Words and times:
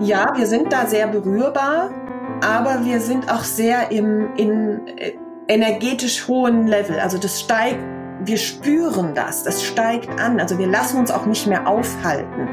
Ja, 0.00 0.32
wir 0.34 0.46
sind 0.46 0.72
da 0.72 0.86
sehr 0.86 1.06
berührbar, 1.06 1.90
aber 2.42 2.84
wir 2.84 3.00
sind 3.00 3.30
auch 3.30 3.44
sehr 3.44 3.90
im 3.90 4.34
in 4.36 4.86
äh, 4.96 5.12
energetisch 5.46 6.26
hohen 6.26 6.66
Level. 6.66 6.98
Also 6.98 7.18
das 7.18 7.38
steigt 7.40 7.78
wir 8.22 8.36
spüren 8.36 9.14
das, 9.14 9.44
das 9.44 9.62
steigt 9.62 10.08
an. 10.20 10.40
Also 10.40 10.58
wir 10.58 10.66
lassen 10.66 10.98
uns 10.98 11.10
auch 11.10 11.26
nicht 11.26 11.46
mehr 11.46 11.66
aufhalten. 11.66 12.48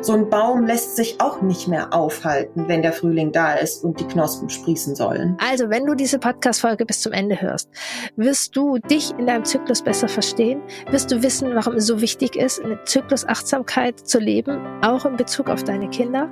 So 0.00 0.12
ein 0.12 0.30
Baum 0.30 0.64
lässt 0.64 0.96
sich 0.96 1.20
auch 1.20 1.42
nicht 1.42 1.66
mehr 1.68 1.92
aufhalten, 1.92 2.68
wenn 2.68 2.82
der 2.82 2.92
Frühling 2.92 3.32
da 3.32 3.54
ist 3.54 3.84
und 3.84 3.98
die 3.98 4.06
Knospen 4.06 4.48
sprießen 4.48 4.94
sollen. 4.94 5.36
Also 5.44 5.70
wenn 5.70 5.86
du 5.86 5.94
diese 5.94 6.18
Podcast-Folge 6.18 6.86
bis 6.86 7.00
zum 7.00 7.12
Ende 7.12 7.40
hörst, 7.40 7.68
wirst 8.16 8.56
du 8.56 8.78
dich 8.78 9.10
in 9.18 9.26
deinem 9.26 9.44
Zyklus 9.44 9.82
besser 9.82 10.08
verstehen, 10.08 10.60
wirst 10.90 11.10
du 11.10 11.22
wissen, 11.22 11.54
warum 11.54 11.74
es 11.74 11.86
so 11.86 12.00
wichtig 12.00 12.36
ist, 12.36 12.62
eine 12.62 12.82
Zyklusachtsamkeit 12.84 13.98
zu 14.06 14.18
leben, 14.18 14.60
auch 14.82 15.04
in 15.04 15.16
Bezug 15.16 15.48
auf 15.48 15.64
deine 15.64 15.88
Kinder. 15.90 16.30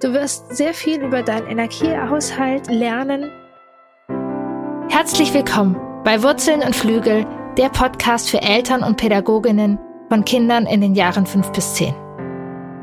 Du 0.00 0.12
wirst 0.12 0.56
sehr 0.56 0.74
viel 0.74 1.02
über 1.02 1.22
deinen 1.22 1.48
Energiehaushalt 1.48 2.68
lernen. 2.68 3.30
Herzlich 4.88 5.34
willkommen 5.34 5.76
bei 6.04 6.22
Wurzeln 6.22 6.62
und 6.62 6.74
Flügel 6.74 7.26
der 7.60 7.68
Podcast 7.68 8.30
für 8.30 8.40
Eltern 8.40 8.82
und 8.82 8.96
Pädagoginnen 8.96 9.78
von 10.08 10.24
Kindern 10.24 10.64
in 10.64 10.80
den 10.80 10.94
Jahren 10.94 11.26
5 11.26 11.52
bis 11.52 11.74
10. 11.74 11.94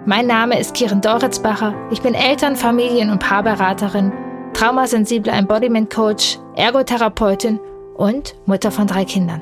Mein 0.05 0.27
Name 0.27 0.59
ist 0.59 0.75
Kiren 0.75 1.01
Doritzbacher. 1.01 1.73
Ich 1.89 2.03
bin 2.03 2.13
Eltern-, 2.13 2.55
Familien- 2.55 3.09
und 3.09 3.17
Paarberaterin, 3.17 4.13
traumasensible 4.53 5.31
Embodiment 5.31 5.91
Coach, 5.91 6.37
Ergotherapeutin 6.55 7.59
und 7.95 8.35
Mutter 8.45 8.69
von 8.69 8.85
drei 8.85 9.03
Kindern. 9.03 9.41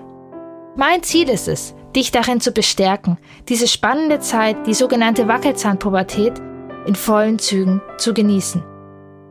Mein 0.78 1.04
Ziel 1.04 1.28
ist 1.28 1.50
es, 1.50 1.76
dich 1.94 2.12
darin 2.12 2.40
zu 2.40 2.54
bestärken, 2.54 3.18
diese 3.50 3.68
spannende 3.68 4.22
Zeit, 4.22 4.66
die 4.66 4.74
sogenannte 4.74 5.28
Wackelzahnpubertät, 5.28 6.42
in 6.86 6.96
vollen 6.96 7.40
Zügen 7.40 7.82
zu 7.98 8.14
genießen. 8.14 8.64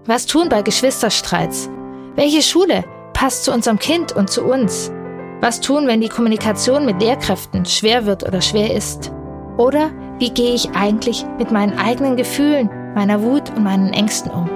Was 0.04 0.26
tun 0.26 0.50
bei 0.50 0.60
Geschwisterstreits? 0.60 1.70
Welche 2.14 2.42
Schule 2.42 2.84
passt 3.14 3.44
zu 3.44 3.54
unserem 3.54 3.78
Kind 3.78 4.12
und 4.12 4.28
zu 4.28 4.44
uns? 4.44 4.92
Was 5.44 5.60
tun, 5.60 5.86
wenn 5.86 6.00
die 6.00 6.08
Kommunikation 6.08 6.86
mit 6.86 7.02
Lehrkräften 7.02 7.66
schwer 7.66 8.06
wird 8.06 8.26
oder 8.26 8.40
schwer 8.40 8.74
ist? 8.74 9.12
Oder 9.58 9.90
wie 10.18 10.30
gehe 10.30 10.54
ich 10.54 10.70
eigentlich 10.70 11.26
mit 11.36 11.50
meinen 11.50 11.78
eigenen 11.78 12.16
Gefühlen, 12.16 12.70
meiner 12.94 13.20
Wut 13.20 13.50
und 13.50 13.62
meinen 13.62 13.92
Ängsten 13.92 14.30
um? 14.30 14.48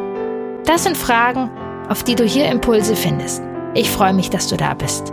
Das 0.65 0.85
sind 0.85 0.97
Fragen, 0.97 1.51
auf 1.91 2.05
die 2.05 2.15
du 2.15 2.25
hier 2.25 2.47
Impulse 2.47 2.97
findest. 2.97 3.43
Ich 3.75 3.91
freue 3.91 4.15
mich, 4.15 4.31
dass 4.31 4.49
du 4.49 4.57
da 4.57 4.73
bist 4.73 5.13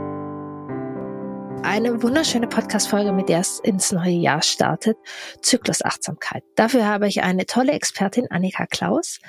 eine 1.66 2.04
wunderschöne 2.04 2.48
Podcast-Folge, 2.48 3.12
mit 3.12 3.28
der 3.28 3.40
es 3.40 3.60
ins 3.60 3.92
neue 3.92 4.12
Jahr 4.12 4.44
startet. 4.44 4.98
Zyklusachtsamkeit. 5.42 6.44
Dafür 6.56 6.86
habe 6.86 7.08
ich 7.08 7.24
eine 7.24 7.46
tolle 7.46 7.72
Expertin, 7.72 8.28
Annika 8.30 8.68
Klaus. 8.68 9.20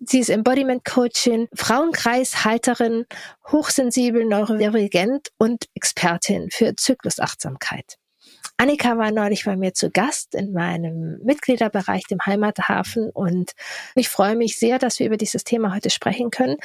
Sie 0.00 0.18
ist 0.18 0.28
Embodiment 0.28 0.84
Coachin, 0.84 1.46
Frauenkreishalterin, 1.54 3.06
hochsensibel, 3.50 4.24
neurodivergent 4.24 5.28
und 5.38 5.66
Expertin 5.74 6.48
für 6.50 6.74
Zyklusachtsamkeit. 6.74 7.96
Annika 8.56 8.96
war 8.98 9.10
neulich 9.10 9.44
bei 9.44 9.56
mir 9.56 9.74
zu 9.74 9.90
Gast 9.90 10.34
in 10.34 10.52
meinem 10.52 11.18
Mitgliederbereich, 11.24 12.04
dem 12.04 12.18
Heimathafen. 12.24 13.10
Und 13.10 13.52
ich 13.94 14.08
freue 14.08 14.36
mich 14.36 14.58
sehr, 14.58 14.78
dass 14.78 14.98
wir 14.98 15.06
über 15.06 15.16
dieses 15.16 15.44
Thema 15.44 15.74
heute 15.74 15.90
sprechen 15.90 16.30
können. 16.30 16.56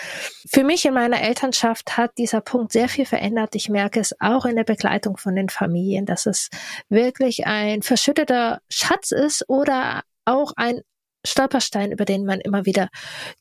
Für 0.47 0.63
mich 0.63 0.85
in 0.85 0.93
meiner 0.93 1.21
Elternschaft 1.21 1.97
hat 1.97 2.11
dieser 2.17 2.41
Punkt 2.41 2.71
sehr 2.71 2.89
viel 2.89 3.05
verändert. 3.05 3.55
Ich 3.55 3.69
merke 3.69 3.99
es 3.99 4.15
auch 4.19 4.45
in 4.45 4.55
der 4.55 4.63
Begleitung 4.63 5.17
von 5.17 5.35
den 5.35 5.49
Familien, 5.49 6.05
dass 6.05 6.25
es 6.25 6.49
wirklich 6.89 7.47
ein 7.47 7.81
verschütteter 7.81 8.61
Schatz 8.69 9.11
ist 9.11 9.45
oder 9.47 10.03
auch 10.25 10.53
ein 10.55 10.81
Stolperstein, 11.25 11.91
über 11.91 12.05
den 12.05 12.25
man 12.25 12.39
immer 12.39 12.65
wieder 12.65 12.89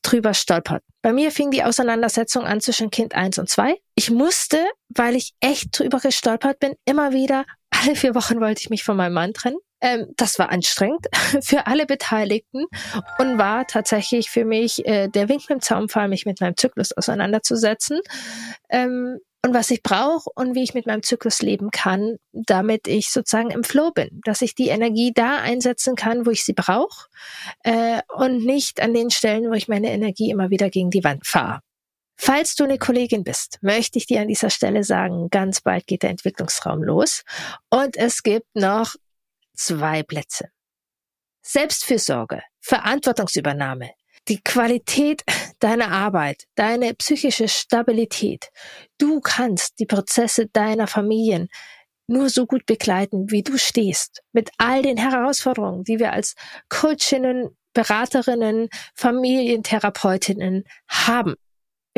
drüber 0.01 0.33
stolpert. 0.33 0.83
Bei 1.01 1.13
mir 1.13 1.31
fing 1.31 1.51
die 1.51 1.63
Auseinandersetzung 1.63 2.43
an 2.43 2.59
zwischen 2.59 2.89
Kind 2.89 3.15
eins 3.15 3.37
und 3.37 3.49
zwei. 3.49 3.77
Ich 3.95 4.11
musste, 4.11 4.57
weil 4.89 5.15
ich 5.15 5.33
echt 5.39 5.77
drüber 5.77 5.99
gestolpert 5.99 6.59
bin, 6.59 6.73
immer 6.85 7.13
wieder 7.13 7.45
alle 7.71 7.95
vier 7.95 8.15
Wochen 8.15 8.39
wollte 8.41 8.61
ich 8.61 8.69
mich 8.69 8.83
von 8.83 8.97
meinem 8.97 9.13
Mann 9.13 9.33
trennen. 9.33 9.57
Ähm, 9.81 10.07
das 10.17 10.37
war 10.39 10.49
anstrengend 10.49 11.07
für 11.41 11.67
alle 11.67 11.85
Beteiligten 11.85 12.65
und 13.17 13.37
war 13.37 13.65
tatsächlich 13.65 14.29
für 14.29 14.45
mich 14.45 14.85
äh, 14.85 15.07
der 15.07 15.29
Wink 15.29 15.41
mit 15.41 15.49
dem 15.49 15.61
Zaunpfahl, 15.61 16.09
mich 16.09 16.25
mit 16.25 16.41
meinem 16.41 16.57
Zyklus 16.57 16.91
auseinanderzusetzen. 16.91 18.01
Ähm, 18.69 19.19
und 19.45 19.53
was 19.53 19.71
ich 19.71 19.81
brauche 19.83 20.29
und 20.35 20.53
wie 20.53 20.63
ich 20.63 20.73
mit 20.73 20.85
meinem 20.85 21.01
Zyklus 21.01 21.41
leben 21.41 21.71
kann, 21.71 22.17
damit 22.33 22.89
ich 22.89 23.09
sozusagen 23.09 23.51
im 23.51 23.63
Flow 23.63 23.91
bin, 23.91 24.19
dass 24.25 24.41
ich 24.41 24.53
die 24.53 24.67
Energie 24.67 25.13
da 25.13 25.37
einsetzen 25.37 25.95
kann, 25.95 26.25
wo 26.25 26.31
ich 26.31 26.43
sie 26.43 26.53
brauche 26.53 27.07
äh, 27.63 28.01
und 28.13 28.43
nicht 28.43 28.81
an 28.81 28.93
den 28.93 29.11
Stellen, 29.11 29.49
wo 29.49 29.53
ich 29.53 29.69
meine 29.69 29.91
Energie 29.91 30.29
immer 30.29 30.49
wieder 30.49 30.69
gegen 30.69 30.89
die 30.89 31.05
Wand 31.05 31.25
fahre. 31.25 31.61
Falls 32.21 32.55
du 32.55 32.65
eine 32.65 32.77
Kollegin 32.77 33.23
bist, 33.23 33.59
möchte 33.61 33.97
ich 33.97 34.05
dir 34.05 34.19
an 34.19 34.27
dieser 34.27 34.49
Stelle 34.49 34.83
sagen, 34.83 35.29
ganz 35.29 35.61
bald 35.61 35.87
geht 35.87 36.03
der 36.03 36.09
Entwicklungsraum 36.09 36.83
los 36.83 37.23
und 37.69 37.95
es 37.95 38.23
gibt 38.23 38.53
noch 38.53 38.95
zwei 39.55 40.03
Plätze. 40.03 40.49
Selbstfürsorge, 41.41 42.43
Verantwortungsübernahme, 42.59 43.91
die 44.27 44.41
Qualität 44.41 45.23
deiner 45.59 45.91
Arbeit, 45.91 46.43
deine 46.55 46.93
psychische 46.93 47.47
Stabilität. 47.47 48.49
Du 48.97 49.21
kannst 49.21 49.79
die 49.79 49.85
Prozesse 49.85 50.47
deiner 50.47 50.87
Familien 50.87 51.47
nur 52.05 52.29
so 52.29 52.45
gut 52.45 52.65
begleiten, 52.65 53.31
wie 53.31 53.43
du 53.43 53.57
stehst, 53.57 54.23
mit 54.33 54.49
all 54.57 54.81
den 54.81 54.97
Herausforderungen, 54.97 55.85
die 55.85 55.99
wir 55.99 56.11
als 56.11 56.35
Coachinnen, 56.67 57.57
Beraterinnen, 57.73 58.67
Familientherapeutinnen 58.93 60.65
haben. 60.89 61.35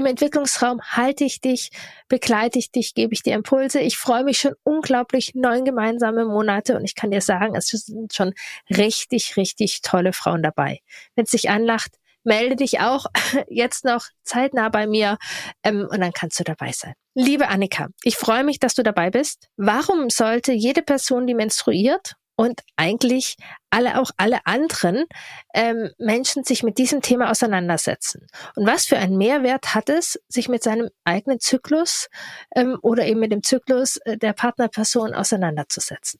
Im 0.02 0.08
Entwicklungsraum 0.08 0.82
halte 0.82 1.24
ich 1.26 1.42
dich, 1.42 1.70
begleite 2.08 2.58
ich 2.58 2.72
dich, 2.72 2.96
gebe 2.96 3.14
ich 3.14 3.22
dir 3.22 3.36
Impulse. 3.36 3.82
Ich 3.82 3.98
freue 4.00 4.24
mich 4.24 4.40
schon 4.40 4.56
unglaublich 4.64 5.36
neun 5.36 5.64
gemeinsame 5.64 6.26
Monate 6.26 6.76
und 6.76 6.86
ich 6.86 6.96
kann 6.96 7.12
dir 7.12 7.22
sagen, 7.22 7.56
es 7.56 7.68
sind 7.68 8.12
schon 8.12 8.34
richtig, 8.68 9.38
richtig 9.38 9.84
tolle 9.84 10.12
Frauen 10.12 10.42
dabei. 10.42 10.80
Wenn 11.14 11.26
es 11.26 11.30
sich 11.30 11.52
anlacht, 11.52 11.92
melde 12.24 12.56
dich 12.56 12.80
auch 12.80 13.06
jetzt 13.48 13.86
noch 13.86 14.06
zeitnah 14.24 14.70
bei 14.70 14.88
mir 14.88 15.20
ähm, 15.62 15.88
und 15.88 16.02
dann 16.02 16.14
kannst 16.14 16.40
du 16.40 16.44
dabei 16.44 16.72
sein. 16.72 16.96
Liebe 17.14 17.50
Annika, 17.50 17.90
ich 18.02 18.16
freue 18.16 18.44
mich, 18.44 18.58
dass 18.58 18.74
du 18.74 18.82
dabei 18.82 19.12
bist. 19.12 19.50
Warum 19.56 20.10
sollte 20.10 20.52
jede 20.52 20.82
Person, 20.82 21.28
die 21.28 21.36
menstruiert 21.36 22.16
und 22.42 22.64
eigentlich 22.76 23.36
alle 23.70 24.02
auch 24.02 24.10
alle 24.18 24.40
anderen 24.48 25.06
ähm, 25.54 25.92
Menschen 26.00 26.44
sich 26.44 26.64
mit 26.64 26.80
diesem 26.80 27.04
Thema 27.04 27.30
auseinandersetzen. 27.30 28.26
Und 28.56 28.66
was 28.66 28.88
für 28.88 28.98
einen 28.98 29.16
Mehrwert 29.16 29.76
hat 29.76 29.90
es, 29.90 30.20
sich 30.28 30.50
mit 30.50 30.64
seinem 30.64 30.90
eigenen 31.04 31.40
Zyklus 31.40 32.08
ähm, 32.56 32.80
oder 32.82 33.06
eben 33.06 33.20
mit 33.20 33.32
dem 33.32 33.44
Zyklus 33.44 33.98
äh, 34.06 34.18
der 34.18 34.34
Partnerperson 34.34 35.14
auseinanderzusetzen? 35.14 36.20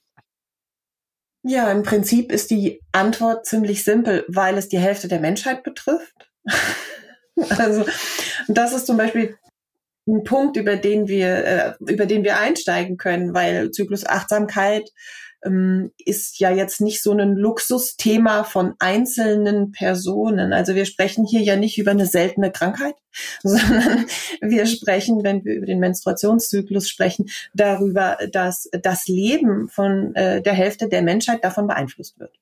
Ja, 1.42 1.72
im 1.72 1.82
Prinzip 1.82 2.30
ist 2.30 2.52
die 2.52 2.80
Antwort 2.92 3.44
ziemlich 3.44 3.82
simpel, 3.82 4.24
weil 4.28 4.56
es 4.56 4.68
die 4.68 4.78
Hälfte 4.78 5.08
der 5.08 5.18
Menschheit 5.18 5.64
betrifft. 5.64 6.30
also 7.58 7.84
das 8.46 8.72
ist 8.72 8.86
zum 8.86 8.96
Beispiel 8.96 9.36
ein 10.06 10.22
Punkt, 10.22 10.56
über 10.56 10.76
den 10.76 11.08
wir, 11.08 11.44
äh, 11.44 11.72
über 11.80 12.06
den 12.06 12.22
wir 12.22 12.38
einsteigen 12.38 12.96
können, 12.96 13.34
weil 13.34 13.72
Zyklusachtsamkeit 13.72 14.88
ist 15.44 16.38
ja 16.38 16.52
jetzt 16.52 16.80
nicht 16.80 17.02
so 17.02 17.12
ein 17.12 17.34
Luxusthema 17.34 18.44
von 18.44 18.74
einzelnen 18.78 19.72
Personen. 19.72 20.52
Also 20.52 20.76
wir 20.76 20.84
sprechen 20.84 21.24
hier 21.24 21.40
ja 21.40 21.56
nicht 21.56 21.78
über 21.78 21.90
eine 21.90 22.06
seltene 22.06 22.52
Krankheit, 22.52 22.94
sondern 23.42 24.06
wir 24.40 24.66
sprechen, 24.66 25.24
wenn 25.24 25.44
wir 25.44 25.56
über 25.56 25.66
den 25.66 25.80
Menstruationszyklus 25.80 26.88
sprechen, 26.88 27.28
darüber, 27.54 28.18
dass 28.30 28.68
das 28.82 29.08
Leben 29.08 29.68
von 29.68 30.14
äh, 30.14 30.42
der 30.42 30.52
Hälfte 30.52 30.88
der 30.88 31.02
Menschheit 31.02 31.42
davon 31.42 31.66
beeinflusst 31.66 32.20
wird. 32.20 32.38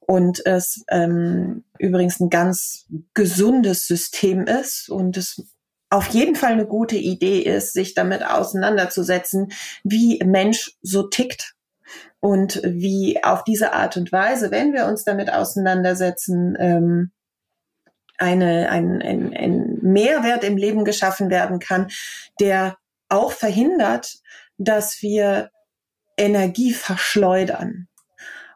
Und 0.00 0.46
es 0.46 0.84
ähm, 0.88 1.64
übrigens 1.80 2.20
ein 2.20 2.30
ganz 2.30 2.86
gesundes 3.14 3.88
System 3.88 4.46
ist 4.46 4.88
und 4.88 5.16
es 5.16 5.42
auf 5.90 6.08
jeden 6.08 6.34
Fall 6.34 6.52
eine 6.52 6.66
gute 6.66 6.96
Idee 6.96 7.40
ist, 7.40 7.72
sich 7.72 7.94
damit 7.94 8.24
auseinanderzusetzen, 8.24 9.52
wie 9.82 10.20
Mensch 10.24 10.76
so 10.82 11.08
tickt 11.08 11.53
und 12.24 12.62
wie 12.64 13.22
auf 13.22 13.44
diese 13.44 13.74
Art 13.74 13.98
und 13.98 14.10
Weise, 14.10 14.50
wenn 14.50 14.72
wir 14.72 14.86
uns 14.86 15.04
damit 15.04 15.30
auseinandersetzen, 15.30 16.56
ähm, 16.58 17.10
eine, 18.16 18.70
ein, 18.70 19.02
ein, 19.02 19.34
ein 19.36 19.78
Mehrwert 19.82 20.42
im 20.42 20.56
Leben 20.56 20.86
geschaffen 20.86 21.28
werden 21.28 21.58
kann, 21.58 21.88
der 22.40 22.78
auch 23.10 23.30
verhindert, 23.30 24.14
dass 24.56 25.02
wir 25.02 25.50
Energie 26.16 26.72
verschleudern. 26.72 27.88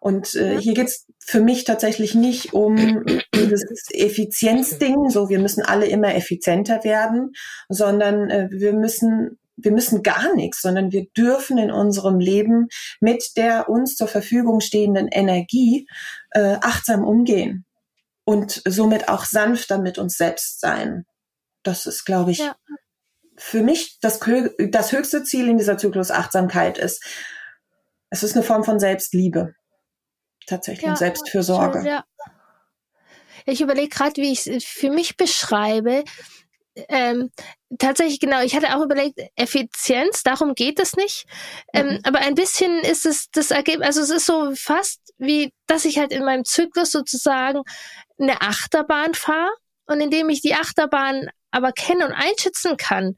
Und 0.01 0.35
äh, 0.35 0.59
hier 0.59 0.73
geht's 0.73 1.05
für 1.19 1.43
mich 1.43 1.65
tatsächlich 1.65 2.15
nicht 2.15 2.55
um 2.55 3.05
dieses 3.35 3.91
Effizienzding, 3.91 5.11
so 5.11 5.29
wir 5.29 5.41
müssen 5.41 5.63
alle 5.63 5.85
immer 5.85 6.15
effizienter 6.15 6.85
werden, 6.85 7.33
sondern 7.69 8.31
äh, 8.31 8.49
wir 8.51 8.73
müssen 8.73 9.39
wir 9.61 9.73
müssen 9.73 10.03
gar 10.03 10.35
nichts, 10.35 10.63
sondern 10.63 10.93
wir 10.93 11.07
dürfen 11.17 11.59
in 11.59 11.71
unserem 11.71 12.21
Leben 12.21 12.69
mit 13.01 13.37
der 13.37 13.69
uns 13.69 13.97
zur 13.97 14.09
Verfügung 14.09 14.61
stehenden 14.61 15.09
Energie 15.09 15.87
äh, 16.31 16.57
achtsam 16.61 17.05
umgehen. 17.05 17.65
und 18.25 18.63
somit 18.69 19.09
auch 19.09 19.25
sanfter 19.25 19.79
mit 19.79 19.97
uns 19.97 20.19
selbst 20.19 20.61
sein. 20.61 21.07
Das 21.63 21.87
ist, 21.87 22.05
glaube 22.05 22.31
ich, 22.31 22.41
ja. 22.41 22.55
für 23.37 23.63
mich 23.63 23.99
das, 24.01 24.21
das 24.71 24.93
höchste 24.93 25.25
Ziel 25.25 25.49
in 25.49 25.57
dieser 25.57 25.79
Zyklusachtsamkeit 25.79 26.77
ist. 26.77 27.03
Es 28.11 28.23
ist 28.23 28.37
eine 28.37 28.45
Form 28.45 28.65
von 28.65 28.79
Selbstliebe. 28.79 29.55
Tatsächlich, 30.47 30.87
ja, 30.87 30.97
Selbstfürsorge. 30.97 31.87
Ja. 31.87 32.05
Ich 33.47 33.63
überlege 33.63 33.89
gerade, 33.89 34.21
wie 34.21 34.33
ich 34.33 34.47
es 34.47 34.63
für 34.63 34.91
mich 34.91 35.17
beschreibe. 35.17 36.05
Ähm, 36.89 37.31
tatsächlich, 37.79 38.21
genau, 38.21 38.41
ich 38.43 38.55
hatte 38.55 38.77
auch 38.77 38.83
überlegt, 38.83 39.21
Effizienz, 39.37 40.23
darum 40.23 40.55
geht 40.55 40.79
es 40.81 40.97
nicht. 40.97 41.27
Ähm, 41.73 41.89
mhm. 41.89 42.01
Aber 42.05 42.21
ein 42.21 42.35
bisschen 42.35 42.81
ist 42.81 43.07
es 43.07 43.31
das 43.31 43.51
Ergebnis, 43.51 43.87
also 43.87 44.03
es 44.03 44.11
ist 44.11 44.27
so 44.27 44.55
fast 44.55 45.01
wie, 45.19 45.53
dass 45.67 45.85
ich 45.85 45.99
halt 45.99 46.13
in 46.13 46.25
meinem 46.25 46.45
Zyklus 46.45 46.93
sozusagen 46.93 47.63
eine 48.19 48.41
Achterbahn 48.41 49.15
fahre 49.15 49.51
und 49.87 50.01
indem 50.01 50.29
ich 50.29 50.41
die 50.41 50.55
Achterbahn 50.55 51.29
aber 51.51 51.73
kenne 51.73 52.07
und 52.07 52.13
einschätzen 52.13 52.77
kann, 52.77 53.17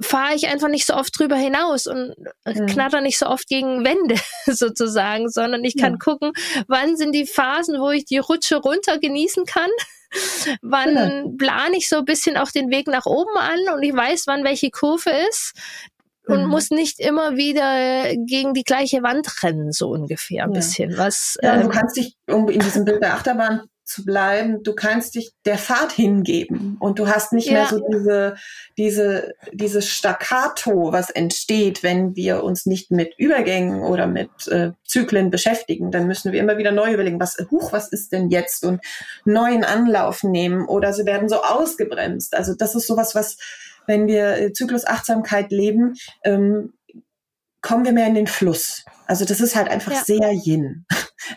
fahre 0.00 0.34
ich 0.34 0.48
einfach 0.48 0.68
nicht 0.68 0.86
so 0.86 0.94
oft 0.94 1.18
drüber 1.18 1.36
hinaus 1.36 1.86
und 1.86 2.14
mhm. 2.46 2.66
knatter 2.66 3.00
nicht 3.00 3.18
so 3.18 3.26
oft 3.26 3.46
gegen 3.48 3.84
Wände 3.84 4.16
sozusagen, 4.46 5.28
sondern 5.28 5.64
ich 5.64 5.76
kann 5.76 5.92
ja. 5.92 5.98
gucken, 5.98 6.32
wann 6.68 6.96
sind 6.96 7.12
die 7.12 7.26
Phasen, 7.26 7.80
wo 7.80 7.90
ich 7.90 8.06
die 8.06 8.18
Rutsche 8.18 8.56
runter 8.56 8.98
genießen 8.98 9.44
kann. 9.44 9.70
wann 10.62 10.94
ja. 10.94 11.24
plane 11.38 11.76
ich 11.76 11.88
so 11.88 11.98
ein 11.98 12.04
bisschen 12.04 12.36
auch 12.36 12.50
den 12.50 12.70
Weg 12.70 12.86
nach 12.86 13.06
oben 13.06 13.36
an 13.36 13.74
und 13.74 13.82
ich 13.82 13.94
weiß, 13.94 14.24
wann 14.26 14.44
welche 14.44 14.70
Kurve 14.70 15.10
ist 15.28 15.52
und 16.26 16.44
mhm. 16.44 16.48
muss 16.48 16.70
nicht 16.70 17.00
immer 17.00 17.36
wieder 17.36 18.14
gegen 18.26 18.54
die 18.54 18.64
gleiche 18.64 19.02
Wand 19.02 19.42
rennen, 19.42 19.72
so 19.72 19.90
ungefähr 19.90 20.44
ein 20.44 20.50
ja. 20.50 20.56
bisschen. 20.58 20.96
Was, 20.96 21.36
ja, 21.42 21.54
ähm, 21.54 21.62
du 21.62 21.68
kannst 21.68 21.96
dich, 21.96 22.16
um 22.28 22.48
in 22.48 22.60
diesem 22.60 22.84
Bild 22.84 23.02
der 23.02 23.14
Achterbahn 23.14 23.62
zu 23.90 24.04
bleiben, 24.04 24.62
du 24.62 24.74
kannst 24.74 25.16
dich 25.16 25.32
der 25.44 25.58
Fahrt 25.58 25.92
hingeben 25.92 26.76
und 26.78 26.98
du 26.98 27.08
hast 27.08 27.32
nicht 27.32 27.48
ja. 27.48 27.52
mehr 27.52 27.66
so 27.66 27.80
diese, 27.90 28.36
diese, 28.78 29.34
dieses 29.52 29.88
Staccato, 29.88 30.92
was 30.92 31.10
entsteht, 31.10 31.82
wenn 31.82 32.14
wir 32.14 32.44
uns 32.44 32.66
nicht 32.66 32.92
mit 32.92 33.18
Übergängen 33.18 33.82
oder 33.82 34.06
mit 34.06 34.30
äh, 34.48 34.70
Zyklen 34.86 35.30
beschäftigen. 35.30 35.90
Dann 35.90 36.06
müssen 36.06 36.32
wir 36.32 36.40
immer 36.40 36.56
wieder 36.56 36.70
neu 36.70 36.92
überlegen, 36.92 37.18
was, 37.18 37.36
huch, 37.50 37.72
was 37.72 37.88
ist 37.88 38.12
denn 38.12 38.30
jetzt 38.30 38.64
und 38.64 38.80
neuen 39.24 39.64
Anlauf 39.64 40.22
nehmen 40.22 40.66
oder 40.66 40.92
sie 40.92 41.04
werden 41.04 41.28
so 41.28 41.42
ausgebremst. 41.42 42.34
Also 42.36 42.54
das 42.54 42.76
ist 42.76 42.86
sowas, 42.86 43.16
was, 43.16 43.38
wenn 43.86 44.06
wir 44.06 44.36
äh, 44.36 44.52
Zyklusachtsamkeit 44.52 45.50
leben, 45.50 45.96
ähm, 46.22 46.72
kommen 47.60 47.84
wir 47.84 47.92
mehr 47.92 48.06
in 48.06 48.14
den 48.14 48.28
Fluss. 48.28 48.84
Also 49.06 49.24
das 49.24 49.40
ist 49.40 49.56
halt 49.56 49.68
einfach 49.68 49.92
ja. 49.92 50.02
sehr 50.04 50.32
Yin. 50.32 50.86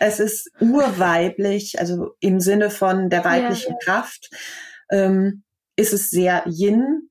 Es 0.00 0.20
ist 0.20 0.50
urweiblich, 0.60 1.78
also 1.78 2.14
im 2.20 2.40
Sinne 2.40 2.70
von 2.70 3.10
der 3.10 3.24
weiblichen 3.24 3.72
ja, 3.72 3.78
ja. 3.80 3.84
Kraft, 3.84 4.30
ähm, 4.90 5.44
ist 5.76 5.92
es 5.92 6.10
sehr 6.10 6.44
Yin 6.46 7.10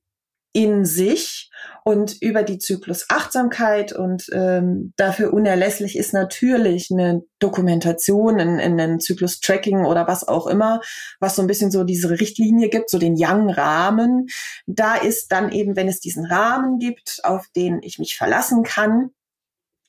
in 0.54 0.84
sich 0.84 1.50
und 1.84 2.22
über 2.22 2.44
die 2.44 2.58
Zyklusachtsamkeit 2.58 3.92
und 3.92 4.26
ähm, 4.32 4.92
dafür 4.96 5.34
unerlässlich 5.34 5.98
ist 5.98 6.14
natürlich 6.14 6.90
eine 6.92 7.22
Dokumentation, 7.40 8.38
ein, 8.40 8.80
ein 8.80 9.00
Zyklus-Tracking 9.00 9.84
oder 9.84 10.06
was 10.06 10.26
auch 10.26 10.46
immer, 10.46 10.80
was 11.18 11.34
so 11.34 11.42
ein 11.42 11.48
bisschen 11.48 11.72
so 11.72 11.82
diese 11.82 12.08
Richtlinie 12.08 12.68
gibt, 12.68 12.88
so 12.88 12.98
den 12.98 13.16
Yang-Rahmen. 13.16 14.28
Da 14.66 14.94
ist 14.94 15.32
dann 15.32 15.50
eben, 15.50 15.74
wenn 15.74 15.88
es 15.88 15.98
diesen 15.98 16.24
Rahmen 16.24 16.78
gibt, 16.78 17.20
auf 17.24 17.48
den 17.56 17.82
ich 17.82 17.98
mich 17.98 18.16
verlassen 18.16 18.62
kann, 18.62 19.10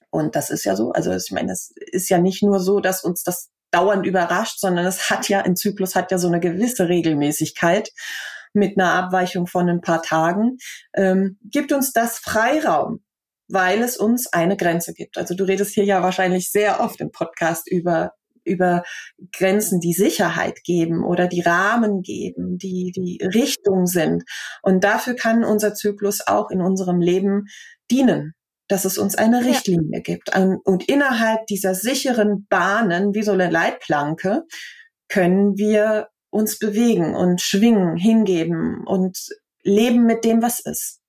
und 0.10 0.36
das 0.36 0.50
ist 0.50 0.66
ja 0.66 0.76
so, 0.76 0.92
also 0.92 1.12
ich 1.14 1.32
meine, 1.32 1.52
es 1.52 1.72
ist 1.92 2.10
ja 2.10 2.18
nicht 2.18 2.44
nur 2.44 2.60
so, 2.60 2.80
dass 2.80 3.04
uns 3.04 3.24
das 3.24 3.50
dauernd 3.72 4.06
überrascht, 4.06 4.60
sondern 4.60 4.86
es 4.86 5.10
hat 5.10 5.28
ja, 5.30 5.42
ein 5.42 5.56
Zyklus 5.56 5.96
hat 5.96 6.12
ja 6.12 6.18
so 6.18 6.28
eine 6.28 6.40
gewisse 6.40 6.88
Regelmäßigkeit 6.88 7.92
mit 8.54 8.78
einer 8.78 8.94
Abweichung 8.94 9.48
von 9.48 9.70
ein 9.70 9.82
paar 9.82 10.02
Tagen, 10.02 10.58
ähm, 10.94 11.38
gibt 11.44 11.74
uns 11.74 11.92
das 11.92 12.18
Freiraum, 12.20 13.04
weil 13.50 13.82
es 13.82 13.98
uns 13.98 14.32
eine 14.32 14.56
Grenze 14.56 14.94
gibt. 14.94 15.18
Also 15.18 15.36
du 15.36 15.44
redest 15.44 15.74
hier 15.74 15.84
ja 15.84 16.02
wahrscheinlich 16.02 16.52
sehr 16.52 16.80
oft 16.80 17.02
im 17.02 17.12
Podcast 17.12 17.70
über 17.70 18.12
über 18.46 18.84
Grenzen, 19.32 19.80
die 19.80 19.94
Sicherheit 19.94 20.64
geben 20.64 21.04
oder 21.04 21.28
die 21.28 21.42
Rahmen 21.42 22.04
geben, 22.04 22.60
die 22.60 22.92
die 22.96 23.20
Richtung 23.34 23.88
sind. 23.88 24.24
Und 24.62 24.84
dafür 24.84 25.16
kann 25.16 25.44
unser 25.44 25.74
Zyklus 25.74 26.22
auch 26.26 26.52
in 26.52 26.62
unserem 26.62 27.02
Leben 27.02 27.46
dienen 27.90 28.36
dass 28.68 28.86
es 28.86 28.98
uns 28.98 29.16
eine 29.16 29.46
Richtlinie 29.46 29.98
ja. 29.98 30.00
gibt. 30.00 30.36
Und 30.36 30.88
innerhalb 30.88 31.46
dieser 31.48 31.76
sicheren 31.76 32.48
Bahnen, 32.48 33.14
wie 33.14 33.24
so 33.24 33.32
eine 33.32 33.50
Leitplanke, 33.50 34.44
können 35.08 35.58
wir 35.58 36.10
uns 36.30 36.60
bewegen 36.60 37.16
und 37.16 37.42
schwingen, 37.42 37.96
hingeben 37.96 38.86
und 38.86 39.18
leben 39.64 40.06
mit 40.06 40.26
dem, 40.26 40.42
was 40.42 40.60
ist. 40.60 41.00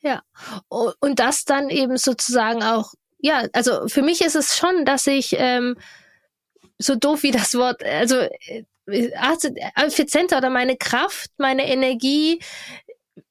Ja, 0.00 0.22
und 0.68 1.18
das 1.18 1.44
dann 1.44 1.70
eben 1.70 1.96
sozusagen 1.96 2.62
auch, 2.62 2.92
ja, 3.18 3.44
also 3.52 3.88
für 3.88 4.02
mich 4.02 4.20
ist 4.20 4.36
es 4.36 4.56
schon, 4.56 4.84
dass 4.84 5.06
ich 5.06 5.34
ähm, 5.38 5.76
so 6.78 6.94
doof 6.94 7.24
wie 7.24 7.32
das 7.32 7.54
Wort, 7.54 7.82
also 7.82 8.16
äh, 8.16 8.64
effizienter 9.76 10.38
oder 10.38 10.50
meine 10.50 10.76
Kraft, 10.76 11.30
meine 11.36 11.68
Energie 11.68 12.40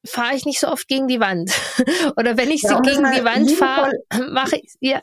fahre 0.06 0.36
ich 0.36 0.46
nicht 0.46 0.60
so 0.60 0.68
oft 0.68 0.88
gegen 0.88 1.08
die 1.08 1.20
Wand. 1.20 1.52
Oder 2.18 2.38
wenn 2.38 2.52
ich 2.52 2.64
ja, 2.64 2.70
sie 2.70 2.82
gegen 2.90 3.12
die 3.12 3.24
Wand 3.24 3.52
fahre, 3.52 3.92
mache 4.32 4.58
ich 4.58 4.76
ja. 4.80 5.02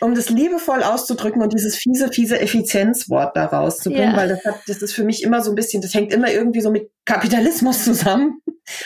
Um 0.00 0.14
das 0.14 0.30
liebevoll 0.30 0.82
auszudrücken 0.82 1.42
und 1.42 1.52
dieses 1.52 1.76
fiese, 1.76 2.08
fiese 2.12 2.38
Effizienzwort 2.38 3.36
da 3.36 3.46
rauszubringen, 3.46 4.12
ja. 4.12 4.16
weil 4.16 4.28
das, 4.28 4.44
hat, 4.44 4.60
das 4.68 4.80
ist 4.82 4.92
für 4.92 5.02
mich 5.02 5.22
immer 5.24 5.42
so 5.42 5.50
ein 5.50 5.56
bisschen, 5.56 5.82
das 5.82 5.92
hängt 5.92 6.12
immer 6.12 6.30
irgendwie 6.30 6.60
so 6.60 6.70
mit 6.70 6.90
Kapitalismus 7.04 7.84
zusammen. 7.84 8.40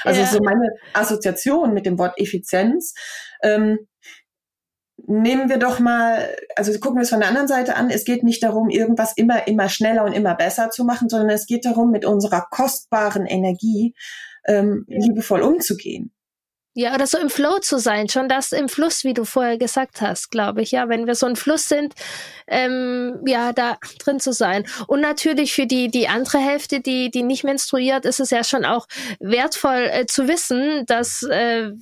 Also 0.05 0.21
ja. 0.21 0.27
so 0.27 0.39
meine 0.43 0.69
Assoziation 0.95 1.75
mit 1.75 1.87
dem 1.87 1.99
Wort 1.99 2.19
Effizienz. 2.19 2.95
Ähm, 3.43 3.79
nehmen 5.07 5.49
wir 5.49 5.59
doch 5.59 5.81
mal, 5.81 6.35
also 6.57 6.73
gucken 6.79 6.99
wir 6.99 7.03
es 7.03 7.11
von 7.11 7.21
der 7.21 7.29
anderen 7.29 7.49
Seite 7.49 7.77
an. 7.77 7.91
Es 7.91 8.05
geht 8.05 8.23
nicht 8.23 8.43
darum, 8.43 8.71
irgendwas 8.71 9.13
immer, 9.17 9.47
immer 9.47 9.69
schneller 9.69 10.05
und 10.05 10.13
immer 10.13 10.35
besser 10.35 10.71
zu 10.71 10.85
machen, 10.85 11.09
sondern 11.09 11.31
es 11.31 11.47
geht 11.47 11.65
darum, 11.65 11.91
mit 11.91 12.05
unserer 12.05 12.47
kostbaren 12.51 13.27
Energie 13.27 13.95
ähm, 14.47 14.85
liebevoll 14.89 15.43
umzugehen. 15.43 16.13
Ja, 16.75 16.95
oder 16.95 17.07
so 17.07 17.19
im 17.19 17.29
Flow 17.29 17.59
zu 17.59 17.79
sein, 17.79 18.09
schon 18.09 18.31
das 18.31 18.53
im 18.53 18.67
Fluss, 18.71 19.05
wie 19.05 19.13
du 19.13 19.27
vorher 19.27 19.59
gesagt 19.59 20.01
hast, 20.01 20.31
glaube 20.31 20.63
ich. 20.63 20.71
Ja, 20.71 20.89
wenn 20.89 21.07
wir 21.07 21.15
so 21.15 21.27
ein 21.27 21.37
Fluss 21.37 21.69
sind, 21.69 21.95
ähm, 22.47 23.21
ja, 23.27 23.53
da 23.53 23.77
drin 23.99 24.21
zu 24.21 24.33
sein. 24.33 24.67
Und 24.87 25.03
natürlich 25.03 25.53
für 25.53 25.67
die 25.67 25.91
die 25.91 26.09
andere 26.09 26.39
Hälfte, 26.39 26.81
die 26.81 27.11
die 27.11 27.25
nicht 27.25 27.45
menstruiert, 27.45 28.07
ist 28.07 28.21
es 28.21 28.31
ja 28.31 28.43
schon 28.43 28.65
auch 28.65 28.87
wertvoll 29.21 29.91
äh, 29.93 30.07
zu 30.07 30.29
wissen, 30.29 30.87
dass 30.87 31.23
äh, 31.25 31.73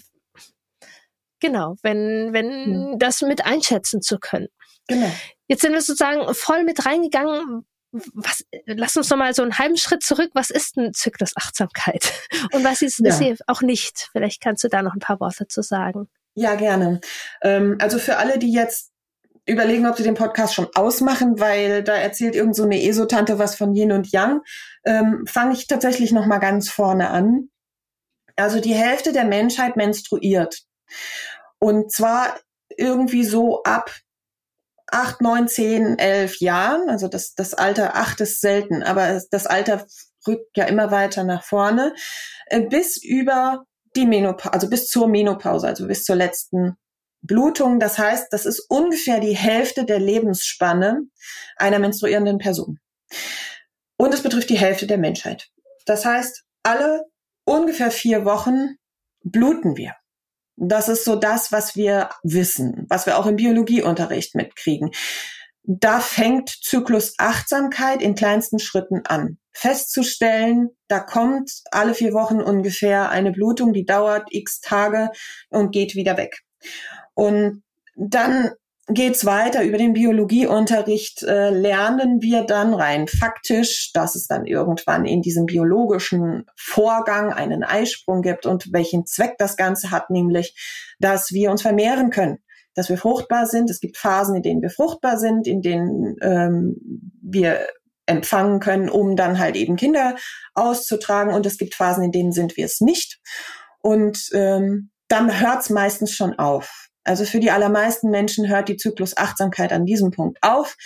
genau, 1.38 1.76
wenn 1.82 2.32
wenn 2.32 2.90
mhm. 2.90 2.98
das 2.98 3.22
mit 3.22 3.46
einschätzen 3.46 4.02
zu 4.02 4.18
können. 4.18 4.48
Genau. 4.88 5.10
Jetzt 5.46 5.62
sind 5.62 5.72
wir 5.72 5.82
sozusagen 5.82 6.34
voll 6.34 6.64
mit 6.64 6.84
reingegangen, 6.84 7.64
was, 7.92 8.44
lass 8.66 8.96
uns 8.96 9.10
noch 9.10 9.16
mal 9.16 9.34
so 9.34 9.42
einen 9.42 9.58
halben 9.58 9.76
Schritt 9.76 10.02
zurück. 10.02 10.30
Was 10.34 10.50
ist 10.50 10.76
denn 10.76 10.94
Zyklusachtsamkeit? 10.94 12.12
Und 12.52 12.64
was 12.64 12.82
ist, 12.82 13.00
ja. 13.00 13.12
sie 13.12 13.36
auch 13.46 13.62
nicht? 13.62 14.08
Vielleicht 14.12 14.40
kannst 14.40 14.64
du 14.64 14.68
da 14.68 14.82
noch 14.82 14.94
ein 14.94 15.00
paar 15.00 15.20
Worte 15.20 15.48
zu 15.48 15.62
sagen. 15.62 16.08
Ja, 16.34 16.54
gerne. 16.54 17.00
Ähm, 17.42 17.76
also 17.80 17.98
für 17.98 18.18
alle, 18.18 18.38
die 18.38 18.52
jetzt 18.52 18.92
überlegen, 19.46 19.86
ob 19.86 19.96
sie 19.96 20.04
den 20.04 20.14
Podcast 20.14 20.54
schon 20.54 20.68
ausmachen, 20.74 21.40
weil 21.40 21.82
da 21.82 21.94
erzählt 21.94 22.36
irgend 22.36 22.54
so 22.54 22.62
eine 22.62 22.82
Esotante 22.82 23.38
was 23.38 23.56
von 23.56 23.74
Yin 23.74 23.92
und 23.92 24.12
Yang, 24.12 24.42
ähm, 24.84 25.24
fange 25.26 25.54
ich 25.54 25.66
tatsächlich 25.66 26.12
noch 26.12 26.26
mal 26.26 26.38
ganz 26.38 26.68
vorne 26.68 27.10
an. 27.10 27.48
Also 28.36 28.60
die 28.60 28.74
Hälfte 28.74 29.12
der 29.12 29.24
Menschheit 29.24 29.76
menstruiert. 29.76 30.62
Und 31.58 31.92
zwar 31.92 32.38
irgendwie 32.76 33.24
so 33.24 33.62
ab 33.64 33.90
acht, 34.92 35.20
neun, 35.20 35.48
zehn, 35.48 35.98
elf 35.98 36.40
Jahren, 36.40 36.88
also 36.88 37.08
das, 37.08 37.34
das 37.34 37.54
Alter 37.54 37.96
acht 37.96 38.20
ist 38.20 38.40
selten, 38.40 38.82
aber 38.82 39.20
das 39.30 39.46
Alter 39.46 39.86
rückt 40.26 40.56
ja 40.56 40.64
immer 40.64 40.90
weiter 40.90 41.24
nach 41.24 41.44
vorne, 41.44 41.94
äh, 42.46 42.60
bis 42.60 43.02
über 43.02 43.64
die 43.96 44.06
Menopause, 44.06 44.52
also 44.52 44.70
bis 44.70 44.88
zur 44.88 45.08
Menopause, 45.08 45.66
also 45.66 45.86
bis 45.86 46.04
zur 46.04 46.16
letzten 46.16 46.76
Blutung. 47.22 47.80
Das 47.80 47.98
heißt, 47.98 48.28
das 48.30 48.46
ist 48.46 48.66
ungefähr 48.68 49.20
die 49.20 49.36
Hälfte 49.36 49.84
der 49.84 49.98
Lebensspanne 49.98 51.02
einer 51.56 51.78
menstruierenden 51.78 52.38
Person. 52.38 52.78
Und 53.96 54.14
es 54.14 54.22
betrifft 54.22 54.50
die 54.50 54.58
Hälfte 54.58 54.86
der 54.86 54.98
Menschheit. 54.98 55.48
Das 55.86 56.04
heißt, 56.04 56.44
alle 56.62 57.04
ungefähr 57.44 57.90
vier 57.90 58.24
Wochen 58.24 58.76
bluten 59.22 59.76
wir. 59.76 59.94
Das 60.62 60.90
ist 60.90 61.06
so 61.06 61.16
das, 61.16 61.52
was 61.52 61.74
wir 61.74 62.10
wissen, 62.22 62.84
was 62.90 63.06
wir 63.06 63.18
auch 63.18 63.24
im 63.24 63.36
Biologieunterricht 63.36 64.34
mitkriegen. 64.34 64.90
Da 65.62 66.00
fängt 66.00 66.50
Zyklus 66.50 67.14
Achtsamkeit 67.16 68.02
in 68.02 68.14
kleinsten 68.14 68.58
Schritten 68.58 69.00
an. 69.06 69.38
Festzustellen, 69.52 70.68
da 70.86 71.00
kommt 71.00 71.50
alle 71.70 71.94
vier 71.94 72.12
Wochen 72.12 72.40
ungefähr 72.40 73.08
eine 73.08 73.32
Blutung, 73.32 73.72
die 73.72 73.86
dauert 73.86 74.28
x 74.30 74.60
Tage 74.60 75.10
und 75.48 75.72
geht 75.72 75.94
wieder 75.94 76.18
weg. 76.18 76.40
Und 77.14 77.62
dann 77.96 78.50
geht's 78.92 79.24
weiter. 79.24 79.62
Über 79.62 79.78
den 79.78 79.92
Biologieunterricht 79.92 81.22
äh, 81.22 81.50
lernen 81.50 82.20
wir 82.20 82.44
dann 82.44 82.74
rein 82.74 83.08
faktisch, 83.08 83.92
dass 83.92 84.14
es 84.14 84.26
dann 84.26 84.46
irgendwann 84.46 85.04
in 85.04 85.22
diesem 85.22 85.46
biologischen 85.46 86.46
Vorgang 86.56 87.32
einen 87.32 87.62
Eisprung 87.62 88.22
gibt 88.22 88.46
und 88.46 88.72
welchen 88.72 89.06
Zweck 89.06 89.36
das 89.38 89.56
Ganze 89.56 89.90
hat, 89.90 90.10
nämlich, 90.10 90.56
dass 90.98 91.32
wir 91.32 91.50
uns 91.50 91.62
vermehren 91.62 92.10
können, 92.10 92.38
dass 92.74 92.88
wir 92.88 92.98
fruchtbar 92.98 93.46
sind. 93.46 93.70
Es 93.70 93.80
gibt 93.80 93.96
Phasen, 93.96 94.36
in 94.36 94.42
denen 94.42 94.62
wir 94.62 94.70
fruchtbar 94.70 95.18
sind, 95.18 95.46
in 95.46 95.62
denen 95.62 96.16
ähm, 96.22 96.76
wir 97.22 97.66
empfangen 98.06 98.60
können, 98.60 98.88
um 98.88 99.16
dann 99.16 99.38
halt 99.38 99.56
eben 99.56 99.76
Kinder 99.76 100.16
auszutragen. 100.54 101.32
Und 101.32 101.46
es 101.46 101.58
gibt 101.58 101.74
Phasen, 101.74 102.04
in 102.04 102.12
denen 102.12 102.32
sind 102.32 102.56
wir 102.56 102.66
es 102.66 102.80
nicht. 102.80 103.20
Und 103.82 104.28
ähm, 104.32 104.90
dann 105.08 105.40
hört's 105.40 105.70
meistens 105.70 106.12
schon 106.12 106.38
auf. 106.38 106.89
Also 107.10 107.24
für 107.24 107.40
die 107.40 107.50
allermeisten 107.50 108.08
Menschen 108.08 108.48
hört 108.48 108.68
die 108.68 108.76
Zyklusachtsamkeit 108.76 109.72
an 109.72 109.84
diesem 109.84 110.12
Punkt 110.12 110.38
auf. 110.42 110.76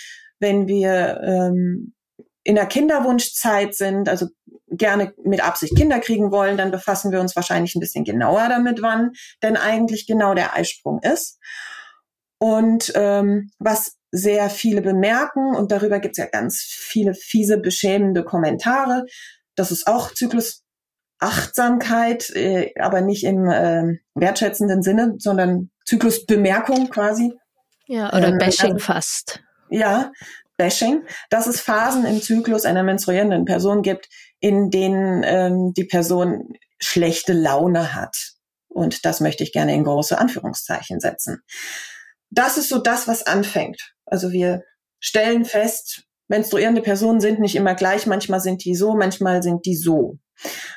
Wenn 0.41 0.67
wir 0.67 1.21
ähm, 1.23 1.93
in 2.45 2.55
der 2.55 2.65
Kinderwunschzeit 2.65 3.75
sind, 3.75 4.09
also 4.09 4.29
gerne 4.71 5.13
mit 5.23 5.45
Absicht 5.45 5.77
Kinder 5.77 6.01
kriegen 6.01 6.33
wollen, 6.33 6.57
dann 6.57 6.71
befassen 6.71 7.13
wir 7.13 7.21
uns 7.21 7.37
wahrscheinlich 7.37 7.75
ein 7.75 7.81
bisschen 7.81 8.05
genauer 8.05 8.49
damit, 8.49 8.81
wann 8.81 9.13
denn 9.43 9.59
eigentlich 9.59 10.07
genau 10.07 10.33
der 10.33 10.57
Eisprung 10.57 10.99
ist. 11.03 11.39
Und 12.39 12.91
ähm, 12.95 13.51
was 13.59 13.99
sehr 14.11 14.49
viele 14.49 14.81
bemerken, 14.81 15.55
und 15.55 15.73
darüber 15.73 15.99
gibt 15.99 16.17
es 16.17 16.25
ja 16.25 16.31
ganz 16.31 16.63
viele 16.63 17.13
fiese, 17.13 17.59
beschämende 17.59 18.25
Kommentare, 18.25 19.05
das 19.57 19.71
ist 19.71 19.87
auch 19.87 20.15
Zyklusachtsamkeit, 20.15 22.31
äh, 22.31 22.73
aber 22.81 23.03
nicht 23.03 23.25
im 23.25 23.47
äh, 23.47 23.99
wertschätzenden 24.15 24.83
Sinne, 24.83 25.17
sondern 25.19 25.69
Zyklusbemerkung 25.85 26.89
quasi. 26.91 27.33
Ja, 27.87 28.09
oder 28.09 28.29
ähm, 28.29 28.39
Bashing 28.39 28.75
also, 28.75 28.85
fast. 28.85 29.43
Ja, 29.71 30.13
Bashing, 30.57 31.03
dass 31.31 31.47
es 31.47 31.61
Phasen 31.61 32.07
im 32.07 32.23
Zyklus 32.23 32.65
einer 32.65 32.83
menstruierenden 32.83 33.45
Person 33.45 33.83
gibt, 33.83 34.09
in 34.41 34.71
denen 34.71 35.23
ähm, 35.25 35.73
die 35.75 35.85
Person 35.85 36.55
schlechte 36.79 37.33
Laune 37.33 37.95
hat. 37.95 38.17
Und 38.69 39.05
das 39.05 39.21
möchte 39.21 39.45
ich 39.45 39.53
gerne 39.53 39.75
in 39.75 39.85
große 39.85 40.19
Anführungszeichen 40.19 41.01
setzen 41.01 41.43
das 42.35 42.59
ist 42.59 42.69
so 42.69 42.79
das, 42.79 43.09
was 43.09 43.27
anfängt. 43.27 43.95
Also 44.05 44.33
wir 44.33 44.65
stellen 45.01 45.45
fest, 45.45 46.05
menstruierende 46.29 46.83
Personen 46.83 47.21
sind 47.21 47.41
nicht 47.41 47.57
immer 47.57 47.75
gleich, 47.75 48.07
manchmal 48.07 48.41
sind 48.41 48.65
die 48.65 48.75
so, 48.75 48.95
manchmal 48.95 49.43
sind 49.43 49.65
die 49.67 49.77
so. 49.77 50.19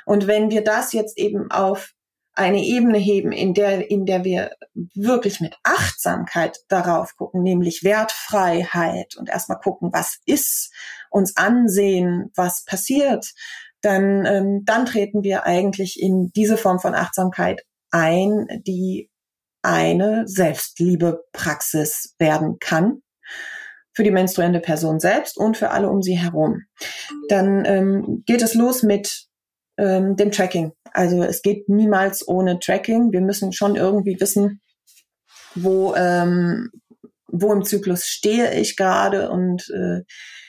Und 0.06 0.28
wenn 0.28 0.50
wir 0.50 0.64
das 0.64 0.94
jetzt 0.94 1.18
eben 1.18 1.50
auf 1.52 1.94
eine 2.38 2.63
Ebene 2.63 2.98
heben, 2.98 3.32
in 3.32 3.53
der, 3.53 3.89
in 3.89 4.06
der 4.06 4.24
wir 4.24 4.51
wirklich 4.94 5.39
mit 5.39 5.56
Achtsamkeit 5.63 6.60
darauf 6.67 7.15
gucken, 7.15 7.41
nämlich 7.41 7.84
Wertfreiheit 7.84 9.15
und 9.17 9.29
erstmal 9.29 9.60
gucken, 9.60 9.89
was 9.91 10.20
ist, 10.25 10.72
uns 11.10 11.36
ansehen, 11.36 12.32
was 12.36 12.63
passiert, 12.65 13.34
dann, 13.82 14.25
ähm, 14.25 14.63
dann 14.65 14.86
treten 14.86 15.24
wir 15.24 15.46
eigentlich 15.46 16.00
in 16.00 16.32
diese 16.36 16.58
Form 16.58 16.79
von 16.79 16.94
Achtsamkeit 16.96 17.63
ein, 17.91 18.48
die 18.65 19.10
eine 19.62 20.27
Selbstliebepraxis 20.27 22.15
werden 22.20 22.58
kann 22.60 23.01
für 23.94 24.03
die 24.03 24.12
menstruierende 24.12 24.60
Person 24.60 25.00
selbst 25.00 25.38
und 25.38 25.58
für 25.58 25.72
alle 25.72 25.89
um 25.89 26.03
sie 26.03 26.17
herum. 26.17 26.62
Dann 27.29 27.65
ähm, 27.65 28.24
geht 28.25 28.44
es 28.44 28.53
los 28.53 28.84
mit 28.84 29.26
ähm, 29.77 30.15
dem 30.15 30.31
Tracking. 30.31 30.74
Also 30.93 31.24
es 31.24 31.41
geht 31.41 31.69
niemals 31.69 32.27
ohne 32.27 32.60
Tracking. 32.60 33.12
Wir 33.12 33.22
müssen 33.22 33.53
schon 33.53 33.75
irgendwie 33.75 34.19
wissen, 34.19 34.62
wo, 35.55 35.96
ähm, 35.96 36.72
wo 37.27 37.53
im 37.53 37.63
Zyklus 37.63 38.05
stehe 38.07 38.53
ich 38.53 38.75
gerade 38.75 39.29
und 39.29 39.69
äh, 39.69 40.03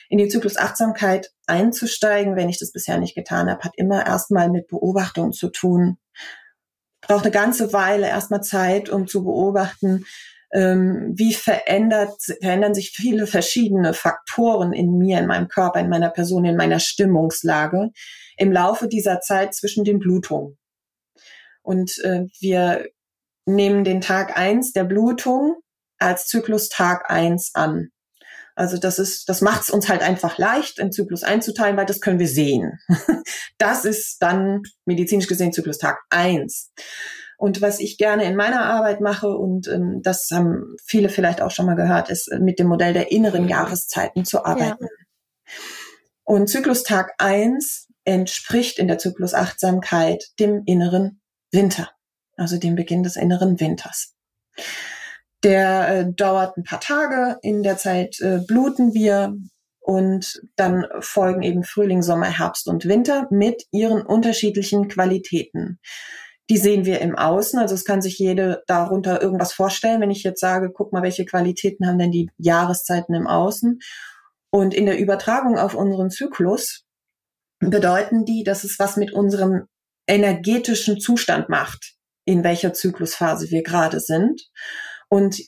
in 0.09 0.17
die 0.17 0.27
Zyklusachtsamkeit 0.27 1.31
einzusteigen, 1.45 2.35
wenn 2.35 2.49
ich 2.49 2.59
das 2.59 2.71
bisher 2.71 2.97
nicht 2.97 3.15
getan 3.15 3.49
habe, 3.49 3.63
hat 3.63 3.73
immer 3.75 4.05
erstmal 4.05 4.49
mit 4.49 4.67
Beobachtung 4.67 5.33
zu 5.33 5.49
tun 5.49 5.97
braucht 7.09 7.23
eine 7.23 7.31
ganze 7.31 7.73
Weile 7.73 8.07
erstmal 8.07 8.41
Zeit, 8.41 8.89
um 8.89 9.07
zu 9.07 9.23
beobachten, 9.23 10.05
ähm, 10.51 11.13
wie 11.15 11.33
verändert, 11.33 12.21
verändern 12.41 12.73
sich 12.73 12.91
viele 12.91 13.27
verschiedene 13.27 13.93
Faktoren 13.93 14.73
in 14.73 14.97
mir, 14.97 15.19
in 15.19 15.27
meinem 15.27 15.47
Körper, 15.47 15.79
in 15.79 15.89
meiner 15.89 16.09
Person, 16.09 16.45
in 16.45 16.57
meiner 16.57 16.79
Stimmungslage 16.79 17.91
im 18.37 18.51
Laufe 18.51 18.87
dieser 18.87 19.19
Zeit 19.19 19.53
zwischen 19.53 19.83
den 19.83 19.99
Blutungen. 19.99 20.57
Und 21.61 21.99
äh, 22.03 22.25
wir 22.39 22.87
nehmen 23.45 23.83
den 23.83 24.01
Tag 24.01 24.37
eins 24.37 24.71
der 24.71 24.85
Blutung 24.85 25.57
als 25.97 26.27
Zyklus 26.27 26.69
Tag 26.69 27.09
eins 27.11 27.51
an. 27.53 27.89
Also 28.55 28.77
das 28.77 28.99
ist, 28.99 29.29
das 29.29 29.41
macht 29.41 29.63
es 29.63 29.69
uns 29.69 29.87
halt 29.87 30.01
einfach 30.01 30.37
leicht, 30.37 30.79
in 30.79 30.91
Zyklus 30.91 31.23
einzuteilen, 31.23 31.77
weil 31.77 31.85
das 31.85 32.01
können 32.01 32.19
wir 32.19 32.27
sehen. 32.27 32.79
Das 33.57 33.83
ist 33.83 34.21
dann 34.21 34.63
medizinisch 34.85 35.27
gesehen 35.27 35.51
Zyklus 35.51 35.77
Tag 35.77 35.99
eins. 36.09 36.71
Und 37.39 37.61
was 37.61 37.79
ich 37.79 37.97
gerne 37.97 38.25
in 38.25 38.35
meiner 38.35 38.65
Arbeit 38.65 38.99
mache, 38.99 39.29
und 39.29 39.69
ähm, 39.69 40.01
das 40.03 40.27
haben 40.29 40.75
viele 40.85 41.07
vielleicht 41.07 41.41
auch 41.41 41.51
schon 41.51 41.67
mal 41.67 41.77
gehört, 41.77 42.09
ist 42.09 42.27
äh, 42.27 42.37
mit 42.37 42.59
dem 42.59 42.67
Modell 42.67 42.91
der 42.91 43.13
inneren 43.13 43.47
Jahreszeiten 43.47 44.25
zu 44.25 44.43
arbeiten. 44.43 44.83
Ja. 44.83 45.53
Und 46.25 46.49
Zyklus 46.49 46.83
Tag 46.83 47.13
eins 47.17 47.87
entspricht 48.03 48.77
in 48.77 48.89
der 48.89 48.97
Zyklusachtsamkeit 48.97 50.25
dem 50.37 50.63
inneren 50.65 51.21
Winter, 51.49 51.89
also 52.35 52.57
dem 52.57 52.75
Beginn 52.75 53.03
des 53.03 53.15
inneren 53.15 53.57
Winters. 53.61 54.15
Der 55.41 55.87
äh, 55.87 56.13
dauert 56.13 56.57
ein 56.57 56.65
paar 56.65 56.81
Tage. 56.81 57.37
In 57.41 57.63
der 57.63 57.77
Zeit 57.77 58.19
äh, 58.19 58.39
bluten 58.45 58.93
wir 58.93 59.33
und 59.79 60.41
dann 60.57 60.85
folgen 60.99 61.41
eben 61.41 61.63
Frühling, 61.63 62.01
Sommer, 62.01 62.37
Herbst 62.37 62.67
und 62.67 62.85
Winter 62.85 63.27
mit 63.31 63.63
ihren 63.71 64.01
unterschiedlichen 64.01 64.89
Qualitäten. 64.89 65.79
Die 66.49 66.57
sehen 66.57 66.85
wir 66.85 66.99
im 66.99 67.15
Außen, 67.15 67.59
also 67.59 67.75
es 67.75 67.85
kann 67.85 68.01
sich 68.01 68.17
jede 68.17 68.63
darunter 68.65 69.21
irgendwas 69.21 69.53
vorstellen, 69.53 70.01
wenn 70.01 70.11
ich 70.11 70.23
jetzt 70.23 70.41
sage, 70.41 70.71
guck 70.71 70.91
mal, 70.91 71.03
welche 71.03 71.25
Qualitäten 71.25 71.87
haben 71.87 71.99
denn 71.99 72.11
die 72.11 72.29
Jahreszeiten 72.37 73.13
im 73.13 73.27
Außen. 73.27 73.79
Und 74.51 74.73
in 74.73 74.87
der 74.87 74.99
Übertragung 74.99 75.59
auf 75.59 75.75
unseren 75.75 76.09
Zyklus 76.09 76.85
bedeuten 77.59 78.25
die, 78.25 78.43
dass 78.43 78.63
es 78.63 78.79
was 78.79 78.97
mit 78.97 79.13
unserem 79.13 79.67
energetischen 80.07 80.99
Zustand 80.99 81.49
macht, 81.49 81.93
in 82.25 82.43
welcher 82.43 82.73
Zyklusphase 82.73 83.51
wir 83.51 83.61
gerade 83.61 83.99
sind 83.99 84.49
und 85.07 85.39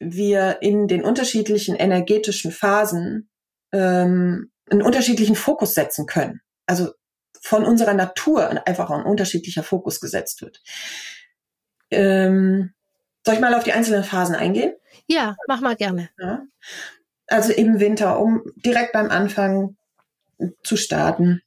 wir 0.00 0.58
in 0.62 0.88
den 0.88 1.04
unterschiedlichen 1.04 1.76
energetischen 1.76 2.50
Phasen 2.50 3.30
ähm, 3.72 4.50
einen 4.70 4.82
unterschiedlichen 4.82 5.36
Fokus 5.36 5.74
setzen 5.74 6.06
können. 6.06 6.40
Also 6.66 6.92
von 7.40 7.64
unserer 7.64 7.94
Natur 7.94 8.66
einfach 8.66 8.90
ein 8.90 9.04
unterschiedlicher 9.04 9.62
Fokus 9.62 10.00
gesetzt 10.00 10.42
wird. 10.42 10.62
Ähm, 11.90 12.74
soll 13.24 13.34
ich 13.34 13.40
mal 13.40 13.54
auf 13.54 13.64
die 13.64 13.72
einzelnen 13.72 14.04
Phasen 14.04 14.34
eingehen? 14.34 14.74
Ja, 15.06 15.36
mach 15.48 15.60
mal 15.60 15.76
gerne. 15.76 16.10
Ja. 16.18 16.42
Also 17.26 17.52
im 17.52 17.80
Winter, 17.80 18.18
um 18.20 18.42
direkt 18.56 18.92
beim 18.92 19.10
Anfang 19.10 19.76
zu 20.62 20.76
starten. 20.76 21.42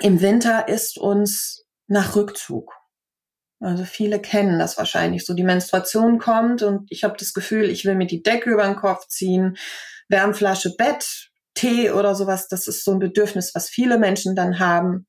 Im 0.00 0.20
Winter 0.20 0.68
ist 0.68 0.98
uns 0.98 1.66
nach 1.86 2.16
Rückzug. 2.16 2.72
Also 3.60 3.84
viele 3.84 4.20
kennen 4.20 4.58
das 4.58 4.76
wahrscheinlich 4.76 5.24
so. 5.24 5.32
Die 5.32 5.42
Menstruation 5.42 6.18
kommt 6.18 6.62
und 6.62 6.86
ich 6.90 7.04
habe 7.04 7.16
das 7.18 7.32
Gefühl, 7.32 7.70
ich 7.70 7.84
will 7.84 7.94
mir 7.94 8.06
die 8.06 8.22
Decke 8.22 8.50
über 8.50 8.64
den 8.64 8.76
Kopf 8.76 9.06
ziehen, 9.08 9.56
Wärmflasche, 10.08 10.76
Bett, 10.76 11.30
Tee 11.56 11.90
oder 11.90 12.14
sowas. 12.14 12.46
Das 12.46 12.68
ist 12.68 12.84
so 12.84 12.92
ein 12.92 13.00
Bedürfnis, 13.00 13.54
was 13.54 13.68
viele 13.68 13.98
Menschen 13.98 14.36
dann 14.36 14.60
haben. 14.60 15.06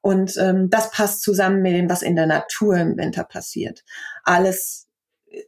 Und 0.00 0.36
ähm, 0.36 0.70
das 0.70 0.92
passt 0.92 1.22
zusammen 1.22 1.60
mit 1.60 1.72
dem, 1.72 1.90
was 1.90 2.02
in 2.02 2.14
der 2.14 2.26
Natur 2.26 2.76
im 2.76 2.96
Winter 2.96 3.24
passiert. 3.24 3.82
Alles 4.22 4.86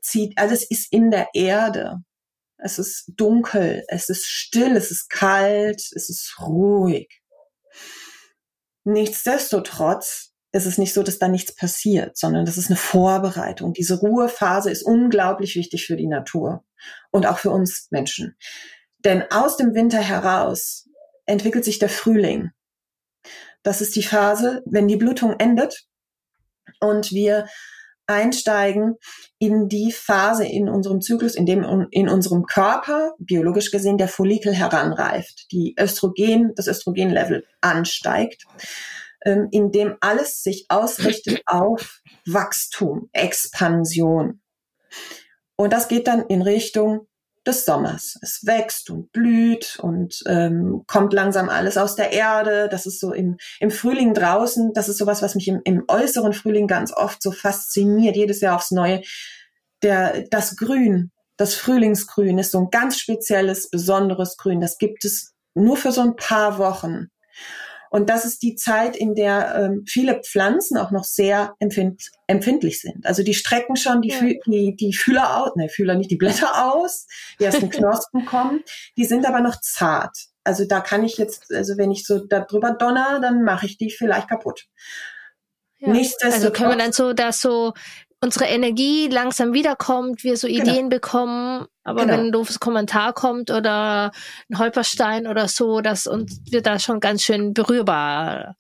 zieht, 0.03 0.37
alles 0.37 0.69
ist 0.69 0.93
in 0.93 1.11
der 1.11 1.29
Erde. 1.35 1.99
Es 2.59 2.79
ist 2.79 3.13
dunkel, 3.17 3.85
es 3.89 4.09
ist 4.09 4.27
still, 4.27 4.77
es 4.77 4.91
ist 4.91 5.09
kalt, 5.09 5.81
es 5.95 6.11
ist 6.11 6.37
ruhig. 6.41 7.23
Nichtsdestotrotz 8.85 10.33
ist 10.53 10.67
es 10.67 10.79
nicht 10.79 10.93
so, 10.93 11.03
dass 11.03 11.19
da 11.19 11.29
nichts 11.29 11.55
passiert, 11.55 12.17
sondern 12.19 12.45
das 12.45 12.59
ist 12.59 12.69
eine 12.69 12.77
Vorbereitung. 12.77 13.73
Diese 13.73 14.01
Ruhephase 14.01 14.71
ist 14.71 14.83
unglaublich 14.83 15.55
wichtig 15.55 15.87
für 15.87 15.97
die 15.97 16.09
Natur 16.09 16.65
und 17.11 17.27
auch 17.27 17.39
für 17.39 17.51
uns 17.51 17.87
Menschen. 17.91 18.37
Denn 19.05 19.25
aus 19.31 19.57
dem 19.57 19.75
Winter 19.75 20.01
heraus 20.01 20.89
entwickelt 21.27 21.65
sich 21.65 21.79
der 21.79 21.89
Frühling. 21.89 22.51
Das 23.63 23.81
ist 23.81 23.97
die 23.97 24.03
Phase, 24.03 24.63
wenn 24.67 24.89
die 24.89 24.97
Blutung 24.97 25.35
endet 25.39 25.87
und 26.81 27.13
wir 27.13 27.47
einsteigen 28.07 28.97
in 29.39 29.69
die 29.69 29.93
Phase 29.93 30.45
in 30.45 30.69
unserem 30.69 31.01
Zyklus, 31.01 31.35
in 31.37 31.47
dem 31.47 31.87
in 31.91 32.09
unserem 32.09 32.45
Körper, 32.45 33.13
biologisch 33.19 33.71
gesehen, 33.71 33.99
der 33.99 34.09
Follikel 34.09 34.53
heranreift, 34.53 35.47
die 35.53 35.77
Östrogen, 35.79 36.53
das 36.57 36.67
Östrogenlevel 36.67 37.47
ansteigt 37.61 38.47
ähm, 39.25 39.49
in 39.51 39.71
dem 39.71 39.97
alles 40.01 40.43
sich 40.43 40.67
ausrichtet 40.69 41.43
auf 41.47 42.01
Wachstum, 42.27 43.09
Expansion. 43.13 44.41
Und 45.57 45.73
das 45.73 45.89
geht 45.89 46.07
dann 46.07 46.27
in 46.27 46.43
Richtung 46.43 47.07
des 47.47 47.65
Sommers. 47.65 48.19
Es 48.21 48.45
wächst 48.45 48.91
und 48.91 49.13
blüht 49.13 49.79
und 49.81 50.23
ähm, 50.27 50.85
kommt 50.87 51.13
langsam 51.13 51.49
alles 51.49 51.79
aus 51.79 51.97
der 51.97 52.13
Erde. 52.13 52.69
Das 52.71 52.87
ist 52.87 53.01
so 53.01 53.13
im, 53.13 53.39
im 53.61 53.71
Frühling 53.71 54.13
draußen. 54.13 54.73
Das 54.75 54.89
ist 54.89 54.99
sowas, 54.99 55.23
was 55.23 55.35
mich 55.35 55.49
im, 55.49 55.61
im 55.65 55.85
äußeren 55.89 56.33
Frühling 56.33 56.67
ganz 56.67 56.93
oft 56.93 57.23
so 57.23 57.33
fasziniert, 57.33 58.17
jedes 58.17 58.41
Jahr 58.41 58.57
aufs 58.57 58.71
Neue. 58.71 59.03
Der, 59.83 60.25
das 60.31 60.57
Grün, 60.57 61.11
das 61.37 61.55
Frühlingsgrün 61.55 62.39
ist 62.39 62.53
so 62.53 62.59
ein 62.59 62.71
ganz 62.71 62.99
spezielles, 62.99 63.71
besonderes 63.71 64.37
Grün. 64.37 64.61
Das 64.61 64.77
gibt 64.77 65.07
es 65.07 65.33
nur 65.55 65.79
für 65.79 65.93
so 65.93 66.03
ein 66.03 66.17
paar 66.17 66.59
Wochen. 66.59 67.09
Und 67.91 68.09
das 68.09 68.25
ist 68.25 68.43
die 68.43 68.55
Zeit, 68.55 68.97
in 68.97 69.17
der 69.17 69.55
ähm, 69.57 69.85
viele 69.87 70.23
Pflanzen 70.23 70.79
auch 70.79 70.93
noch 70.93 71.05
sehr 71.05 71.55
empfind 71.59 72.11
empfindlich 72.29 72.81
sind. 72.81 73.05
Also 73.05 73.25
die 73.25 73.35
strecken 73.35 73.75
schon 73.75 74.01
die, 74.01 74.11
ja. 74.11 74.21
die, 74.47 74.77
die 74.77 74.95
Fühler 74.95 75.43
aus, 75.43 75.57
ne, 75.57 75.69
Fühler 75.69 75.97
nicht, 75.97 76.11
die 76.11 76.17
Blätter 76.17 76.73
aus, 76.73 77.09
die 77.41 77.45
ersten 77.45 77.69
Knospen 77.69 78.25
kommen. 78.25 78.63
Die 78.97 79.05
sind 79.05 79.27
aber 79.27 79.41
noch 79.41 79.61
zart. 79.61 80.17
Also 80.45 80.65
da 80.65 80.81
kann 80.81 81.05
ich 81.05 81.19
jetzt, 81.19 81.53
also 81.53 81.77
wenn 81.77 81.91
ich 81.91 82.07
so 82.07 82.25
da 82.25 82.41
drüber 82.41 82.71
donner, 82.71 83.21
dann 83.21 83.43
mache 83.43 83.67
ich 83.67 83.77
die 83.77 83.91
vielleicht 83.91 84.29
kaputt. 84.29 84.67
Ja. 85.81 85.93
Also 86.23 86.51
können 86.53 86.71
wir 86.71 86.77
dann 86.77 86.93
so 86.93 87.13
das 87.13 87.41
so 87.41 87.73
unsere 88.23 88.47
Energie 88.47 89.09
langsam 89.09 89.53
wiederkommt, 89.53 90.25
wir 90.25 90.37
so 90.37 90.47
genau. 90.47 90.63
Ideen 90.63 90.89
bekommen, 90.89 91.67
aber 91.85 92.03
genau. 92.03 92.13
wenn 92.13 92.27
ein 92.27 92.33
doofes 92.33 92.61
Kommentar 92.61 93.13
kommt 93.13 93.51
oder 93.51 94.13
ein 94.51 94.59
Holperstein 94.59 95.27
oder 95.27 95.49
so, 95.49 95.81
dass 95.81 96.07
uns 96.07 96.41
wir 96.51 96.63
da 96.63 96.79
schon 96.79 97.01
ganz 97.01 97.23
schön 97.23 97.55
berührbar 97.55 98.57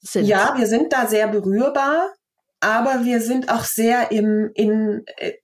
sind. 0.00 0.26
Ja, 0.26 0.54
wir 0.56 0.66
sind 0.66 0.92
da 0.92 1.06
sehr 1.06 1.28
berührbar, 1.28 2.12
aber 2.60 3.04
wir 3.04 3.20
sind 3.20 3.50
auch 3.50 3.64
sehr 3.64 4.10
im 4.10 4.50
in 4.54 5.04
äh, 5.16 5.34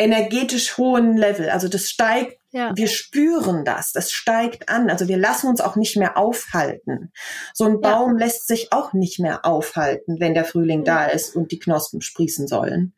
energetisch 0.00 0.78
hohen 0.78 1.16
Level. 1.16 1.50
Also 1.50 1.68
das 1.68 1.88
steigt, 1.90 2.38
ja. 2.52 2.72
wir 2.74 2.88
spüren 2.88 3.64
das, 3.66 3.92
das 3.92 4.10
steigt 4.10 4.70
an. 4.70 4.88
Also 4.88 5.08
wir 5.08 5.18
lassen 5.18 5.46
uns 5.46 5.60
auch 5.60 5.76
nicht 5.76 5.96
mehr 5.96 6.16
aufhalten. 6.16 7.12
So 7.52 7.66
ein 7.66 7.80
Baum 7.80 8.18
ja. 8.18 8.24
lässt 8.24 8.48
sich 8.48 8.72
auch 8.72 8.94
nicht 8.94 9.20
mehr 9.20 9.44
aufhalten, 9.44 10.18
wenn 10.18 10.34
der 10.34 10.46
Frühling 10.46 10.84
da 10.84 11.04
ist 11.04 11.36
und 11.36 11.52
die 11.52 11.58
Knospen 11.58 12.00
sprießen 12.00 12.48
sollen. 12.48 12.94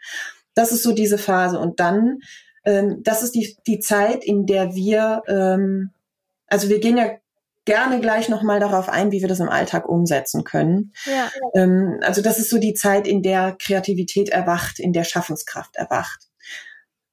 Das 0.55 0.71
ist 0.71 0.85
so 0.85 0.93
diese 0.93 1.19
Phase. 1.19 1.59
Und 1.59 1.81
dann, 1.81 2.21
ähm, 2.65 3.01
das 3.03 3.25
ist 3.25 3.35
die, 3.35 3.57
die 3.67 3.81
Zeit, 3.81 4.25
in 4.25 4.47
der 4.47 4.75
wir, 4.75 5.23
ähm, 5.27 5.91
also 6.47 6.69
wir 6.69 6.79
gehen 6.79 6.97
ja 6.97 7.11
gerne 7.65 8.01
gleich 8.01 8.29
nochmal 8.29 8.61
darauf 8.61 8.89
ein, 8.89 9.11
wie 9.11 9.23
wir 9.23 9.29
das 9.29 9.41
im 9.41 9.49
Alltag 9.49 9.89
umsetzen 9.89 10.45
können. 10.45 10.93
Ja. 11.05 11.31
Ähm, 11.55 11.99
also 12.03 12.23
das 12.23 12.39
ist 12.39 12.51
so 12.51 12.59
die 12.59 12.75
Zeit, 12.75 13.09
in 13.09 13.23
der 13.23 13.57
Kreativität 13.61 14.29
erwacht, 14.29 14.79
in 14.79 14.93
der 14.93 15.05
Schaffenskraft 15.05 15.75
erwacht 15.75 16.29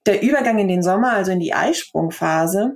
der 0.06 0.22
Übergang 0.22 0.60
in 0.60 0.68
den 0.68 0.84
Sommer, 0.84 1.14
also 1.14 1.32
in 1.32 1.40
die 1.40 1.54
Eisprungphase, 1.54 2.76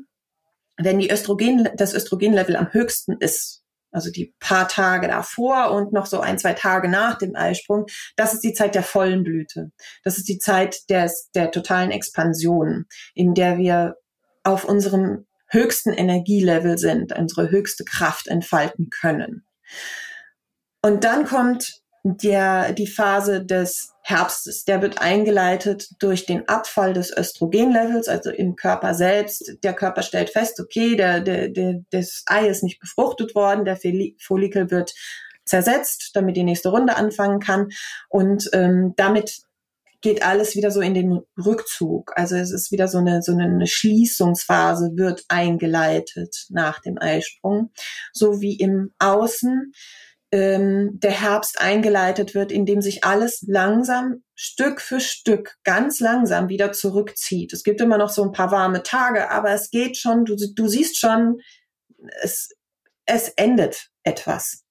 wenn 0.78 1.00
die 1.00 1.12
Östrogen, 1.12 1.70
das 1.76 1.94
Östrogenlevel 1.94 2.56
am 2.56 2.74
höchsten 2.74 3.18
ist, 3.18 3.64
also 3.92 4.10
die 4.10 4.34
paar 4.40 4.68
Tage 4.68 5.08
davor 5.08 5.72
und 5.72 5.94
noch 5.94 6.08
so 6.08 6.20
ein, 6.20 6.40
zwei 6.40 6.54
Tage 6.54 6.90
nach 6.90 7.18
dem 7.18 7.36
Eisprung, 7.36 7.86
das 8.16 8.34
ist 8.34 8.44
die 8.44 8.54
Zeit 8.54 8.76
der 8.76 8.84
vollen 8.84 9.24
Blüte. 9.24 9.72
Das 10.04 10.18
ist 10.18 10.28
die 10.28 10.40
Zeit 10.40 10.90
des, 10.90 11.30
der 11.36 11.52
totalen 11.52 11.92
Expansion, 11.92 12.86
in 13.14 13.36
der 13.36 13.58
wir 13.60 13.98
auf 14.44 14.66
unserem 14.66 15.28
höchsten 15.48 15.94
Energielevel 15.94 16.80
sind, 16.80 17.16
unsere 17.16 17.52
höchste 17.52 17.86
Kraft 17.86 18.28
entfalten 18.28 18.90
können. 18.90 19.46
Und 20.82 21.04
dann 21.04 21.26
kommt 21.26 21.83
der, 22.04 22.74
die 22.74 22.88
Phase 22.88 23.46
des 23.46 23.94
Herbstes. 24.02 24.66
Der 24.66 24.82
wird 24.82 25.00
eingeleitet 25.02 25.88
durch 26.00 26.26
den 26.26 26.48
Abfall 26.50 26.94
des 26.94 27.16
Östrogenlevels, 27.16 28.10
also 28.10 28.30
im 28.30 28.56
Körper 28.56 28.94
selbst. 28.94 29.58
Der 29.64 29.74
Körper 29.74 30.04
stellt 30.04 30.30
fest, 30.30 30.60
okay, 30.60 30.98
der, 30.98 31.22
der, 31.22 31.48
der, 31.48 31.82
das 31.92 32.24
Ei 32.26 32.48
ist 32.48 32.64
nicht 32.64 32.80
befruchtet 32.80 33.34
worden, 33.34 33.64
der 33.64 33.80
Follikel 34.20 34.70
wird 34.70 34.94
zersetzt, 35.46 36.12
damit 36.14 36.36
die 36.36 36.44
nächste 36.44 36.70
Runde 36.70 36.96
anfangen 36.96 37.40
kann. 37.40 37.70
Und 38.10 38.50
ähm, 38.52 38.94
damit 38.98 39.44
geht 40.02 40.22
alles 40.22 40.58
wieder 40.58 40.70
so 40.70 40.82
in 40.82 40.94
den 40.94 41.22
Rückzug. 41.38 42.12
Also 42.18 42.36
es 42.36 42.52
ist 42.52 42.74
wieder 42.74 42.90
so 42.90 42.98
eine, 42.98 43.22
so 43.22 43.32
eine 43.32 43.66
Schließungsphase 43.66 44.92
wird 44.96 45.24
eingeleitet 45.30 46.48
nach 46.50 46.82
dem 46.82 46.98
Eisprung. 47.00 47.72
So 48.12 48.42
wie 48.42 48.58
im 48.58 48.94
Außen 49.00 49.72
ähm, 50.34 51.00
der 51.00 51.12
Herbst 51.12 51.62
eingeleitet 51.62 52.34
wird, 52.34 52.52
in 52.52 52.66
dem 52.66 52.82
sich 52.82 53.04
alles 53.04 53.46
langsam, 53.48 54.24
Stück 54.34 54.82
für 54.82 55.00
Stück, 55.00 55.58
ganz 55.64 56.00
langsam 56.00 56.50
wieder 56.50 56.72
zurückzieht. 56.72 57.54
Es 57.54 57.64
gibt 57.64 57.80
immer 57.82 58.00
noch 58.00 58.10
so 58.10 58.24
ein 58.24 58.32
paar 58.32 58.50
warme 58.50 58.82
Tage, 58.82 59.30
aber 59.30 59.52
es 59.52 59.70
geht 59.70 59.96
schon, 59.96 60.26
du, 60.26 60.36
du 60.36 60.68
siehst 60.68 61.00
schon, 61.00 61.40
es, 62.24 62.50
es 63.06 63.30
endet 63.30 63.92
etwas. 64.02 64.64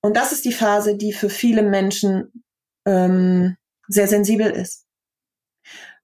Und 0.00 0.16
das 0.16 0.32
ist 0.32 0.46
die 0.46 0.54
Phase, 0.54 0.96
die 0.96 1.12
für 1.12 1.28
viele 1.28 1.62
Menschen 1.62 2.44
ähm, 2.86 3.58
sehr 3.86 4.08
sensibel 4.08 4.50
ist. 4.50 4.86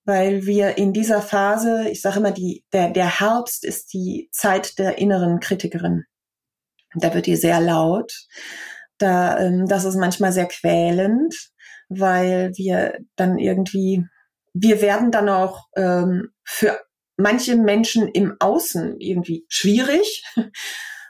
Weil 0.05 0.45
wir 0.45 0.77
in 0.77 0.93
dieser 0.93 1.23
Phase, 1.23 1.89
ich 1.89 2.03
sage 2.03 2.19
immer, 2.19 2.33
die, 2.33 2.63
der, 2.75 2.91
der 2.91 3.21
Herbst 3.21 3.65
ist 3.65 3.95
die 3.95 4.29
Zeit 4.33 4.79
der 4.79 4.99
inneren 4.99 5.41
Kritikerin. 5.41 6.05
Da 6.95 7.15
wird 7.15 7.27
die 7.27 7.37
sehr 7.37 7.61
laut. 7.61 8.13
Da, 8.99 9.39
ähm, 9.39 9.67
das 9.67 9.85
ist 9.85 9.97
manchmal 9.97 10.33
sehr 10.33 10.47
quälend, 10.47 11.35
weil 11.89 12.53
wir 12.57 12.99
dann 13.17 13.39
irgendwie, 13.39 14.05
wir 14.55 14.83
werden 14.83 15.11
dann 15.11 15.29
auch 15.29 15.67
ähm, 15.77 16.31
für 16.45 16.81
manche 17.17 17.57
Menschen 17.57 18.09
im 18.09 18.37
Außen 18.39 19.01
irgendwie 19.01 19.45
schwierig. 19.49 20.25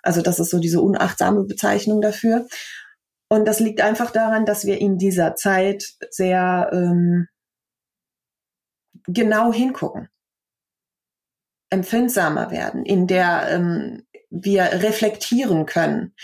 Also 0.01 0.23
das 0.23 0.39
ist 0.39 0.51
so 0.51 0.61
diese 0.61 0.81
unachtsame 0.81 1.45
Bezeichnung 1.45 2.01
dafür. 2.01 2.47
Und 3.29 3.47
das 3.47 3.61
liegt 3.61 3.81
einfach 3.81 4.11
daran, 4.11 4.47
dass 4.47 4.65
wir 4.65 4.81
in 4.81 4.97
dieser 4.97 5.35
Zeit 5.35 5.85
sehr 6.09 6.71
ähm, 6.73 7.27
genau 9.07 9.53
hingucken, 9.53 10.09
empfindsamer 11.71 12.51
werden, 12.51 12.87
in 12.87 13.07
der 13.07 13.49
ähm, 13.51 14.07
wir 14.31 14.65
reflektieren 14.65 15.67
können. 15.67 16.15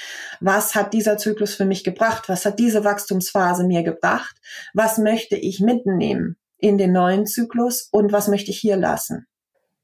Was 0.40 0.74
hat 0.74 0.92
dieser 0.92 1.16
Zyklus 1.16 1.54
für 1.54 1.64
mich 1.64 1.84
gebracht? 1.84 2.28
Was 2.28 2.44
hat 2.44 2.58
diese 2.58 2.84
Wachstumsphase 2.84 3.64
mir 3.64 3.82
gebracht? 3.82 4.36
Was 4.74 4.98
möchte 4.98 5.36
ich 5.36 5.60
mitnehmen 5.60 6.36
in 6.58 6.78
den 6.78 6.92
neuen 6.92 7.26
Zyklus 7.26 7.88
und 7.90 8.12
was 8.12 8.28
möchte 8.28 8.50
ich 8.50 8.58
hier 8.58 8.76
lassen? 8.76 9.26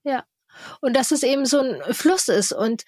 Ja. 0.03 0.25
Und 0.81 0.97
dass 0.97 1.11
es 1.11 1.23
eben 1.23 1.47
so 1.47 1.61
ein 1.61 1.95
Fluss 1.95 2.29
ist 2.29 2.53
und 2.53 2.83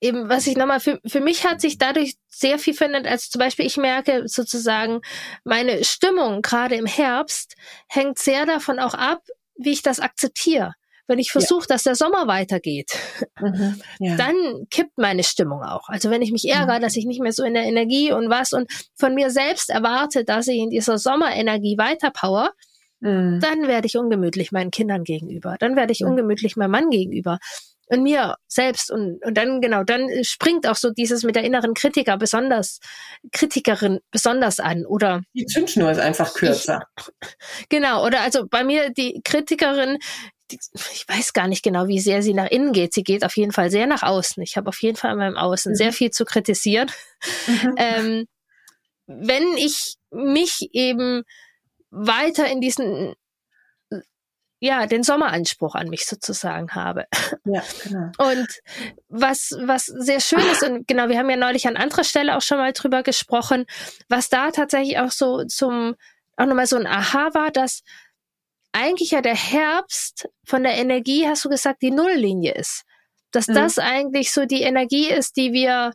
eben, 0.00 0.28
was 0.28 0.46
ich 0.46 0.56
nochmal, 0.56 0.80
für, 0.80 1.00
für 1.06 1.20
mich 1.20 1.46
hat 1.46 1.60
sich 1.60 1.78
dadurch 1.78 2.16
sehr 2.28 2.58
viel 2.58 2.74
verändert, 2.74 3.06
als 3.06 3.30
zum 3.30 3.38
Beispiel 3.38 3.64
ich 3.64 3.78
merke 3.78 4.28
sozusagen, 4.28 5.00
meine 5.44 5.84
Stimmung 5.84 6.42
gerade 6.42 6.74
im 6.74 6.86
Herbst 6.86 7.54
hängt 7.88 8.18
sehr 8.18 8.44
davon 8.44 8.78
auch 8.78 8.94
ab, 8.94 9.22
wie 9.56 9.72
ich 9.72 9.82
das 9.82 10.00
akzeptiere 10.00 10.74
wenn 11.06 11.18
ich 11.18 11.30
versuche, 11.30 11.66
ja. 11.68 11.74
dass 11.74 11.84
der 11.84 11.94
Sommer 11.94 12.26
weitergeht, 12.26 12.92
mhm, 13.40 13.80
ja. 13.98 14.16
dann 14.16 14.34
kippt 14.70 14.98
meine 14.98 15.22
Stimmung 15.22 15.62
auch. 15.62 15.88
Also 15.88 16.10
wenn 16.10 16.22
ich 16.22 16.32
mich 16.32 16.48
ärgere, 16.48 16.78
mhm. 16.78 16.82
dass 16.82 16.96
ich 16.96 17.06
nicht 17.06 17.20
mehr 17.20 17.32
so 17.32 17.44
in 17.44 17.54
der 17.54 17.64
Energie 17.64 18.12
und 18.12 18.30
was 18.30 18.52
und 18.52 18.70
von 18.94 19.14
mir 19.14 19.30
selbst 19.30 19.70
erwarte, 19.70 20.24
dass 20.24 20.48
ich 20.48 20.58
in 20.58 20.70
dieser 20.70 20.98
Sommerenergie 20.98 21.78
weiterpower, 21.78 22.50
mhm. 23.00 23.40
dann 23.40 23.68
werde 23.68 23.86
ich 23.86 23.96
ungemütlich 23.96 24.52
meinen 24.52 24.70
Kindern 24.70 25.04
gegenüber. 25.04 25.56
Dann 25.58 25.76
werde 25.76 25.92
ich 25.92 26.04
ungemütlich 26.04 26.56
meinem 26.56 26.72
Mann 26.72 26.90
gegenüber 26.90 27.38
und 27.86 28.02
mir 28.02 28.36
selbst 28.48 28.90
und, 28.90 29.24
und 29.24 29.34
dann 29.36 29.60
genau, 29.60 29.84
dann 29.84 30.08
springt 30.22 30.66
auch 30.66 30.76
so 30.76 30.90
dieses 30.90 31.22
mit 31.22 31.36
der 31.36 31.44
inneren 31.44 31.74
Kritiker 31.74 32.16
besonders, 32.16 32.80
Kritikerin 33.32 34.00
besonders 34.10 34.60
an 34.60 34.84
oder. 34.86 35.22
Die 35.34 35.46
Zündschnur 35.46 35.90
ist 35.90 36.00
einfach 36.00 36.34
kürzer. 36.34 36.82
Ich, 36.98 37.68
genau, 37.68 38.04
oder 38.04 38.20
also 38.22 38.46
bei 38.48 38.64
mir 38.64 38.90
die 38.90 39.20
Kritikerin, 39.24 39.98
ich 40.50 41.04
weiß 41.08 41.32
gar 41.32 41.48
nicht 41.48 41.62
genau, 41.62 41.88
wie 41.88 42.00
sehr 42.00 42.22
sie 42.22 42.34
nach 42.34 42.50
innen 42.50 42.72
geht. 42.72 42.94
Sie 42.94 43.02
geht 43.02 43.24
auf 43.24 43.36
jeden 43.36 43.52
Fall 43.52 43.70
sehr 43.70 43.86
nach 43.86 44.02
außen. 44.02 44.42
Ich 44.42 44.56
habe 44.56 44.68
auf 44.68 44.80
jeden 44.82 44.96
Fall 44.96 45.12
in 45.12 45.18
meinem 45.18 45.36
Außen 45.36 45.72
mhm. 45.72 45.76
sehr 45.76 45.92
viel 45.92 46.10
zu 46.10 46.24
kritisieren. 46.24 46.90
Mhm. 47.46 47.74
Ähm, 47.76 48.26
wenn 49.06 49.56
ich 49.56 49.96
mich 50.10 50.68
eben 50.72 51.22
weiter 51.90 52.48
in 52.50 52.60
diesen, 52.60 53.14
ja, 54.58 54.86
den 54.86 55.02
Sommeranspruch 55.02 55.74
an 55.74 55.88
mich 55.88 56.06
sozusagen 56.06 56.74
habe. 56.74 57.06
Ja, 57.44 57.62
genau. 57.84 58.10
Und 58.18 58.48
was, 59.08 59.54
was 59.60 59.86
sehr 59.86 60.20
schön 60.20 60.40
ist, 60.50 60.62
und 60.62 60.88
genau, 60.88 61.08
wir 61.08 61.18
haben 61.18 61.30
ja 61.30 61.36
neulich 61.36 61.68
an 61.68 61.76
anderer 61.76 62.04
Stelle 62.04 62.36
auch 62.36 62.42
schon 62.42 62.58
mal 62.58 62.72
drüber 62.72 63.02
gesprochen, 63.02 63.66
was 64.08 64.28
da 64.28 64.50
tatsächlich 64.50 64.98
auch 64.98 65.10
so 65.10 65.44
zum, 65.44 65.94
auch 66.36 66.46
nochmal 66.46 66.66
so 66.66 66.76
ein 66.76 66.86
Aha 66.86 67.34
war, 67.34 67.50
dass 67.50 67.82
eigentlich 68.72 69.12
ja 69.12 69.22
der 69.22 69.36
Herbst 69.36 70.28
von 70.44 70.62
der 70.62 70.74
Energie, 70.74 71.26
hast 71.26 71.44
du 71.44 71.48
gesagt, 71.48 71.82
die 71.82 71.90
Nulllinie 71.90 72.54
ist. 72.54 72.84
Dass 73.30 73.48
mhm. 73.48 73.54
das 73.54 73.78
eigentlich 73.78 74.32
so 74.32 74.44
die 74.46 74.62
Energie 74.62 75.08
ist, 75.08 75.36
die 75.36 75.52
wir 75.52 75.92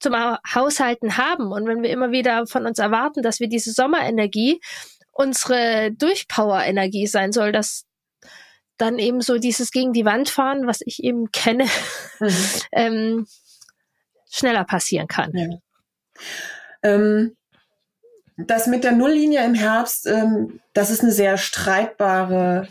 zum 0.00 0.14
Haushalten 0.14 1.16
haben. 1.16 1.52
Und 1.52 1.66
wenn 1.66 1.82
wir 1.82 1.90
immer 1.90 2.10
wieder 2.10 2.46
von 2.46 2.66
uns 2.66 2.78
erwarten, 2.78 3.22
dass 3.22 3.40
wir 3.40 3.48
diese 3.48 3.72
Sommerenergie 3.72 4.60
unsere 5.12 5.92
Durchpower-Energie 5.92 7.06
sein 7.06 7.32
soll, 7.32 7.52
dass 7.52 7.84
dann 8.78 8.98
eben 8.98 9.20
so 9.20 9.38
dieses 9.38 9.70
gegen 9.70 9.92
die 9.92 10.04
Wand 10.04 10.28
fahren, 10.28 10.66
was 10.66 10.80
ich 10.84 11.04
eben 11.04 11.30
kenne, 11.30 11.66
mhm. 12.18 12.28
ähm, 12.72 13.26
schneller 14.30 14.64
passieren 14.64 15.06
kann. 15.06 15.30
Ja. 15.34 15.48
Ähm, 16.82 17.36
das 18.36 18.66
mit 18.66 18.82
der 18.82 18.92
Nulllinie 18.92 19.44
im 19.44 19.54
Herbst, 19.54 20.06
ähm, 20.06 20.60
das 20.72 20.90
ist 20.90 21.02
eine 21.02 21.12
sehr 21.12 21.36
streitbare, 21.36 22.68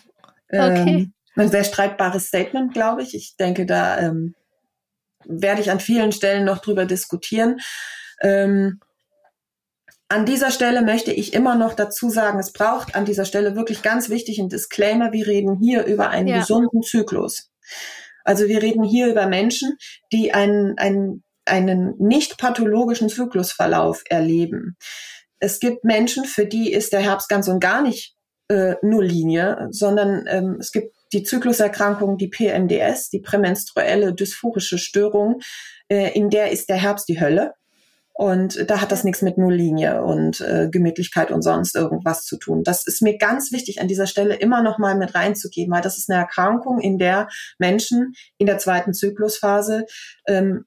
ähm, 0.50 0.82
okay. 0.82 1.12
ein 1.36 1.50
sehr 1.50 1.64
streitbares 1.64 2.28
Statement, 2.28 2.74
glaube 2.74 3.04
ich. 3.04 3.16
Ich 3.16 3.36
denke, 3.38 3.66
da 3.66 4.00
ähm, 4.00 4.36
werde 5.26 5.62
ich 5.62 5.72
an 5.72 5.80
vielen 5.80 6.12
Stellen 6.12 6.46
noch 6.46 6.60
drüber 6.60 6.86
diskutieren. 6.86 7.60
Ähm, 8.22 8.80
an 10.12 10.26
dieser 10.26 10.52
Stelle 10.52 10.82
möchte 10.82 11.14
ich 11.14 11.34
immer 11.34 11.56
noch 11.56 11.74
dazu 11.74 12.10
sagen, 12.10 12.38
es 12.38 12.52
braucht 12.52 12.96
an 12.96 13.06
dieser 13.06 13.24
Stelle 13.24 13.56
wirklich 13.56 13.82
ganz 13.82 14.10
wichtig 14.10 14.40
ein 14.40 14.50
Disclaimer. 14.50 15.14
Wir 15.14 15.26
reden 15.26 15.58
hier 15.62 15.86
über 15.86 16.10
einen 16.10 16.28
ja. 16.28 16.40
gesunden 16.40 16.82
Zyklus. 16.82 17.50
Also 18.26 18.50
wir 18.50 18.62
reden 18.62 18.84
hier 18.84 19.08
über 19.08 19.28
Menschen, 19.28 19.78
die 20.12 20.34
einen, 20.34 20.78
einen, 20.78 21.24
einen 21.46 21.96
nicht 21.98 22.38
pathologischen 22.38 23.08
Zyklusverlauf 23.08 24.04
erleben. 24.10 24.76
Es 25.40 25.62
gibt 25.62 25.86
Menschen, 25.86 26.26
für 26.26 26.46
die 26.46 26.74
ist 26.74 26.92
der 26.92 27.00
Herbst 27.00 27.30
ganz 27.30 27.48
und 27.48 27.62
gar 27.62 27.82
nicht 27.82 28.14
äh, 28.50 28.76
Nulllinie, 28.82 29.70
sondern 29.72 30.26
ähm, 30.28 30.58
es 30.60 30.74
gibt 30.74 30.94
die 31.14 31.24
Zykluserkrankung, 31.24 32.18
die 32.18 32.28
PMDS, 32.28 33.12
die 33.12 33.22
prämenstruelle 33.22 34.14
dysphorische 34.14 34.78
Störung, 34.78 35.40
äh, 35.88 36.12
in 36.12 36.30
der 36.30 36.52
ist 36.52 36.68
der 36.68 36.78
Herbst 36.78 37.08
die 37.08 37.22
Hölle. 37.22 37.54
Und 38.22 38.70
da 38.70 38.82
hat 38.82 38.92
das 38.92 39.04
nichts 39.04 39.24
mit 39.24 39.40
Nulllinie 39.40 40.04
und 40.04 40.42
äh, 40.42 40.70
Gemütlichkeit 40.70 41.32
und 41.32 41.42
sonst 41.42 41.76
irgendwas 41.76 42.24
zu 42.24 42.38
tun. 42.38 42.62
Das 42.62 42.86
ist 42.86 43.02
mir 43.02 43.18
ganz 43.18 43.52
wichtig, 43.52 43.82
an 43.82 43.88
dieser 43.88 44.06
Stelle 44.06 44.36
immer 44.36 44.62
noch 44.62 44.78
mal 44.78 44.94
mit 44.94 45.16
reinzugeben, 45.16 45.74
weil 45.74 45.82
das 45.82 45.98
ist 45.98 46.08
eine 46.08 46.20
Erkrankung, 46.20 46.80
in 46.80 47.00
der 47.00 47.30
Menschen 47.58 48.14
in 48.38 48.46
der 48.46 48.60
zweiten 48.60 48.94
Zyklusphase 48.94 49.88
ähm, 50.28 50.66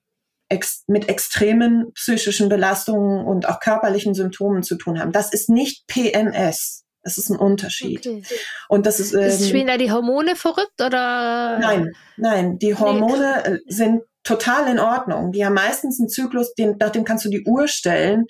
ex 0.49 0.83
mit 0.88 1.09
extremen 1.09 1.93
psychischen 1.95 2.49
Belastungen 2.49 3.25
und 3.25 3.49
auch 3.49 3.61
körperlichen 3.61 4.14
Symptomen 4.14 4.64
zu 4.64 4.75
tun 4.75 4.99
haben. 4.99 5.12
Das 5.12 5.33
ist 5.33 5.49
nicht 5.49 5.87
PMS. 5.87 6.83
Es 7.03 7.19
ist 7.19 7.31
ein 7.31 7.38
Unterschied. 7.38 8.05
Okay. 8.05 8.25
Und 8.69 8.85
das 8.87 8.99
ist. 8.99 9.14
Ähm, 9.14 9.21
ist 9.21 9.49
spielen 9.49 9.69
da 9.69 9.77
die 9.77 9.93
Hormone 9.93 10.35
verrückt 10.35 10.81
oder? 10.81 11.61
Nein, 11.61 11.93
nein. 12.17 12.59
Die 12.59 12.75
Hormone 12.75 13.43
nee. 13.47 13.53
Äh, 13.53 13.59
sind 13.69 14.03
total 14.25 14.69
in 14.69 14.81
Ordnung. 14.81 15.33
Die 15.33 15.45
haben 15.45 15.55
meistens 15.55 16.01
einen 16.01 16.09
Zyklus, 16.09 16.55
den, 16.55 16.77
nach 16.79 16.91
dem 16.91 17.05
kannst 17.05 17.25
du 17.25 17.31
die 17.31 17.45
Uhr 17.45 17.69
stellen. 17.69 18.25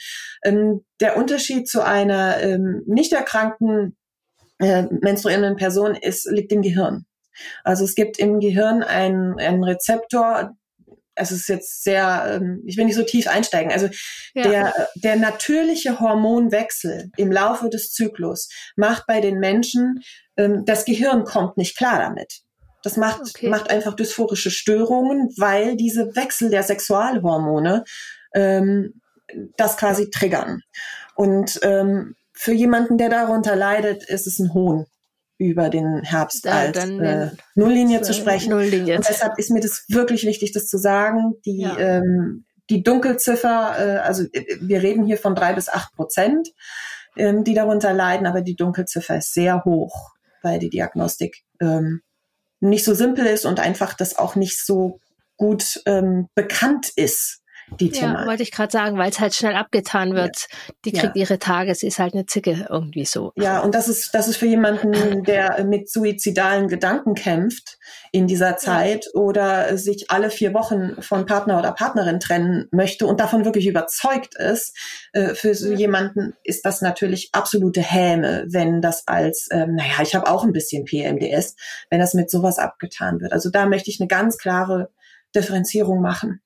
Ähm, 0.44 0.84
der 1.00 1.16
Unterschied 1.16 1.68
zu 1.68 1.82
einer 1.82 2.40
ähm, 2.40 2.82
nicht 2.86 3.12
erkrankten 3.12 3.96
äh, 4.58 4.82
menstruierenden 5.00 5.56
Person 5.56 5.94
ist, 5.94 6.30
liegt 6.30 6.52
im 6.52 6.62
Gehirn. 6.62 7.06
Also 7.64 7.84
es 7.84 7.94
gibt 7.94 8.18
im 8.18 8.40
Gehirn 8.40 8.82
einen, 8.82 9.38
einen 9.38 9.64
Rezeptor, 9.64 10.56
es 11.16 11.30
ist 11.30 11.48
jetzt 11.48 11.84
sehr, 11.84 12.40
ähm, 12.40 12.62
ich 12.66 12.76
will 12.76 12.86
nicht 12.86 12.96
so 12.96 13.02
tief 13.02 13.28
einsteigen. 13.28 13.72
Also 13.72 13.88
ja. 14.34 14.42
der, 14.42 14.88
der 14.96 15.16
natürliche 15.16 16.00
Hormonwechsel 16.00 17.10
im 17.16 17.30
Laufe 17.30 17.70
des 17.70 17.92
Zyklus 17.92 18.48
macht 18.76 19.06
bei 19.06 19.20
den 19.20 19.38
Menschen, 19.38 20.00
ähm, 20.36 20.64
das 20.64 20.84
Gehirn 20.84 21.24
kommt 21.24 21.56
nicht 21.56 21.76
klar 21.76 21.98
damit. 22.00 22.40
Das 22.84 22.96
macht, 22.96 23.22
okay. 23.22 23.48
macht 23.48 23.70
einfach 23.70 23.94
dysphorische 23.94 24.50
Störungen, 24.50 25.30
weil 25.38 25.76
diese 25.76 26.14
Wechsel 26.14 26.50
der 26.50 26.62
Sexualhormone 26.62 27.84
ähm, 28.34 29.00
das 29.56 29.76
quasi 29.76 30.10
triggern. 30.10 30.60
Und 31.14 31.58
ähm, 31.62 32.14
für 32.32 32.52
jemanden, 32.52 32.98
der 32.98 33.08
darunter 33.08 33.56
leidet, 33.56 34.04
ist 34.04 34.26
es 34.26 34.38
ein 34.38 34.52
Hohn 34.52 34.86
über 35.38 35.68
den 35.68 36.02
Herbst 36.02 36.44
ja, 36.44 36.52
als 36.52 36.78
äh, 36.78 37.30
Nulllinie 37.54 38.02
zu 38.02 38.12
sprechen. 38.12 38.50
Nulllinie. 38.50 38.96
Und 38.96 39.08
deshalb 39.08 39.38
ist 39.38 39.50
mir 39.50 39.60
das 39.60 39.84
wirklich 39.88 40.24
wichtig, 40.26 40.52
das 40.52 40.68
zu 40.68 40.78
sagen. 40.78 41.34
Die, 41.44 41.62
ja. 41.62 41.78
ähm, 41.78 42.44
die 42.70 42.82
Dunkelziffer, 42.82 43.74
äh, 43.78 43.98
also 43.98 44.24
äh, 44.32 44.44
wir 44.60 44.82
reden 44.82 45.04
hier 45.04 45.18
von 45.18 45.34
drei 45.34 45.54
bis 45.54 45.68
acht 45.68 45.94
Prozent, 45.94 46.48
ähm, 47.16 47.44
die 47.44 47.54
darunter 47.54 47.92
leiden, 47.92 48.26
aber 48.26 48.42
die 48.42 48.56
Dunkelziffer 48.56 49.16
ist 49.18 49.32
sehr 49.34 49.64
hoch, 49.64 50.12
weil 50.42 50.58
die 50.58 50.70
Diagnostik 50.70 51.44
ähm, 51.60 52.02
nicht 52.60 52.84
so 52.84 52.94
simpel 52.94 53.26
ist 53.26 53.44
und 53.44 53.60
einfach 53.60 53.94
das 53.94 54.16
auch 54.16 54.36
nicht 54.36 54.64
so 54.64 55.00
gut 55.36 55.82
ähm, 55.86 56.28
bekannt 56.34 56.90
ist 56.96 57.43
die 57.80 57.90
Thema. 57.90 58.22
Ja, 58.22 58.26
wollte 58.26 58.42
ich 58.42 58.52
gerade 58.52 58.70
sagen, 58.70 58.98
weil 58.98 59.10
es 59.10 59.20
halt 59.20 59.34
schnell 59.34 59.54
abgetan 59.54 60.14
wird. 60.14 60.36
Ja. 60.36 60.74
Die 60.84 60.92
kriegt 60.92 61.16
ja. 61.16 61.22
ihre 61.22 61.38
Tage, 61.38 61.74
sie 61.74 61.86
ist 61.86 61.98
halt 61.98 62.14
eine 62.14 62.26
Zicke 62.26 62.66
irgendwie 62.68 63.04
so. 63.04 63.32
Ja, 63.36 63.60
und 63.60 63.74
das 63.74 63.88
ist, 63.88 64.14
das 64.14 64.28
ist 64.28 64.36
für 64.36 64.46
jemanden, 64.46 65.24
der 65.24 65.64
mit 65.64 65.90
suizidalen 65.90 66.68
Gedanken 66.68 67.14
kämpft 67.14 67.78
in 68.12 68.26
dieser 68.26 68.56
Zeit 68.56 69.06
ja. 69.06 69.20
oder 69.20 69.76
sich 69.76 70.10
alle 70.10 70.30
vier 70.30 70.54
Wochen 70.54 71.00
von 71.02 71.26
Partner 71.26 71.58
oder 71.58 71.72
Partnerin 71.72 72.20
trennen 72.20 72.68
möchte 72.70 73.06
und 73.06 73.20
davon 73.20 73.44
wirklich 73.44 73.66
überzeugt 73.66 74.34
ist, 74.36 74.76
äh, 75.12 75.34
für 75.34 75.54
so 75.54 75.72
jemanden 75.72 76.34
ist 76.44 76.64
das 76.64 76.80
natürlich 76.80 77.30
absolute 77.32 77.80
Häme, 77.80 78.44
wenn 78.48 78.80
das 78.80 79.06
als, 79.06 79.48
ähm, 79.50 79.74
naja, 79.74 80.02
ich 80.02 80.14
habe 80.14 80.28
auch 80.28 80.44
ein 80.44 80.52
bisschen 80.52 80.84
PMDS, 80.84 81.56
wenn 81.90 82.00
das 82.00 82.14
mit 82.14 82.30
sowas 82.30 82.58
abgetan 82.58 83.20
wird. 83.20 83.32
Also 83.32 83.50
da 83.50 83.66
möchte 83.66 83.90
ich 83.90 84.00
eine 84.00 84.08
ganz 84.08 84.38
klare 84.38 84.90
Differenzierung 85.34 86.00
machen. 86.00 86.40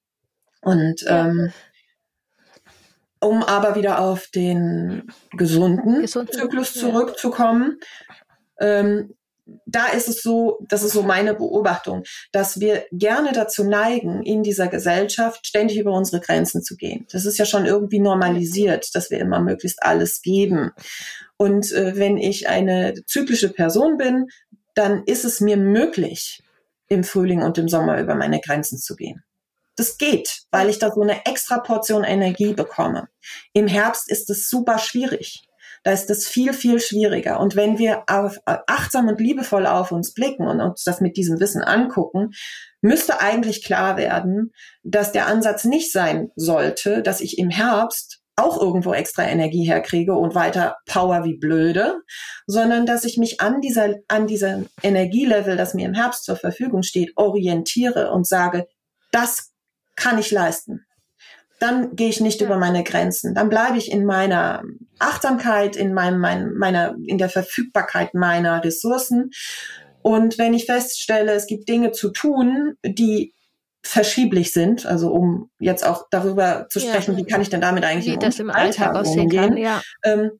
Und 0.60 1.04
ähm, 1.06 1.52
um 3.20 3.42
aber 3.42 3.74
wieder 3.74 4.00
auf 4.00 4.28
den 4.28 5.10
gesunden 5.32 6.02
Gesund 6.02 6.32
Zyklus 6.32 6.74
zurückzukommen, 6.74 7.78
ähm, 8.60 9.14
da 9.66 9.86
ist 9.86 10.08
es 10.08 10.22
so, 10.22 10.58
das 10.68 10.82
ist 10.82 10.92
so 10.92 11.02
meine 11.02 11.34
Beobachtung, 11.34 12.04
dass 12.32 12.60
wir 12.60 12.84
gerne 12.92 13.32
dazu 13.32 13.64
neigen, 13.64 14.22
in 14.22 14.42
dieser 14.42 14.68
Gesellschaft 14.68 15.46
ständig 15.46 15.78
über 15.78 15.92
unsere 15.92 16.20
Grenzen 16.20 16.62
zu 16.62 16.76
gehen. 16.76 17.06
Das 17.10 17.24
ist 17.24 17.38
ja 17.38 17.46
schon 17.46 17.64
irgendwie 17.64 18.00
normalisiert, 18.00 18.94
dass 18.94 19.10
wir 19.10 19.18
immer 19.18 19.40
möglichst 19.40 19.82
alles 19.82 20.20
geben. 20.20 20.72
Und 21.36 21.72
äh, 21.72 21.96
wenn 21.96 22.18
ich 22.18 22.48
eine 22.48 22.94
zyklische 23.06 23.50
Person 23.50 23.96
bin, 23.96 24.26
dann 24.74 25.02
ist 25.04 25.24
es 25.24 25.40
mir 25.40 25.56
möglich, 25.56 26.42
im 26.88 27.04
Frühling 27.04 27.42
und 27.42 27.58
im 27.58 27.68
Sommer 27.68 28.00
über 28.00 28.14
meine 28.14 28.40
Grenzen 28.40 28.78
zu 28.78 28.96
gehen. 28.96 29.22
Das 29.78 29.96
geht, 29.96 30.42
weil 30.50 30.68
ich 30.68 30.80
da 30.80 30.90
so 30.90 31.02
eine 31.02 31.24
extra 31.24 31.58
Portion 31.58 32.02
Energie 32.02 32.52
bekomme. 32.52 33.06
Im 33.52 33.68
Herbst 33.68 34.10
ist 34.10 34.28
es 34.28 34.50
super 34.50 34.78
schwierig. 34.78 35.44
Da 35.84 35.92
ist 35.92 36.10
es 36.10 36.26
viel, 36.26 36.52
viel 36.52 36.80
schwieriger. 36.80 37.38
Und 37.38 37.54
wenn 37.54 37.78
wir 37.78 38.02
auf, 38.08 38.38
achtsam 38.44 39.06
und 39.06 39.20
liebevoll 39.20 39.66
auf 39.66 39.92
uns 39.92 40.14
blicken 40.14 40.48
und 40.48 40.60
uns 40.60 40.82
das 40.82 41.00
mit 41.00 41.16
diesem 41.16 41.38
Wissen 41.38 41.62
angucken, 41.62 42.30
müsste 42.80 43.20
eigentlich 43.20 43.64
klar 43.64 43.96
werden, 43.96 44.50
dass 44.82 45.12
der 45.12 45.28
Ansatz 45.28 45.64
nicht 45.64 45.92
sein 45.92 46.32
sollte, 46.34 47.00
dass 47.00 47.20
ich 47.20 47.38
im 47.38 47.48
Herbst 47.48 48.18
auch 48.34 48.60
irgendwo 48.60 48.92
extra 48.94 49.28
Energie 49.28 49.64
herkriege 49.64 50.14
und 50.14 50.34
weiter 50.34 50.76
Power 50.86 51.22
wie 51.22 51.38
blöde, 51.38 52.00
sondern 52.48 52.84
dass 52.84 53.04
ich 53.04 53.16
mich 53.16 53.40
an 53.40 53.60
dieser, 53.60 53.94
an 54.08 54.26
diesem 54.26 54.66
Energielevel, 54.82 55.56
das 55.56 55.74
mir 55.74 55.86
im 55.86 55.94
Herbst 55.94 56.24
zur 56.24 56.36
Verfügung 56.36 56.82
steht, 56.82 57.12
orientiere 57.16 58.10
und 58.10 58.26
sage, 58.26 58.66
das 59.12 59.52
kann 59.98 60.18
ich 60.18 60.30
leisten. 60.30 60.86
Dann 61.60 61.96
gehe 61.96 62.08
ich 62.08 62.20
nicht 62.20 62.40
ja. 62.40 62.46
über 62.46 62.56
meine 62.56 62.84
Grenzen. 62.84 63.34
Dann 63.34 63.48
bleibe 63.48 63.76
ich 63.76 63.90
in 63.90 64.04
meiner 64.04 64.62
Achtsamkeit, 64.98 65.76
in 65.76 65.92
meinem, 65.92 66.20
mein, 66.20 66.54
meiner, 66.54 66.94
in 67.04 67.18
der 67.18 67.28
Verfügbarkeit 67.28 68.14
meiner 68.14 68.62
Ressourcen. 68.62 69.30
Und 70.02 70.38
wenn 70.38 70.54
ich 70.54 70.66
feststelle, 70.66 71.32
es 71.32 71.46
gibt 71.46 71.68
Dinge 71.68 71.90
zu 71.90 72.10
tun, 72.10 72.76
die 72.84 73.34
verschieblich 73.82 74.52
sind, 74.52 74.86
also 74.86 75.10
um 75.10 75.50
jetzt 75.58 75.84
auch 75.84 76.06
darüber 76.10 76.66
zu 76.68 76.78
sprechen, 76.78 77.12
ja. 77.12 77.18
wie 77.18 77.24
kann 77.24 77.40
ich 77.40 77.50
denn 77.50 77.60
damit 77.60 77.84
eigentlich 77.84 78.06
wie 78.06 78.14
im, 78.14 78.20
das 78.20 78.38
im 78.38 78.50
Alltag, 78.50 78.88
Alltag 78.88 79.00
aussehen 79.00 79.30
kann, 79.30 79.56
ja. 79.56 79.82
ähm, 80.04 80.30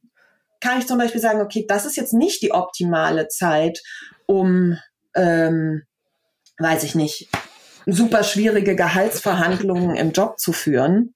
kann 0.61 0.79
ich 0.79 0.87
zum 0.87 0.99
Beispiel 0.99 1.21
sagen, 1.21 1.41
okay, 1.41 1.65
das 1.69 1.85
ist 1.87 1.97
jetzt 1.97 2.13
nicht 2.13 2.43
die 2.43 2.53
optimale 2.53 3.29
Zeit, 3.29 3.81
um, 4.27 4.77
ähm, 5.15 5.83
weiß 6.59 6.85
ich 6.85 6.95
nicht, 6.95 7.29
super 7.89 8.23
schwierige 8.23 8.77
Gehaltsverhandlungen 8.77 9.97
im 9.97 10.13
Job 10.13 10.39
zu 10.39 10.53
führen, 10.53 11.15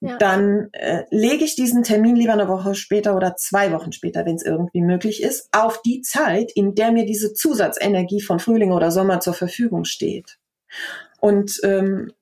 ja. 0.00 0.16
dann 0.18 0.68
äh, 0.72 1.04
lege 1.10 1.44
ich 1.44 1.54
diesen 1.54 1.82
Termin 1.82 2.16
lieber 2.16 2.32
eine 2.32 2.48
Woche 2.48 2.74
später 2.74 3.16
oder 3.16 3.36
zwei 3.36 3.72
Wochen 3.72 3.92
später, 3.92 4.26
wenn 4.26 4.36
es 4.36 4.42
irgendwie 4.42 4.82
möglich 4.82 5.22
ist, 5.22 5.48
auf 5.52 5.80
die 5.82 6.02
Zeit, 6.02 6.50
in 6.54 6.74
der 6.74 6.90
mir 6.90 7.06
diese 7.06 7.32
Zusatzenergie 7.32 8.20
von 8.20 8.40
Frühling 8.40 8.72
oder 8.72 8.90
Sommer 8.90 9.20
zur 9.20 9.34
Verfügung 9.34 9.84
steht. 9.84 10.38
Und 11.20 11.60
ähm, 11.62 12.12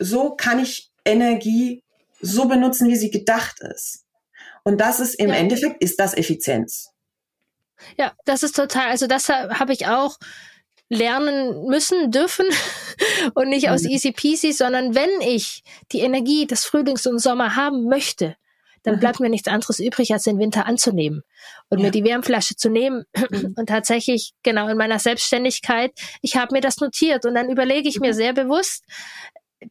so 0.00 0.34
kann 0.34 0.58
ich 0.58 0.90
Energie 1.04 1.82
so 2.20 2.48
benutzen, 2.48 2.88
wie 2.88 2.96
sie 2.96 3.10
gedacht 3.10 3.60
ist. 3.60 4.04
Und 4.64 4.80
das 4.80 5.00
ist 5.00 5.14
im 5.14 5.28
ja. 5.28 5.36
Endeffekt, 5.36 5.82
ist 5.82 6.00
das 6.00 6.14
Effizienz. 6.14 6.90
Ja, 7.98 8.14
das 8.24 8.42
ist 8.42 8.56
total, 8.56 8.88
also 8.88 9.06
das 9.06 9.28
habe 9.28 9.74
ich 9.74 9.86
auch 9.86 10.16
lernen 10.88 11.64
müssen, 11.66 12.10
dürfen 12.10 12.46
und 13.34 13.48
nicht 13.48 13.70
aus 13.70 13.82
mhm. 13.82 13.90
easy 13.90 14.12
peasy, 14.12 14.52
sondern 14.52 14.94
wenn 14.94 15.20
ich 15.20 15.62
die 15.92 16.00
Energie 16.00 16.46
des 16.46 16.64
Frühlings 16.64 17.06
und 17.06 17.18
Sommer 17.18 17.56
haben 17.56 17.88
möchte, 17.88 18.36
dann 18.86 18.96
mhm. 18.96 19.00
bleibt 19.00 19.20
mir 19.20 19.28
nichts 19.28 19.48
anderes 19.48 19.80
übrig, 19.80 20.12
als 20.12 20.22
den 20.22 20.38
Winter 20.38 20.66
anzunehmen 20.66 21.22
und 21.68 21.78
ja. 21.78 21.86
mir 21.86 21.90
die 21.90 22.04
Wärmflasche 22.04 22.56
zu 22.56 22.70
nehmen. 22.70 23.04
Mhm. 23.28 23.54
Und 23.56 23.68
tatsächlich, 23.68 24.34
genau 24.44 24.68
in 24.68 24.78
meiner 24.78 25.00
Selbstständigkeit, 25.00 25.90
ich 26.22 26.36
habe 26.36 26.54
mir 26.54 26.60
das 26.60 26.76
notiert 26.78 27.26
und 27.26 27.34
dann 27.34 27.50
überlege 27.50 27.88
ich 27.88 27.98
mir 27.98 28.14
sehr 28.14 28.32
bewusst, 28.32 28.84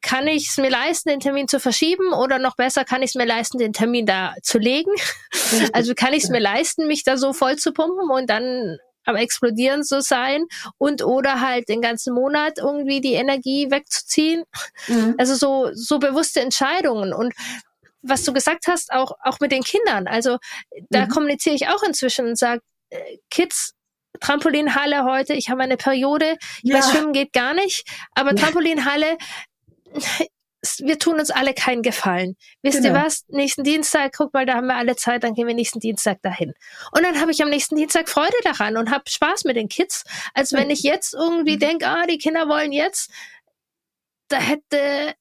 kann 0.01 0.27
ich 0.27 0.49
es 0.49 0.57
mir 0.57 0.69
leisten, 0.69 1.09
den 1.09 1.21
Termin 1.21 1.47
zu 1.47 1.59
verschieben 1.59 2.11
oder 2.11 2.37
noch 2.37 2.57
besser, 2.57 2.83
kann 2.83 3.01
ich 3.01 3.11
es 3.11 3.15
mir 3.15 3.25
leisten, 3.25 3.59
den 3.59 3.71
Termin 3.71 4.05
da 4.05 4.33
zu 4.41 4.57
legen? 4.59 4.91
Also 5.73 5.93
kann 5.93 6.13
ich 6.13 6.23
es 6.23 6.29
mir 6.29 6.39
leisten, 6.39 6.87
mich 6.87 7.03
da 7.03 7.17
so 7.17 7.31
voll 7.31 7.55
zu 7.57 7.71
pumpen 7.71 8.09
und 8.09 8.29
dann 8.29 8.77
am 9.05 9.15
explodieren 9.15 9.83
zu 9.83 10.01
sein 10.01 10.45
und 10.77 11.03
oder 11.03 11.41
halt 11.41 11.69
den 11.69 11.81
ganzen 11.81 12.13
Monat 12.13 12.57
irgendwie 12.57 13.01
die 13.01 13.13
Energie 13.13 13.71
wegzuziehen. 13.71 14.43
Mhm. 14.87 15.15
Also 15.17 15.35
so 15.35 15.69
so 15.73 15.99
bewusste 15.99 16.41
Entscheidungen 16.41 17.13
und 17.13 17.33
was 18.01 18.23
du 18.23 18.33
gesagt 18.33 18.65
hast, 18.67 18.91
auch 18.91 19.13
auch 19.23 19.39
mit 19.39 19.51
den 19.51 19.63
Kindern. 19.63 20.07
Also 20.07 20.37
da 20.89 21.05
mhm. 21.05 21.09
kommuniziere 21.09 21.55
ich 21.55 21.67
auch 21.67 21.83
inzwischen 21.83 22.27
und 22.27 22.37
sage, 22.37 22.61
äh, 22.89 23.17
Kids, 23.29 23.73
Trampolinhalle 24.19 25.03
heute, 25.03 25.33
ich 25.33 25.49
habe 25.49 25.63
eine 25.63 25.77
Periode, 25.77 26.37
ich 26.61 26.71
ja. 26.71 26.77
weiß, 26.77 26.91
Schwimmen 26.91 27.13
geht 27.13 27.33
gar 27.33 27.53
nicht, 27.53 27.87
aber 28.11 28.29
ja. 28.31 28.35
Trampolinhalle, 28.35 29.17
wir 30.83 30.99
tun 30.99 31.19
uns 31.19 31.31
alle 31.31 31.53
keinen 31.53 31.81
Gefallen. 31.81 32.35
Wisst 32.61 32.81
genau. 32.81 32.95
ihr 32.95 33.05
was? 33.05 33.25
Nächsten 33.29 33.63
Dienstag, 33.63 34.13
guck 34.15 34.33
mal, 34.33 34.45
da 34.45 34.55
haben 34.55 34.67
wir 34.67 34.75
alle 34.75 34.95
Zeit, 34.95 35.23
dann 35.23 35.33
gehen 35.33 35.47
wir 35.47 35.53
nächsten 35.53 35.79
Dienstag 35.79 36.21
dahin. 36.21 36.53
Und 36.91 37.03
dann 37.03 37.19
habe 37.19 37.31
ich 37.31 37.41
am 37.41 37.49
nächsten 37.49 37.75
Dienstag 37.75 38.09
Freude 38.09 38.37
daran 38.43 38.77
und 38.77 38.91
habe 38.91 39.03
Spaß 39.07 39.45
mit 39.45 39.55
den 39.55 39.69
Kids, 39.69 40.03
als 40.33 40.53
wenn 40.53 40.69
ich 40.69 40.83
jetzt 40.83 41.13
irgendwie 41.13 41.57
denke, 41.57 41.87
ah, 41.87 42.05
die 42.05 42.17
Kinder 42.17 42.47
wollen 42.47 42.71
jetzt, 42.71 43.11
da 44.27 44.37
hätte 44.37 45.15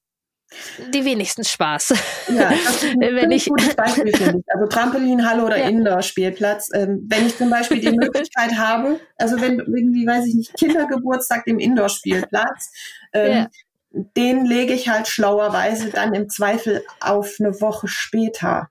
die 0.93 1.05
wenigsten 1.05 1.45
Spaß. 1.45 1.95
Ja, 2.29 2.49
ein 2.83 3.01
wenn 3.01 3.31
ich 3.31 3.47
gutes 3.47 3.75
Beispiel 3.75 4.13
finde. 4.17 4.45
Also 4.47 4.67
Trampolinhalle 4.67 5.45
oder 5.45 5.59
ja. 5.59 5.69
Indoor-Spielplatz. 5.69 6.71
Ähm, 6.75 7.05
wenn 7.09 7.27
ich 7.27 7.37
zum 7.37 7.51
Beispiel 7.51 7.81
die 7.81 7.91
Möglichkeit 7.91 8.53
habe, 8.57 9.01
also 9.17 9.41
wenn 9.41 9.59
irgendwie, 9.59 10.07
weiß 10.07 10.27
ich 10.27 10.35
nicht, 10.35 10.55
Kindergeburtstag 10.57 11.47
im 11.47 11.59
Indoor-Spielplatz, 11.59 12.71
ähm, 13.13 13.33
ja 13.33 13.47
den 13.95 14.45
lege 14.45 14.73
ich 14.73 14.89
halt 14.89 15.07
schlauerweise 15.07 15.91
dann 15.91 16.15
im 16.15 16.29
Zweifel 16.29 16.85
auf 17.01 17.37
eine 17.39 17.61
Woche 17.61 17.87
später. 17.87 18.69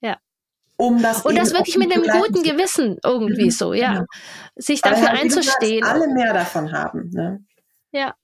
Ja. 0.00 0.16
Um 0.76 1.02
das 1.02 1.24
Und 1.24 1.36
das 1.36 1.52
wirklich 1.52 1.76
mit 1.76 1.92
einem 1.92 2.04
guten 2.04 2.42
Gewissen 2.42 2.98
irgendwie 3.04 3.46
mhm. 3.46 3.50
so, 3.50 3.72
ja. 3.74 3.94
ja. 3.94 4.04
Sich 4.54 4.80
dafür 4.80 5.08
halt, 5.08 5.20
einzustehen. 5.20 5.80
Gesagt, 5.80 6.02
alle 6.02 6.14
mehr 6.14 6.32
davon 6.32 6.72
haben. 6.72 7.10
Ne? 7.10 7.44
Ja. 7.90 8.14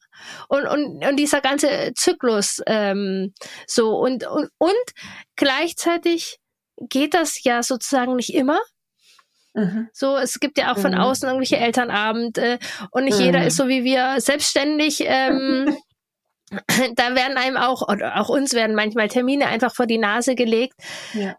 Und, 0.49 0.67
und, 0.67 1.05
und 1.05 1.17
dieser 1.17 1.41
ganze 1.41 1.93
Zyklus 1.97 2.63
ähm, 2.67 3.35
so 3.67 3.97
und, 3.99 4.25
und, 4.25 4.49
und 4.59 4.85
gleichzeitig 5.35 6.39
geht 6.77 7.15
das 7.15 7.43
ja 7.43 7.65
sozusagen 7.65 8.15
nicht 8.15 8.33
immer. 8.33 8.61
Mhm. 9.55 9.89
So, 9.93 10.17
es 10.17 10.39
gibt 10.39 10.59
ja 10.59 10.73
auch 10.73 10.79
von 10.79 10.93
mhm. 10.93 10.99
außen 10.99 11.29
irgendwelche 11.29 11.57
Elternabend 11.57 12.39
äh, 12.39 12.59
und 12.93 13.05
nicht 13.05 13.19
mhm. 13.19 13.25
jeder 13.25 13.47
ist 13.47 13.57
so 13.57 13.67
wie 13.67 13.83
wir 13.83 14.21
selbstständig 14.21 15.03
ähm, 15.07 15.77
da 16.97 17.15
werden 17.15 17.37
einem 17.37 17.57
auch, 17.57 17.89
oder 17.89 18.21
auch 18.21 18.29
uns 18.29 18.53
werden 18.53 18.77
manchmal 18.77 19.09
Termine 19.09 19.47
einfach 19.47 19.75
vor 19.75 19.87
die 19.87 19.99
Nase 19.99 20.35
gelegt. 20.35 20.75
Ja. 21.13 21.37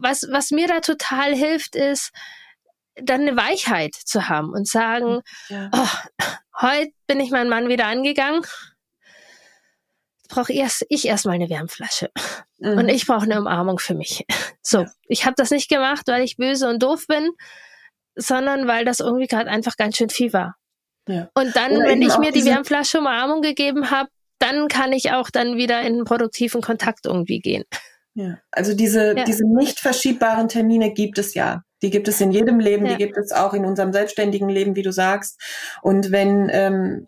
Was, 0.00 0.26
was 0.30 0.50
mir 0.50 0.68
da 0.68 0.80
total 0.80 1.34
hilft, 1.34 1.76
ist, 1.76 2.12
dann 3.02 3.22
eine 3.22 3.36
Weichheit 3.36 3.94
zu 3.94 4.28
haben 4.28 4.52
und 4.52 4.66
sagen, 4.66 5.20
ja. 5.48 5.70
oh, 5.72 6.28
heute 6.60 6.92
bin 7.06 7.20
ich 7.20 7.30
meinen 7.30 7.50
Mann 7.50 7.68
wieder 7.68 7.86
angegangen. 7.86 8.42
Brauche 10.28 10.52
erst 10.52 10.84
ich 10.88 11.06
erstmal 11.06 11.36
eine 11.36 11.48
Wärmflasche 11.48 12.10
mhm. 12.58 12.78
und 12.78 12.88
ich 12.88 13.06
brauche 13.06 13.22
eine 13.22 13.38
Umarmung 13.38 13.78
für 13.78 13.94
mich. 13.94 14.24
So, 14.60 14.80
ja. 14.80 14.90
ich 15.06 15.24
habe 15.24 15.32
das 15.34 15.50
nicht 15.50 15.70
gemacht, 15.70 16.08
weil 16.08 16.22
ich 16.22 16.36
böse 16.36 16.68
und 16.68 16.82
doof 16.82 17.06
bin, 17.06 17.30
sondern 18.16 18.68
weil 18.68 18.84
das 18.84 19.00
irgendwie 19.00 19.26
gerade 19.26 19.48
einfach 19.48 19.78
ganz 19.78 19.96
schön 19.96 20.10
viel 20.10 20.34
war. 20.34 20.56
Ja. 21.08 21.30
Und 21.32 21.56
dann, 21.56 21.72
Oder 21.72 21.86
wenn 21.86 22.02
ich 22.02 22.18
mir 22.18 22.32
die 22.32 22.44
Wärmflasche 22.44 22.98
Umarmung 22.98 23.40
gegeben 23.40 23.90
habe, 23.90 24.10
dann 24.38 24.68
kann 24.68 24.92
ich 24.92 25.12
auch 25.12 25.30
dann 25.30 25.56
wieder 25.56 25.80
in 25.80 25.94
einen 25.94 26.04
produktiven 26.04 26.60
Kontakt 26.60 27.06
irgendwie 27.06 27.40
gehen. 27.40 27.64
Ja, 28.14 28.38
also 28.50 28.74
diese, 28.74 29.16
ja. 29.16 29.24
diese 29.24 29.46
nicht 29.46 29.78
verschiebbaren 29.78 30.48
Termine 30.48 30.92
gibt 30.92 31.18
es 31.18 31.34
ja. 31.34 31.62
Die 31.82 31.90
gibt 31.90 32.08
es 32.08 32.20
in 32.20 32.32
jedem 32.32 32.58
Leben, 32.58 32.86
ja. 32.86 32.92
die 32.92 33.04
gibt 33.04 33.16
es 33.16 33.30
auch 33.30 33.54
in 33.54 33.64
unserem 33.64 33.92
selbstständigen 33.92 34.48
Leben, 34.48 34.74
wie 34.74 34.82
du 34.82 34.90
sagst. 34.90 35.40
Und 35.82 36.10
wenn, 36.10 36.48
ähm, 36.52 37.06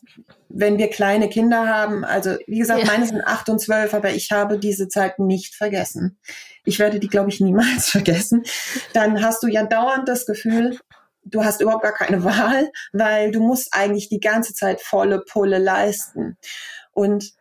wenn 0.49 0.79
wir 0.79 0.89
kleine 0.89 1.29
Kinder 1.29 1.67
haben, 1.67 2.05
also 2.05 2.37
wie 2.47 2.61
gesagt, 2.61 2.85
ja. 2.85 2.87
meine 2.87 3.07
sind 3.07 3.23
acht 3.23 3.49
und 3.49 3.61
zwölf, 3.61 3.93
aber 3.95 4.11
ich 4.11 4.31
habe 4.31 4.59
diese 4.59 4.87
Zeit 4.87 5.19
nicht 5.19 5.57
vergessen. 5.57 6.21
Ich 6.65 6.79
werde 6.79 7.01
die, 7.01 7.09
glaube 7.09 7.31
ich, 7.31 7.41
niemals 7.41 7.89
vergessen. 7.91 8.45
Dann 8.93 9.25
hast 9.25 9.43
du 9.43 9.49
ja 9.49 9.65
dauernd 9.65 10.09
das 10.09 10.27
Gefühl, 10.27 10.79
du 11.25 11.45
hast 11.45 11.61
überhaupt 11.61 11.83
gar 11.83 11.95
keine 11.95 12.23
Wahl, 12.23 12.71
weil 12.93 13.33
du 13.33 13.41
musst 13.41 13.69
eigentlich 13.73 14.09
die 14.09 14.21
ganze 14.21 14.55
Zeit 14.55 14.81
volle 14.81 15.21
Pulle 15.21 15.59
leisten. 15.59 16.37
Und 16.93 17.33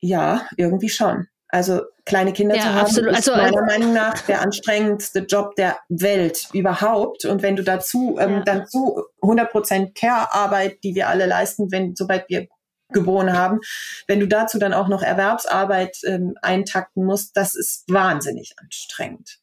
ja, 0.00 0.46
irgendwie 0.56 0.88
schon. 0.88 1.28
Also 1.48 1.82
kleine 2.04 2.32
Kinder 2.32 2.56
ja, 2.56 2.62
zu 2.62 2.68
haben, 2.68 2.78
absolut. 2.78 3.10
ist 3.10 3.16
also, 3.16 3.32
meiner 3.32 3.62
also, 3.62 3.64
Meinung 3.64 3.92
nach 3.92 4.20
der 4.22 4.40
anstrengendste 4.40 5.20
Job 5.20 5.54
der 5.56 5.78
Welt 5.88 6.48
überhaupt. 6.52 7.24
Und 7.24 7.42
wenn 7.42 7.56
du 7.56 7.62
dazu 7.62 8.16
ähm, 8.20 8.38
ja. 8.38 8.42
dann 8.42 8.66
zu 8.66 9.04
100% 9.22 9.94
Care-Arbeit, 9.94 10.82
die 10.82 10.94
wir 10.94 11.08
alle 11.08 11.26
leisten, 11.26 11.70
wenn 11.70 11.94
sobald 11.94 12.28
wir 12.28 12.48
geboren 12.90 13.32
haben, 13.32 13.60
wenn 14.06 14.20
du 14.20 14.28
dazu 14.28 14.58
dann 14.58 14.72
auch 14.72 14.88
noch 14.88 15.02
Erwerbsarbeit 15.02 15.98
ähm, 16.04 16.34
eintakten 16.42 17.04
musst, 17.04 17.36
das 17.36 17.54
ist 17.54 17.84
wahnsinnig 17.88 18.54
anstrengend. 18.58 19.38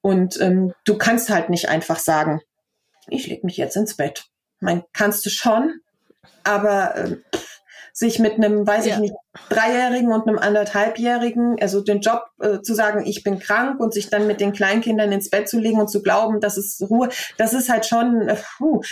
Und 0.00 0.40
ähm, 0.40 0.74
du 0.84 0.98
kannst 0.98 1.30
halt 1.30 1.50
nicht 1.50 1.68
einfach 1.68 1.98
sagen, 1.98 2.40
ich 3.08 3.26
leg 3.26 3.44
mich 3.44 3.56
jetzt 3.56 3.76
ins 3.76 3.96
Bett. 3.96 4.26
Man 4.60 4.82
kannst 4.92 5.24
du 5.26 5.30
schon, 5.30 5.80
aber 6.42 6.96
äh, 6.96 7.16
sich 7.96 8.18
mit 8.18 8.34
einem, 8.34 8.66
weiß 8.66 8.86
ja. 8.86 8.94
ich 8.94 9.00
nicht, 9.00 9.14
Dreijährigen 9.48 10.12
und 10.12 10.26
einem 10.26 10.38
anderthalbjährigen, 10.38 11.56
also 11.60 11.80
den 11.80 12.00
Job 12.00 12.24
äh, 12.40 12.60
zu 12.60 12.74
sagen, 12.74 13.06
ich 13.06 13.22
bin 13.22 13.38
krank 13.38 13.78
und 13.78 13.94
sich 13.94 14.10
dann 14.10 14.26
mit 14.26 14.40
den 14.40 14.52
Kleinkindern 14.52 15.12
ins 15.12 15.30
Bett 15.30 15.48
zu 15.48 15.60
legen 15.60 15.80
und 15.80 15.88
zu 15.88 16.02
glauben, 16.02 16.40
das 16.40 16.58
ist 16.58 16.82
Ruhe, 16.82 17.08
das 17.38 17.54
ist 17.54 17.68
halt 17.68 17.86
schon 17.86 18.28
äh, 18.28 18.36
puh, 18.58 18.82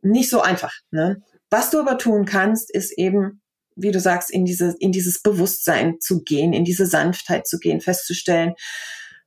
nicht 0.00 0.30
so 0.30 0.40
einfach. 0.40 0.72
Ne? 0.90 1.20
Was 1.50 1.68
du 1.68 1.78
aber 1.78 1.98
tun 1.98 2.24
kannst, 2.24 2.74
ist 2.74 2.96
eben, 2.96 3.42
wie 3.76 3.90
du 3.90 4.00
sagst, 4.00 4.30
in 4.30 4.46
diese, 4.46 4.74
in 4.78 4.90
dieses 4.90 5.20
Bewusstsein 5.20 6.00
zu 6.00 6.22
gehen, 6.22 6.54
in 6.54 6.64
diese 6.64 6.86
Sanftheit 6.86 7.46
zu 7.46 7.58
gehen, 7.58 7.82
festzustellen, 7.82 8.54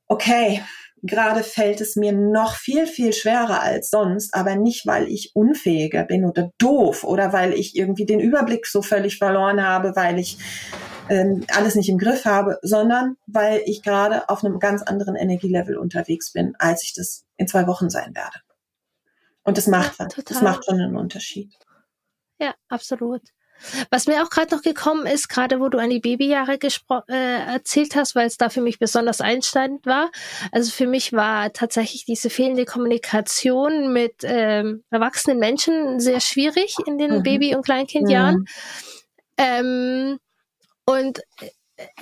okay, 0.08 0.64
Gerade 1.02 1.42
fällt 1.42 1.80
es 1.80 1.96
mir 1.96 2.12
noch 2.12 2.54
viel, 2.54 2.86
viel 2.86 3.12
schwerer 3.12 3.62
als 3.62 3.90
sonst, 3.90 4.34
aber 4.34 4.56
nicht, 4.56 4.86
weil 4.86 5.08
ich 5.08 5.32
unfähiger 5.34 6.04
bin 6.04 6.24
oder 6.24 6.50
doof 6.58 7.04
oder 7.04 7.32
weil 7.32 7.54
ich 7.54 7.76
irgendwie 7.76 8.06
den 8.06 8.20
Überblick 8.20 8.66
so 8.66 8.82
völlig 8.82 9.18
verloren 9.18 9.66
habe, 9.66 9.92
weil 9.96 10.18
ich 10.18 10.38
ähm, 11.08 11.44
alles 11.54 11.74
nicht 11.74 11.88
im 11.88 11.98
Griff 11.98 12.24
habe, 12.24 12.58
sondern 12.62 13.16
weil 13.26 13.62
ich 13.64 13.82
gerade 13.82 14.28
auf 14.28 14.44
einem 14.44 14.58
ganz 14.58 14.82
anderen 14.82 15.16
Energielevel 15.16 15.76
unterwegs 15.76 16.32
bin, 16.32 16.54
als 16.58 16.84
ich 16.84 16.92
das 16.94 17.24
in 17.36 17.48
zwei 17.48 17.66
Wochen 17.66 17.90
sein 17.90 18.14
werde. 18.14 18.38
Und 19.42 19.56
das 19.56 19.66
macht 19.66 19.98
ja, 19.98 20.06
Das 20.24 20.42
macht 20.42 20.64
schon 20.64 20.80
einen 20.80 20.96
Unterschied. 20.96 21.52
Ja, 22.38 22.54
absolut. 22.68 23.22
Was 23.90 24.06
mir 24.06 24.22
auch 24.22 24.30
gerade 24.30 24.54
noch 24.54 24.62
gekommen 24.62 25.06
ist, 25.06 25.28
gerade 25.28 25.60
wo 25.60 25.68
du 25.68 25.78
an 25.78 25.90
die 25.90 26.00
Babyjahre 26.00 26.58
äh, 27.08 27.52
erzählt 27.52 27.96
hast, 27.96 28.14
weil 28.14 28.26
es 28.26 28.36
da 28.36 28.48
für 28.48 28.60
mich 28.60 28.78
besonders 28.78 29.20
einsteigend 29.20 29.86
war. 29.86 30.10
Also 30.52 30.70
für 30.70 30.86
mich 30.86 31.12
war 31.12 31.52
tatsächlich 31.52 32.04
diese 32.04 32.30
fehlende 32.30 32.64
Kommunikation 32.64 33.92
mit 33.92 34.16
ähm, 34.22 34.84
erwachsenen 34.90 35.38
Menschen 35.38 36.00
sehr 36.00 36.20
schwierig 36.20 36.76
in 36.86 36.98
den 36.98 37.18
mhm. 37.18 37.22
Baby- 37.22 37.54
und 37.54 37.64
Kleinkindjahren. 37.64 38.36
Mhm. 38.36 38.46
Ähm, 39.38 40.18
und 40.86 41.20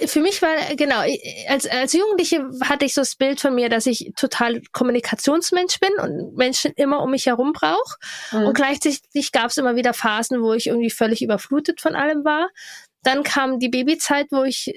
für 0.07 0.21
mich 0.21 0.43
war, 0.43 0.55
genau, 0.77 1.01
als, 1.49 1.67
als 1.67 1.93
Jugendliche 1.93 2.49
hatte 2.63 2.85
ich 2.85 2.95
so 2.95 3.01
das 3.01 3.17
Bild 3.17 3.41
von 3.41 3.55
mir, 3.55 3.69
dass 3.69 3.87
ich 3.87 4.13
total 4.17 4.61
Kommunikationsmensch 4.73 5.79
bin 5.81 5.93
und 5.99 6.37
Menschen 6.37 6.73
immer 6.77 7.03
um 7.03 7.11
mich 7.11 7.27
herum 7.27 7.53
brauche. 7.53 7.97
Mhm. 8.33 8.47
Und 8.47 8.55
gleichzeitig 8.55 9.33
gab 9.33 9.51
es 9.51 9.57
immer 9.57 9.77
wieder 9.77 9.95
Phasen, 9.95 10.43
wo 10.43 10.53
ich 10.53 10.67
irgendwie 10.67 10.91
völlig 10.91 11.23
überflutet 11.23 11.81
von 11.81 11.95
allem 11.95 12.25
war. 12.25 12.49
Dann 13.03 13.23
kam 13.23 13.59
die 13.59 13.69
Babyzeit, 13.69 14.27
wo 14.31 14.45
ich 14.45 14.73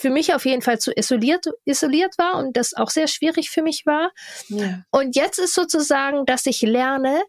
für 0.00 0.10
mich 0.10 0.34
auf 0.34 0.44
jeden 0.44 0.62
Fall 0.62 0.78
zu 0.78 0.92
isoliert, 0.96 1.46
isoliert 1.64 2.16
war 2.18 2.38
und 2.38 2.56
das 2.56 2.74
auch 2.74 2.90
sehr 2.90 3.08
schwierig 3.08 3.50
für 3.50 3.62
mich 3.62 3.84
war. 3.84 4.12
Ja. 4.48 4.82
Und 4.90 5.16
jetzt 5.16 5.38
ist 5.38 5.54
sozusagen, 5.54 6.24
dass 6.24 6.46
ich 6.46 6.62
lerne, 6.62 7.22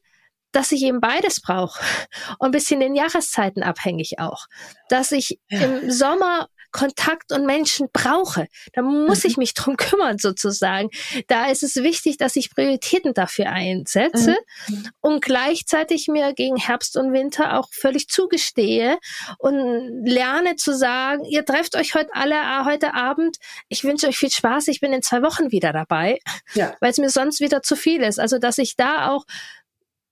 dass 0.51 0.71
ich 0.71 0.83
eben 0.83 1.01
beides 1.01 1.41
brauche 1.41 1.79
und 2.39 2.49
ein 2.49 2.51
bisschen 2.51 2.79
den 2.79 2.95
Jahreszeiten 2.95 3.63
abhängig 3.63 4.19
auch. 4.19 4.45
Dass 4.89 5.11
ich 5.11 5.39
ja. 5.49 5.61
im 5.61 5.91
Sommer 5.91 6.47
Kontakt 6.71 7.31
und 7.31 7.45
Menschen 7.45 7.89
brauche, 7.91 8.47
dann 8.73 8.85
muss 8.85 9.23
mhm. 9.23 9.29
ich 9.29 9.37
mich 9.37 9.53
drum 9.53 9.77
kümmern 9.77 10.17
sozusagen. 10.17 10.89
Da 11.27 11.49
ist 11.49 11.63
es 11.63 11.77
wichtig, 11.77 12.17
dass 12.17 12.35
ich 12.35 12.53
Prioritäten 12.53 13.13
dafür 13.13 13.49
einsetze 13.49 14.37
mhm. 14.67 14.89
und 15.01 15.23
gleichzeitig 15.23 16.07
mir 16.07 16.33
gegen 16.33 16.57
Herbst 16.57 16.97
und 16.97 17.13
Winter 17.13 17.57
auch 17.57 17.69
völlig 17.71 18.07
zugestehe 18.07 18.97
und 19.37 20.05
lerne 20.05 20.55
zu 20.55 20.75
sagen, 20.75 21.23
ihr 21.25 21.45
trefft 21.45 21.75
euch 21.75 21.95
heute 21.95 22.13
alle 22.13 22.35
äh, 22.35 22.65
heute 22.65 22.93
Abend. 22.93 23.37
Ich 23.67 23.83
wünsche 23.83 24.07
euch 24.07 24.17
viel 24.17 24.31
Spaß. 24.31 24.67
Ich 24.67 24.79
bin 24.79 24.93
in 24.93 25.01
zwei 25.01 25.21
Wochen 25.21 25.51
wieder 25.51 25.73
dabei, 25.73 26.19
ja. 26.53 26.75
weil 26.79 26.91
es 26.91 26.97
mir 26.97 27.09
sonst 27.09 27.39
wieder 27.39 27.61
zu 27.61 27.75
viel 27.75 28.01
ist. 28.01 28.19
Also 28.19 28.37
dass 28.37 28.57
ich 28.57 28.75
da 28.75 29.09
auch 29.09 29.25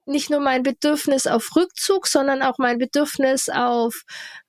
nicht 0.07 0.29
nur 0.29 0.39
mein 0.39 0.63
Bedürfnis 0.63 1.27
auf 1.27 1.55
Rückzug, 1.55 2.07
sondern 2.07 2.41
auch 2.41 2.57
mein 2.57 2.77
Bedürfnis 2.77 3.49
auf 3.49 4.03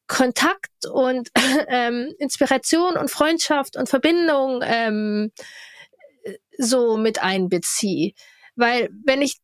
Kontakt 0.08 0.86
und 0.90 1.28
ähm, 1.68 2.12
Inspiration 2.18 2.96
und 2.96 3.10
Freundschaft 3.10 3.76
und 3.76 3.88
Verbindung 3.88 4.62
ähm, 4.64 5.30
so 6.58 6.96
mit 6.96 7.22
einbeziehe. 7.22 8.12
Weil 8.56 8.90
wenn 9.04 9.22
ich 9.22 9.36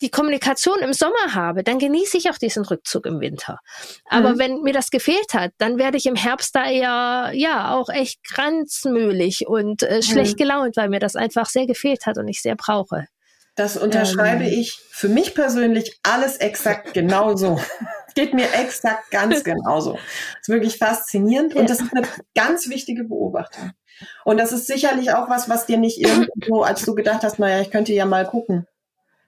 die 0.00 0.10
Kommunikation 0.10 0.78
im 0.78 0.92
Sommer 0.92 1.34
habe, 1.34 1.62
dann 1.62 1.78
genieße 1.78 2.16
ich 2.16 2.30
auch 2.30 2.38
diesen 2.38 2.64
Rückzug 2.64 3.06
im 3.06 3.20
Winter. 3.20 3.58
Aber 4.08 4.34
mhm. 4.34 4.38
wenn 4.38 4.62
mir 4.62 4.72
das 4.72 4.90
gefehlt 4.90 5.34
hat, 5.34 5.52
dann 5.58 5.78
werde 5.78 5.98
ich 5.98 6.06
im 6.06 6.16
Herbst 6.16 6.54
da 6.54 6.70
eher, 6.70 7.32
ja, 7.34 7.74
auch 7.74 7.88
echt 7.88 8.24
kranzmühlig 8.24 9.46
und 9.46 9.82
äh, 9.82 10.02
schlecht 10.02 10.34
mhm. 10.34 10.42
gelaunt, 10.42 10.76
weil 10.76 10.88
mir 10.88 11.00
das 11.00 11.16
einfach 11.16 11.46
sehr 11.46 11.66
gefehlt 11.66 12.06
hat 12.06 12.16
und 12.16 12.28
ich 12.28 12.40
sehr 12.40 12.56
brauche. 12.56 13.06
Das 13.56 13.76
unterschreibe 13.76 14.44
ähm. 14.44 14.58
ich 14.60 14.80
für 14.90 15.08
mich 15.08 15.34
persönlich 15.34 15.98
alles 16.02 16.38
exakt 16.38 16.94
genauso. 16.94 17.60
Geht 18.14 18.34
mir 18.34 18.52
exakt 18.54 19.10
ganz 19.10 19.42
genauso. 19.44 19.98
ist 20.40 20.48
wirklich 20.48 20.78
faszinierend 20.78 21.54
und 21.54 21.68
das 21.68 21.80
ist 21.80 21.92
eine 21.94 22.06
ganz 22.34 22.68
wichtige 22.68 23.04
Beobachtung. 23.04 23.72
Und 24.24 24.38
das 24.38 24.52
ist 24.52 24.66
sicherlich 24.66 25.12
auch 25.12 25.28
was, 25.28 25.48
was 25.48 25.66
dir 25.66 25.78
nicht 25.78 26.00
irgendwo, 26.00 26.62
als 26.62 26.84
du 26.84 26.94
gedacht 26.94 27.22
hast, 27.22 27.38
naja, 27.38 27.60
ich 27.60 27.70
könnte 27.70 27.92
ja 27.92 28.06
mal 28.06 28.26
gucken. 28.26 28.66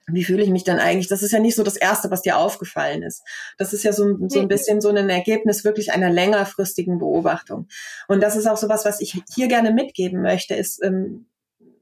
Wie 0.09 0.23
fühle 0.23 0.41
ich 0.41 0.49
mich 0.49 0.63
dann 0.63 0.79
eigentlich? 0.79 1.09
Das 1.09 1.21
ist 1.21 1.33
ja 1.33 1.39
nicht 1.39 1.55
so 1.55 1.63
das 1.63 1.75
Erste, 1.75 2.09
was 2.09 2.21
dir 2.21 2.37
aufgefallen 2.37 3.03
ist. 3.03 3.23
Das 3.57 3.73
ist 3.73 3.83
ja 3.83 3.91
so, 3.91 4.15
so 4.29 4.39
ein 4.39 4.47
bisschen 4.47 4.79
so 4.79 4.87
ein 4.87 5.09
Ergebnis 5.09 5.65
wirklich 5.65 5.91
einer 5.91 6.09
längerfristigen 6.09 6.97
Beobachtung. 6.97 7.67
Und 8.07 8.23
das 8.23 8.37
ist 8.37 8.47
auch 8.47 8.55
so 8.55 8.69
was, 8.69 8.85
was 8.85 9.01
ich 9.01 9.21
hier 9.35 9.49
gerne 9.49 9.73
mitgeben 9.73 10.21
möchte, 10.21 10.55
ist, 10.55 10.81
ähm, 10.81 11.25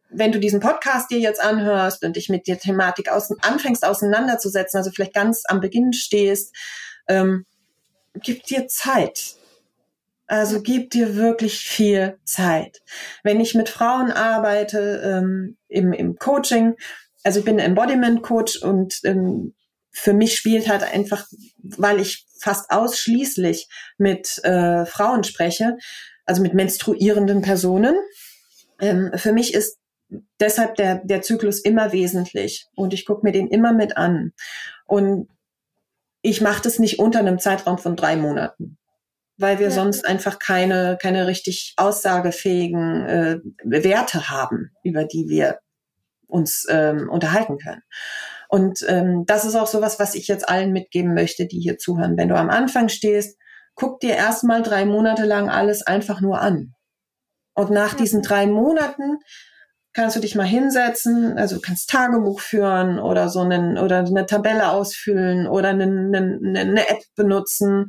wenn 0.10 0.32
du 0.32 0.40
diesen 0.40 0.60
Podcast 0.60 1.12
dir 1.12 1.20
jetzt 1.20 1.44
anhörst 1.44 2.04
und 2.04 2.16
dich 2.16 2.30
mit 2.30 2.48
der 2.48 2.58
Thematik 2.58 3.12
aus, 3.12 3.30
anfängst 3.42 3.86
auseinanderzusetzen, 3.86 4.78
also 4.78 4.90
vielleicht 4.90 5.14
ganz 5.14 5.44
am 5.48 5.60
Beginn 5.60 5.94
stehst, 5.94 6.56
ähm, 7.08 7.46
gib 8.22 8.44
dir 8.44 8.68
Zeit. 8.68 9.36
Also 10.28 10.62
gib 10.62 10.90
dir 10.90 11.16
wirklich 11.16 11.60
viel 11.60 12.18
Zeit. 12.24 12.82
Wenn 13.24 13.40
ich 13.40 13.54
mit 13.54 13.70
Frauen 13.70 14.12
arbeite 14.12 15.02
ähm, 15.04 15.58
im, 15.68 15.94
im 15.94 16.16
Coaching, 16.18 16.76
also 17.24 17.40
ich 17.40 17.46
bin 17.46 17.60
Embodiment 17.60 18.24
Coach 18.24 18.62
und 18.62 19.00
ähm, 19.04 19.54
für 19.92 20.14
mich 20.14 20.36
spielt 20.36 20.68
halt 20.68 20.84
einfach, 20.84 21.28
weil 21.64 22.00
ich 22.00 22.26
fast 22.40 22.70
ausschließlich 22.70 23.68
mit 23.98 24.44
äh, 24.44 24.86
Frauen 24.86 25.24
spreche, 25.24 25.78
also 26.26 26.42
mit 26.42 26.54
menstruierenden 26.54 27.42
Personen. 27.42 27.96
Ähm, 28.80 29.12
für 29.16 29.32
mich 29.32 29.54
ist 29.54 29.78
deshalb 30.40 30.76
der, 30.76 31.02
der 31.04 31.22
Zyklus 31.22 31.60
immer 31.60 31.92
wesentlich 31.94 32.68
und 32.76 32.94
ich 32.94 33.06
gucke 33.06 33.26
mir 33.26 33.32
den 33.32 33.48
immer 33.48 33.74
mit 33.74 33.96
an. 33.96 34.34
Und 34.86 35.30
ich 36.26 36.42
mache 36.42 36.64
das 36.64 36.80
nicht 36.80 36.98
unter 36.98 37.20
einem 37.20 37.38
Zeitraum 37.38 37.78
von 37.78 37.96
drei 37.96 38.16
Monaten, 38.16 38.80
weil 39.38 39.60
wir 39.60 39.68
ja. 39.68 39.72
sonst 39.72 40.08
einfach 40.08 40.40
keine, 40.40 40.98
keine 41.00 41.28
richtig 41.28 41.74
aussagefähigen 41.78 43.06
äh, 43.06 43.40
Werte 43.64 44.28
haben, 44.30 44.72
über 44.84 45.04
die 45.04 45.30
wir 45.30 45.60
uns 46.28 46.66
ähm, 46.68 47.10
unterhalten 47.10 47.60
können. 47.60 47.84
Und 48.50 48.84
ähm, 48.88 49.26
das 49.28 49.46
ist 49.46 49.56
auch 49.56 49.68
sowas, 49.68 50.00
was 50.00 50.16
ich 50.16 50.28
jetzt 50.28 50.50
allen 50.50 50.72
mitgeben 50.72 51.14
möchte, 51.14 51.46
die 51.46 51.60
hier 51.60 51.78
zuhören. 51.78 52.18
Wenn 52.18 52.30
du 52.30 52.36
am 52.36 52.50
Anfang 52.50 52.90
stehst, 52.90 53.38
guck 53.76 54.00
dir 54.00 54.16
erstmal 54.16 54.64
drei 54.64 54.86
Monate 54.86 55.26
lang 55.26 55.50
alles 55.50 55.84
einfach 55.84 56.22
nur 56.22 56.42
an. 56.42 56.74
Und 57.54 57.70
nach 57.70 57.94
diesen 57.94 58.24
drei 58.24 58.48
Monaten 58.48 59.20
kannst 59.96 60.18
du 60.18 60.20
dich 60.20 60.36
mal 60.36 60.44
hinsetzen, 60.44 61.38
also 61.38 61.60
kannst 61.62 61.90
Tagebuch 61.90 62.42
führen 62.42 63.00
oder 63.00 63.30
so 63.30 63.40
einen, 63.40 63.78
oder 63.78 64.00
eine 64.00 64.26
Tabelle 64.26 64.70
ausfüllen 64.70 65.48
oder 65.48 65.70
eine, 65.70 65.86
eine, 65.86 66.60
eine 66.60 66.90
App 66.90 67.02
benutzen. 67.16 67.88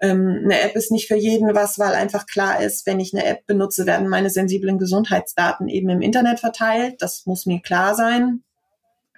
Ähm, 0.00 0.40
eine 0.44 0.60
App 0.60 0.74
ist 0.74 0.90
nicht 0.90 1.06
für 1.06 1.14
jeden 1.14 1.54
was, 1.54 1.78
weil 1.78 1.94
einfach 1.94 2.26
klar 2.26 2.60
ist, 2.60 2.84
wenn 2.86 2.98
ich 2.98 3.14
eine 3.14 3.24
App 3.24 3.46
benutze, 3.46 3.86
werden 3.86 4.08
meine 4.08 4.28
sensiblen 4.28 4.76
Gesundheitsdaten 4.76 5.68
eben 5.68 5.88
im 5.88 6.02
Internet 6.02 6.40
verteilt. 6.40 6.96
Das 7.00 7.26
muss 7.26 7.46
mir 7.46 7.60
klar 7.62 7.94
sein. 7.94 8.42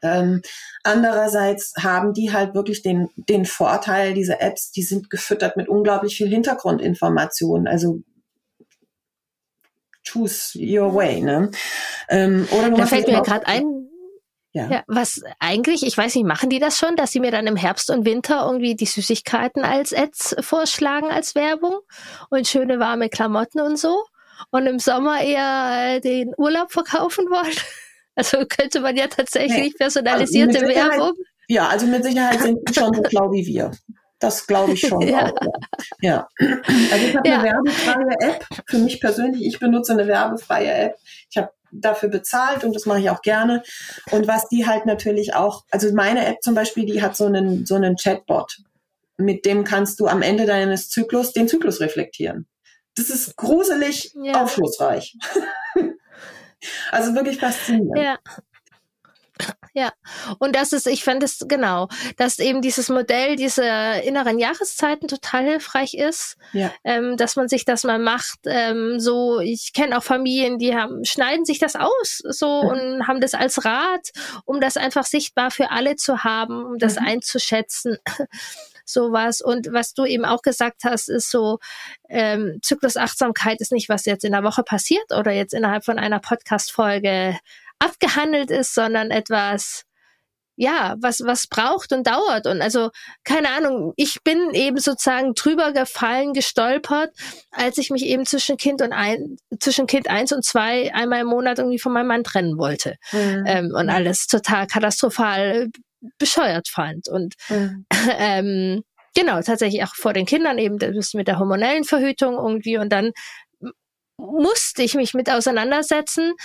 Ähm, 0.03 0.43
andererseits 0.85 1.73
haben 1.79 2.13
die 2.13 2.31
halt 2.31 2.55
wirklich 2.55 2.83
den, 2.83 3.09
den 3.17 3.47
Vorteil, 3.47 4.13
diese 4.13 4.41
Apps, 4.41 4.71
die 4.71 4.83
sind 4.83 5.09
gefüttert 5.09 5.57
mit 5.57 5.69
unglaublich 5.69 6.17
viel 6.17 6.29
Hintergrundinformationen. 6.29 7.67
Also 7.67 8.03
choose 10.13 10.59
your 10.59 10.95
way. 10.95 11.21
Ne? 11.21 11.51
Ähm, 12.09 12.47
oder 12.51 12.71
da 12.71 12.87
fällt 12.87 13.09
mir 13.09 13.23
gerade 13.23 13.47
ein, 13.47 13.89
ja. 14.53 14.69
ja. 14.71 14.83
was 14.87 15.23
eigentlich, 15.39 15.87
ich 15.87 15.97
weiß 15.97 16.15
nicht, 16.15 16.25
machen 16.25 16.51
die 16.51 16.59
das 16.59 16.79
schon, 16.79 16.97
dass 16.97 17.13
sie 17.13 17.21
mir 17.21 17.31
dann 17.31 17.47
im 17.47 17.57
Herbst 17.57 17.91
und 17.91 18.05
Winter 18.05 18.45
irgendwie 18.47 18.75
die 18.75 18.87
Süßigkeiten 18.87 19.65
als 19.65 19.93
Ads 19.93 20.37
vorschlagen 20.41 21.11
als 21.11 21.35
Werbung 21.35 21.79
und 22.31 22.47
schöne 22.47 22.79
warme 22.79 23.09
Klamotten 23.09 23.61
und 23.61 23.79
so 23.79 24.05
und 24.51 24.67
im 24.67 24.79
Sommer 24.79 25.21
eher 25.21 25.97
äh, 25.97 26.01
den 26.01 26.33
Urlaub 26.37 26.73
verkaufen 26.73 27.27
wollen? 27.27 27.57
Also 28.19 28.39
könnte 28.49 28.81
man 28.81 28.97
ja 28.97 29.07
tatsächlich 29.07 29.75
nee. 29.75 29.79
personalisierte 29.79 30.59
also 30.59 30.75
Werbung. 30.75 31.13
Ja, 31.47 31.69
also 31.69 31.87
mit 31.87 32.03
Sicherheit 32.03 32.41
sind 32.41 32.59
die 32.69 32.75
schon 32.75 32.93
so 32.93 33.05
schlau 33.09 33.31
wie 33.31 33.47
wir. 33.47 33.71
Das 34.19 34.47
glaube 34.47 34.73
ich 34.73 34.81
schon. 34.81 35.01
ja. 35.09 35.27
Auch, 35.27 35.41
ja. 36.01 36.29
Also 36.39 37.07
ich 37.07 37.17
habe 37.17 37.29
ja. 37.29 37.39
eine 37.39 37.45
werbefreie 37.45 38.17
App. 38.21 38.47
Für 38.67 38.79
mich 38.79 39.01
persönlich, 39.01 39.45
ich 39.45 39.59
benutze 39.59 39.93
eine 39.93 40.07
werbefreie 40.07 40.73
App. 40.73 40.97
Ich 41.31 41.37
habe 41.37 41.51
dafür 41.71 42.09
bezahlt 42.09 42.65
und 42.65 42.75
das 42.75 42.87
mache 42.87 43.01
ich 43.01 43.11
auch 43.11 43.23
gerne. 43.23 43.63
Und 44.11 44.27
was 44.27 44.49
die 44.49 44.67
halt 44.67 44.87
natürlich 44.87 45.35
auch, 45.35 45.65
also 45.71 45.93
meine 45.93 46.27
App 46.27 46.43
zum 46.43 46.55
Beispiel, 46.55 46.87
die 46.87 47.03
hat 47.03 47.17
so 47.17 47.27
einen, 47.27 47.67
so 47.67 47.75
einen 47.75 47.97
Chatbot. 47.97 48.59
Mit 49.17 49.45
dem 49.45 49.65
kannst 49.65 50.01
du 50.01 50.07
am 50.07 50.23
Ende 50.23 50.47
deines 50.47 50.89
Zyklus 50.89 51.33
den 51.33 51.49
Zyklus 51.49 51.81
reflektieren. 51.81 52.47
Das 52.95 53.11
ist 53.11 53.37
gruselig 53.37 54.13
ja. 54.23 54.43
aufschlussreich. 54.43 55.17
also 56.91 57.15
wirklich 57.15 57.39
faszinierend. 57.39 57.99
Ja. 57.99 58.19
Ja, 59.79 59.93
und 60.41 60.57
das 60.57 60.73
ist, 60.73 60.89
ich 60.89 61.05
fand 61.05 61.23
es 61.23 61.45
genau, 61.47 61.87
dass 62.17 62.41
eben 62.41 62.63
dieses 62.63 62.89
Modell 62.89 63.37
diese 63.37 63.63
inneren 64.05 64.41
Jahreszeiten 64.41 65.07
total 65.07 65.45
hilfreich 65.45 65.95
ist, 65.95 66.37
ja. 66.53 66.73
ähm, 66.83 67.17
dass 67.17 67.37
man 67.37 67.47
sich 67.47 67.65
das 67.65 67.85
mal 67.85 68.01
macht. 68.01 68.41
Ähm, 68.47 68.99
so, 68.99 69.39
ich 69.39 69.73
kenne 69.73 69.97
auch 69.97 70.03
Familien, 70.03 70.59
die 70.59 70.75
haben 70.75 71.05
schneiden 71.05 71.45
sich 71.45 71.61
das 71.61 71.77
aus, 71.77 72.21
so 72.29 72.65
mhm. 72.65 72.69
und 72.71 73.07
haben 73.07 73.21
das 73.21 73.35
als 73.35 73.65
Rat, 73.65 74.11
um 74.45 74.61
das 74.61 74.77
einfach 74.77 75.07
sichtbar 75.07 75.53
für 75.53 75.71
alle 75.71 75.95
zu 75.95 76.25
haben, 76.25 76.65
um 76.65 76.79
das 76.79 76.99
mhm. 76.99 77.07
einzuschätzen. 77.07 77.99
sowas. 78.85 79.41
Und 79.43 79.69
was 79.71 79.93
du 79.93 80.07
eben 80.07 80.25
auch 80.25 80.43
gesagt 80.43 80.85
hast, 80.85 81.09
ist 81.09 81.31
so, 81.31 81.59
ähm, 82.09 82.59
Zyklusachtsamkeit 82.63 83.61
ist 83.61 83.71
nicht, 83.71 83.89
was 83.89 84.07
jetzt 84.07 84.25
in 84.25 84.33
der 84.33 84.45
Woche 84.45 84.63
passiert 84.63 85.13
oder 85.13 85.31
jetzt 85.31 85.53
innerhalb 85.53 85.85
von 85.85 85.99
einer 85.99 86.21
Podcast-Folge 86.21 87.39
abgehandelt 87.79 88.51
ist, 88.51 88.75
sondern 88.75 89.11
etwas, 89.11 89.85
ja, 90.57 90.97
was, 91.01 91.21
was 91.21 91.47
braucht 91.47 91.93
und 91.93 92.07
dauert. 92.07 92.47
Und 92.47 92.61
also, 92.61 92.91
keine 93.25 93.51
Ahnung, 93.51 93.93
ich 93.97 94.19
bin 94.25 94.51
eben 94.53 94.79
sozusagen 94.79 95.35
drüber 95.35 95.73
gefallen, 95.73 96.33
gestolpert, 96.33 97.11
als 97.53 97.79
ich 97.79 97.91
mich 97.91 98.05
eben 98.05 98.27
zwischen 98.27 98.57
Kind 98.57 98.83
und 98.83 98.93
ein, 98.93 99.37
zwischen 99.61 99.87
Kind 99.87 100.11
eins 100.11 100.33
und 100.33 100.45
zwei 100.45 100.93
einmal 100.93 101.21
im 101.21 101.29
Monat 101.29 101.59
irgendwie 101.59 101.79
von 101.79 101.93
meinem 101.93 102.09
Mann 102.09 102.25
trennen 102.25 102.59
wollte. 102.59 102.97
Mhm. 103.13 103.45
Ähm, 103.47 103.71
und 103.75 103.89
alles 103.89 104.27
total 104.27 104.67
katastrophal 104.67 105.69
bescheuert 106.19 106.69
fand. 106.69 107.09
Und 107.09 107.35
mhm. 107.49 107.87
ähm, 108.19 108.83
genau, 109.15 109.41
tatsächlich 109.43 109.85
auch 109.85 109.95
vor 109.95 110.13
den 110.13 110.27
Kindern 110.27 110.59
eben 110.59 110.79
das 110.79 111.15
mit 111.15 111.29
der 111.29 111.39
hormonellen 111.39 111.85
Verhütung 111.85 112.35
irgendwie 112.35 112.79
und 112.79 112.91
dann 112.91 113.13
musste 114.19 114.83
ich 114.83 114.95
mich 114.95 115.15
mit 115.15 115.31
auseinandersetzen. 115.31 116.35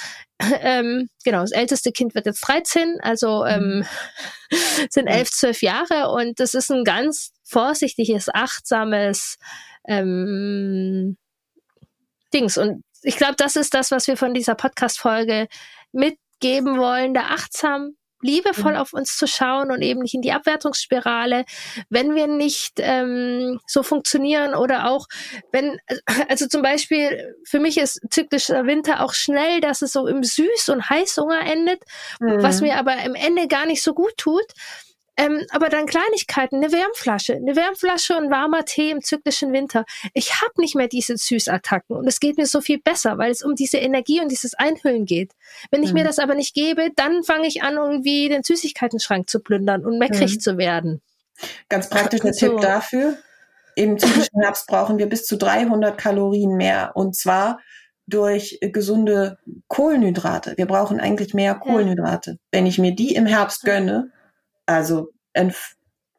Ähm, 0.60 1.08
genau, 1.24 1.40
das 1.40 1.54
älteste 1.54 1.94
Kind 1.94 2.16
wird 2.16 2.26
jetzt 2.26 2.42
13, 2.42 2.98
also 3.02 3.46
ähm, 3.46 3.86
sind 4.90 5.08
elf, 5.08 5.30
zwölf 5.32 5.62
Jahre 5.62 6.10
und 6.10 6.38
das 6.42 6.54
ist 6.54 6.70
ein 6.70 6.84
ganz 6.84 7.32
vorsichtiges, 7.46 8.28
achtsames 8.28 9.38
ähm, 9.88 11.16
Dings. 12.34 12.58
Und 12.58 12.84
ich 13.04 13.16
glaube, 13.16 13.36
das 13.38 13.56
ist 13.56 13.74
das, 13.74 13.92
was 13.92 14.08
wir 14.08 14.18
von 14.18 14.34
dieser 14.34 14.56
Podcast-Folge 14.56 15.48
mitgeben 15.94 16.78
wollen, 16.78 17.14
da 17.14 17.28
achtsam 17.30 17.96
liebevoll 18.24 18.74
mhm. 18.74 18.80
auf 18.80 18.94
uns 18.94 19.18
zu 19.18 19.28
schauen 19.28 19.72
und 19.72 19.82
eben 19.82 20.02
nicht 20.02 20.14
in 20.14 20.22
die 20.22 20.32
Abwertungsspirale, 20.32 21.46
wenn 21.90 22.16
wir 22.16 22.28
nicht 22.28 22.74
ähm, 22.78 23.60
so 23.68 23.84
funktionieren 23.84 24.56
oder 24.56 24.90
auch 24.90 25.08
wenn, 25.52 25.78
also 26.30 26.48
zum 26.48 26.62
Beispiel 26.62 27.36
für 27.46 27.60
mich 27.60 27.78
ist 27.78 28.02
zyklischer 28.10 28.66
Winter 28.66 29.04
auch 29.04 29.14
schnell, 29.14 29.62
dass 29.62 29.82
es 29.82 29.94
so 29.94 30.08
im 30.08 30.22
Süß- 30.22 30.72
und 30.72 30.90
Heißhunger 30.90 31.42
endet, 31.42 31.84
mhm. 32.20 32.42
was 32.42 32.62
mir 32.62 32.78
aber 32.78 32.98
im 33.04 33.16
Ende 33.16 33.48
gar 33.48 33.66
nicht 33.66 33.84
so 33.84 33.94
gut 33.94 34.18
tut. 34.18 34.46
Ähm, 35.16 35.46
aber 35.52 35.70
dann 35.70 35.86
Kleinigkeiten, 35.86 36.56
eine 36.56 36.72
Wärmflasche, 36.72 37.36
eine 37.36 37.56
Wärmflasche 37.56 38.18
und 38.18 38.32
warmer 38.32 38.66
Tee 38.66 38.90
im 38.90 39.02
zyklischen 39.02 39.54
Winter. 39.54 39.86
Ich 40.14 40.42
habe 40.42 40.54
nicht 40.58 40.76
mehr 40.76 40.88
diese 40.88 41.18
Süßattacken 41.18 41.96
und 41.96 42.08
es 42.08 42.20
geht 42.20 42.38
mir 42.38 42.48
so 42.48 42.62
viel 42.62 42.80
besser, 42.80 43.20
weil 43.20 43.32
es 43.32 43.44
um 43.44 43.54
diese 43.54 43.78
Energie 43.78 44.22
und 44.22 44.30
dieses 44.30 44.56
Einhüllen 44.56 45.06
geht. 45.06 45.34
Wenn 45.70 45.84
ich 45.84 45.90
mhm. 45.90 46.00
mir 46.00 46.04
das 46.04 46.18
aber 46.18 46.34
nicht 46.34 46.56
gebe, 46.56 46.90
dann 46.96 47.24
fange 47.24 47.48
ich 47.48 47.62
an, 47.62 47.76
irgendwie 47.76 48.28
den 48.28 48.42
Süßigkeitenschrank 48.44 49.30
zu 49.30 49.40
plündern 49.40 49.86
und 49.86 50.00
meckrig 50.00 50.36
mhm. 50.36 50.40
zu 50.40 50.58
werden. 50.58 51.02
Ganz 51.70 51.90
praktischer 51.90 52.34
so. 52.34 52.48
Tipp 52.48 52.62
dafür. 52.62 53.18
Im 53.76 54.00
zyklischen 54.00 54.42
Herbst 54.42 54.68
brauchen 54.68 54.98
wir 54.98 55.08
bis 55.08 55.26
zu 55.26 55.38
300 55.38 55.98
Kalorien 55.98 56.58
mehr 56.58 56.92
und 56.96 57.16
zwar 57.16 57.60
durch 58.08 58.60
gesunde 58.62 59.38
Kohlenhydrate. 59.68 60.54
Wir 60.58 60.66
brauchen 60.66 61.00
eigentlich 61.00 61.34
mehr 61.34 61.56
Kohlenhydrate. 61.56 62.32
Ja. 62.32 62.38
Wenn 62.52 62.66
ich 62.66 62.78
mir 62.78 62.96
die 62.96 63.16
im 63.16 63.26
Herbst 63.26 63.64
gönne, 63.64 64.12
also 64.66 65.10
ein, 65.34 65.54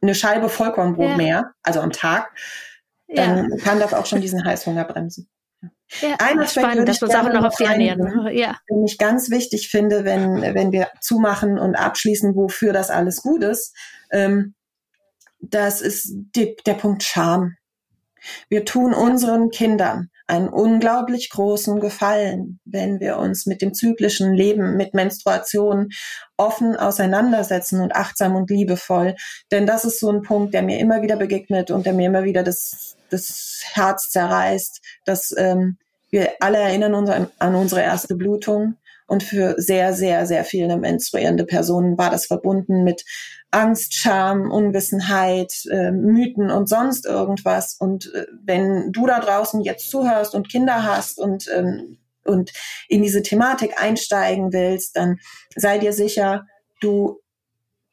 eine 0.03 0.15
Scheibe 0.15 0.49
Vollkornbrot 0.49 1.11
ja. 1.11 1.17
mehr, 1.17 1.55
also 1.63 1.81
am 1.81 1.93
Tag, 1.93 2.31
dann 3.09 3.51
ja. 3.51 3.57
kann 3.59 3.81
das 3.81 3.95
auch 3.95 4.07
schon 4.07 4.21
diesen 4.21 4.45
Heißhunger 4.45 4.85
bremsen. 4.85 5.29
Ja, 6.01 6.17
ein 6.19 6.41
Aspekt, 6.41 6.67
spannend, 6.67 6.89
dass 6.89 7.01
wir 7.01 7.09
auch 7.09 7.33
noch 7.33 7.45
auf 7.45 7.57
die 7.57 7.65
Ernährung, 7.65 8.27
ja. 8.33 8.57
den 8.71 8.85
ich 8.85 8.99
ganz 8.99 9.31
wichtig 9.31 9.69
finde, 9.69 10.05
wenn, 10.05 10.43
wenn 10.43 10.73
wir 10.73 10.89
zumachen 11.01 11.59
und 11.59 11.77
abschließen, 11.77 12.35
wofür 12.35 12.73
das 12.73 12.91
alles 12.91 13.23
gut 13.23 13.45
ist, 13.45 13.77
ähm, 14.11 14.55
das 15.41 15.81
ist 15.81 16.13
die, 16.35 16.57
der 16.67 16.75
Punkt 16.75 17.03
Scham. 17.03 17.57
Wir 18.49 18.65
tun 18.65 18.95
unseren 18.95 19.51
Kindern 19.51 20.11
einen 20.27 20.49
unglaublich 20.49 21.29
großen 21.31 21.81
Gefallen, 21.81 22.59
wenn 22.65 22.99
wir 23.01 23.19
uns 23.19 23.47
mit 23.47 23.61
dem 23.61 23.75
zyklischen 23.75 24.33
Leben, 24.33 24.77
mit 24.77 24.95
Menstruation 24.95 25.91
offen 26.37 26.77
auseinandersetzen 26.77 27.81
und 27.81 27.95
achtsam 27.95 28.35
und 28.35 28.51
liebevoll. 28.51 29.17
Denn 29.51 29.67
das 29.67 29.85
ist 29.85 30.01
so 30.01 30.11
ein 30.11 30.23
Punkt, 30.23 30.55
der 30.55 30.63
mir 30.63 30.79
immer 30.79 31.03
wieder 31.03 31.17
begegnet 31.17 31.71
und 31.71 31.85
der 31.85 31.93
mir 31.93 32.07
immer 32.07 32.25
wieder 32.25 32.43
das, 32.43 32.97
das 33.11 33.63
Herz 33.73 34.09
zerreißt, 34.11 34.81
dass 35.05 35.35
ähm, 35.37 35.77
wir 36.11 36.33
alle 36.41 36.59
erinnern 36.59 36.95
uns 36.95 37.11
an, 37.11 37.31
an 37.39 37.55
unsere 37.55 37.83
erste 37.83 38.15
Blutung. 38.15 38.77
Und 39.07 39.23
für 39.23 39.55
sehr, 39.59 39.93
sehr, 39.93 40.27
sehr 40.27 40.45
viele 40.45 40.77
menstruierende 40.77 41.45
Personen 41.45 41.99
war 41.99 42.11
das 42.11 42.27
verbunden 42.27 42.85
mit 42.85 43.05
Angst, 43.51 43.95
Scham, 43.95 44.51
Unwissenheit, 44.51 45.53
äh, 45.71 45.91
Mythen 45.91 46.51
und 46.51 46.69
sonst 46.69 47.07
irgendwas. 47.07 47.77
Und 47.79 48.13
äh, 48.15 48.27
wenn 48.43 48.93
du 48.93 49.07
da 49.07 49.21
draußen 49.21 49.63
jetzt 49.63 49.91
zuhörst 49.91 50.35
und 50.35 50.49
Kinder 50.49 50.85
hast 50.85 51.19
und, 51.19 51.47
ähm, 51.55 51.99
und 52.25 52.53
in 52.89 53.03
diese 53.03 53.23
Thematik 53.23 53.81
einsteigen 53.81 54.53
willst, 54.53 54.97
dann 54.97 55.19
sei 55.55 55.79
dir 55.79 55.93
sicher, 55.93 56.47
du 56.81 57.21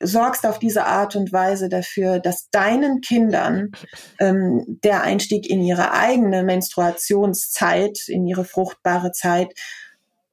sorgst 0.01 0.45
auf 0.45 0.59
diese 0.59 0.86
Art 0.86 1.16
und 1.16 1.32
Weise 1.32 1.70
dafür, 1.70 2.20
dass 2.20 2.49
deinen 2.49 3.01
Kindern 3.01 3.72
ähm, 4.20 4.80
der 4.84 5.03
Einstieg 5.03 5.49
in 5.49 5.62
ihre 5.62 5.91
eigene 5.91 6.43
Menstruationszeit, 6.43 8.07
in 8.07 8.26
ihre 8.26 8.45
fruchtbare 8.45 9.12
Zeit 9.12 9.53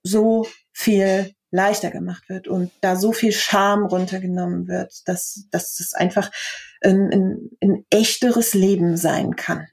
so 0.02 0.46
viel 0.78 1.34
leichter 1.50 1.90
gemacht 1.90 2.28
wird 2.28 2.46
und 2.46 2.70
da 2.82 2.94
so 2.94 3.12
viel 3.12 3.32
Scham 3.32 3.84
runtergenommen 3.84 4.68
wird, 4.68 5.08
dass, 5.08 5.48
dass 5.50 5.80
es 5.80 5.92
einfach 5.92 6.30
ein, 6.82 7.10
ein, 7.12 7.50
ein 7.60 7.84
echteres 7.90 8.54
Leben 8.54 8.96
sein 8.96 9.34
kann. 9.34 9.66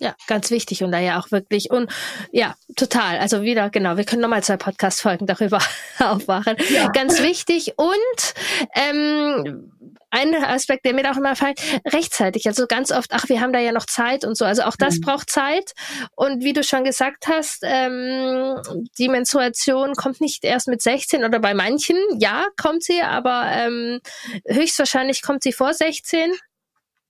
Ja, 0.00 0.14
ganz 0.26 0.50
wichtig 0.50 0.82
und 0.82 0.90
da 0.90 0.98
ja 0.98 1.20
auch 1.20 1.30
wirklich 1.30 1.70
und 1.70 1.90
ja, 2.32 2.56
total. 2.74 3.18
Also 3.18 3.42
wieder, 3.42 3.70
genau, 3.70 3.96
wir 3.96 4.04
können 4.04 4.22
nochmal 4.22 4.42
zwei 4.42 4.56
Podcast-Folgen 4.56 5.26
darüber 5.26 5.60
aufmachen. 6.00 6.56
Ja. 6.70 6.88
Ganz 6.88 7.22
wichtig 7.22 7.74
und 7.76 8.34
ähm, 8.74 9.70
ein 10.14 10.34
Aspekt, 10.34 10.84
der 10.84 10.94
mir 10.94 11.10
auch 11.10 11.16
immer 11.16 11.34
fällt, 11.34 11.60
rechtzeitig. 11.86 12.46
Also 12.46 12.66
ganz 12.66 12.92
oft, 12.92 13.10
ach, 13.12 13.28
wir 13.28 13.40
haben 13.40 13.52
da 13.52 13.58
ja 13.58 13.72
noch 13.72 13.86
Zeit 13.86 14.24
und 14.24 14.36
so. 14.36 14.44
Also 14.44 14.62
auch 14.62 14.76
das 14.76 14.96
mhm. 14.96 15.00
braucht 15.02 15.30
Zeit. 15.30 15.72
Und 16.14 16.44
wie 16.44 16.52
du 16.52 16.62
schon 16.62 16.84
gesagt 16.84 17.26
hast, 17.26 17.62
ähm, 17.62 18.60
die 18.96 19.08
Menstruation 19.08 19.94
kommt 19.94 20.20
nicht 20.20 20.44
erst 20.44 20.68
mit 20.68 20.82
16 20.82 21.24
oder 21.24 21.40
bei 21.40 21.52
manchen, 21.52 21.96
ja, 22.18 22.46
kommt 22.60 22.84
sie, 22.84 23.02
aber 23.02 23.46
ähm, 23.50 24.00
höchstwahrscheinlich 24.46 25.22
kommt 25.22 25.42
sie 25.42 25.52
vor 25.52 25.74
16. 25.74 26.32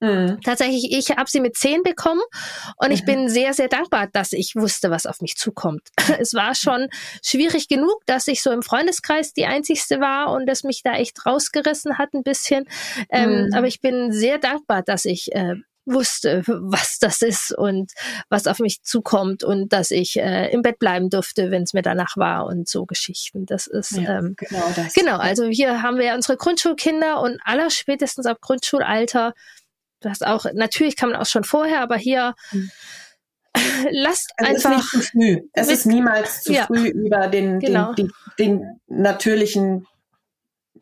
Mhm. 0.00 0.40
Tatsächlich, 0.42 0.92
ich 0.92 1.16
habe 1.16 1.30
sie 1.30 1.40
mit 1.40 1.56
zehn 1.56 1.82
bekommen 1.82 2.22
und 2.76 2.90
ich 2.90 3.04
bin 3.04 3.28
sehr, 3.28 3.54
sehr 3.54 3.68
dankbar, 3.68 4.08
dass 4.12 4.32
ich 4.32 4.54
wusste, 4.54 4.90
was 4.90 5.06
auf 5.06 5.20
mich 5.20 5.36
zukommt. 5.36 5.88
Es 6.18 6.34
war 6.34 6.54
schon 6.54 6.88
schwierig 7.22 7.68
genug, 7.68 8.02
dass 8.06 8.28
ich 8.28 8.42
so 8.42 8.50
im 8.50 8.62
Freundeskreis 8.62 9.32
die 9.32 9.46
einzigste 9.46 10.00
war 10.00 10.32
und 10.32 10.48
es 10.48 10.62
mich 10.62 10.82
da 10.82 10.94
echt 10.94 11.26
rausgerissen 11.26 11.98
hat 11.98 12.14
ein 12.14 12.22
bisschen. 12.22 12.66
Ähm, 13.10 13.46
mhm. 13.46 13.54
Aber 13.54 13.66
ich 13.66 13.80
bin 13.80 14.12
sehr 14.12 14.38
dankbar, 14.38 14.82
dass 14.82 15.04
ich 15.04 15.34
äh, 15.34 15.56
wusste, 15.86 16.42
was 16.46 16.98
das 16.98 17.22
ist 17.22 17.56
und 17.56 17.92
was 18.28 18.46
auf 18.46 18.58
mich 18.58 18.82
zukommt 18.82 19.44
und 19.44 19.72
dass 19.72 19.90
ich 19.90 20.16
äh, 20.16 20.50
im 20.50 20.62
Bett 20.62 20.78
bleiben 20.78 21.10
durfte, 21.10 21.50
wenn 21.50 21.64
es 21.64 21.74
mir 21.74 21.82
danach 21.82 22.16
war 22.16 22.46
und 22.46 22.68
so 22.68 22.86
Geschichten. 22.86 23.46
Das 23.46 23.66
ist 23.66 23.92
ja, 23.92 24.18
ähm, 24.18 24.34
genau 24.36 24.70
das. 24.74 24.94
Genau, 24.94 25.16
also 25.18 25.46
hier 25.46 25.82
haben 25.82 25.98
wir 25.98 26.06
ja 26.06 26.14
unsere 26.14 26.36
Grundschulkinder 26.36 27.20
und 27.20 27.38
aller 27.44 27.70
spätestens 27.70 28.26
ab 28.26 28.38
Grundschulalter 28.40 29.34
Du 30.04 30.10
hast 30.10 30.26
auch, 30.26 30.44
natürlich 30.52 30.96
kann 30.96 31.10
man 31.10 31.18
auch 31.18 31.26
schon 31.26 31.44
vorher, 31.44 31.80
aber 31.80 31.96
hier 31.96 32.34
mhm. 32.52 32.70
lasst 33.90 34.32
es 34.36 34.46
einfach. 34.46 34.70
Ist 34.72 34.76
nicht 34.76 34.90
zu 34.90 35.00
früh. 35.00 35.40
Es 35.54 35.68
ist 35.70 35.86
niemals 35.86 36.42
zu 36.42 36.52
ja. 36.52 36.66
früh 36.66 36.88
über 36.88 37.28
den, 37.28 37.58
genau. 37.58 37.94
den, 37.94 38.12
den, 38.38 38.60
den 38.60 38.80
natürlichen 38.86 39.86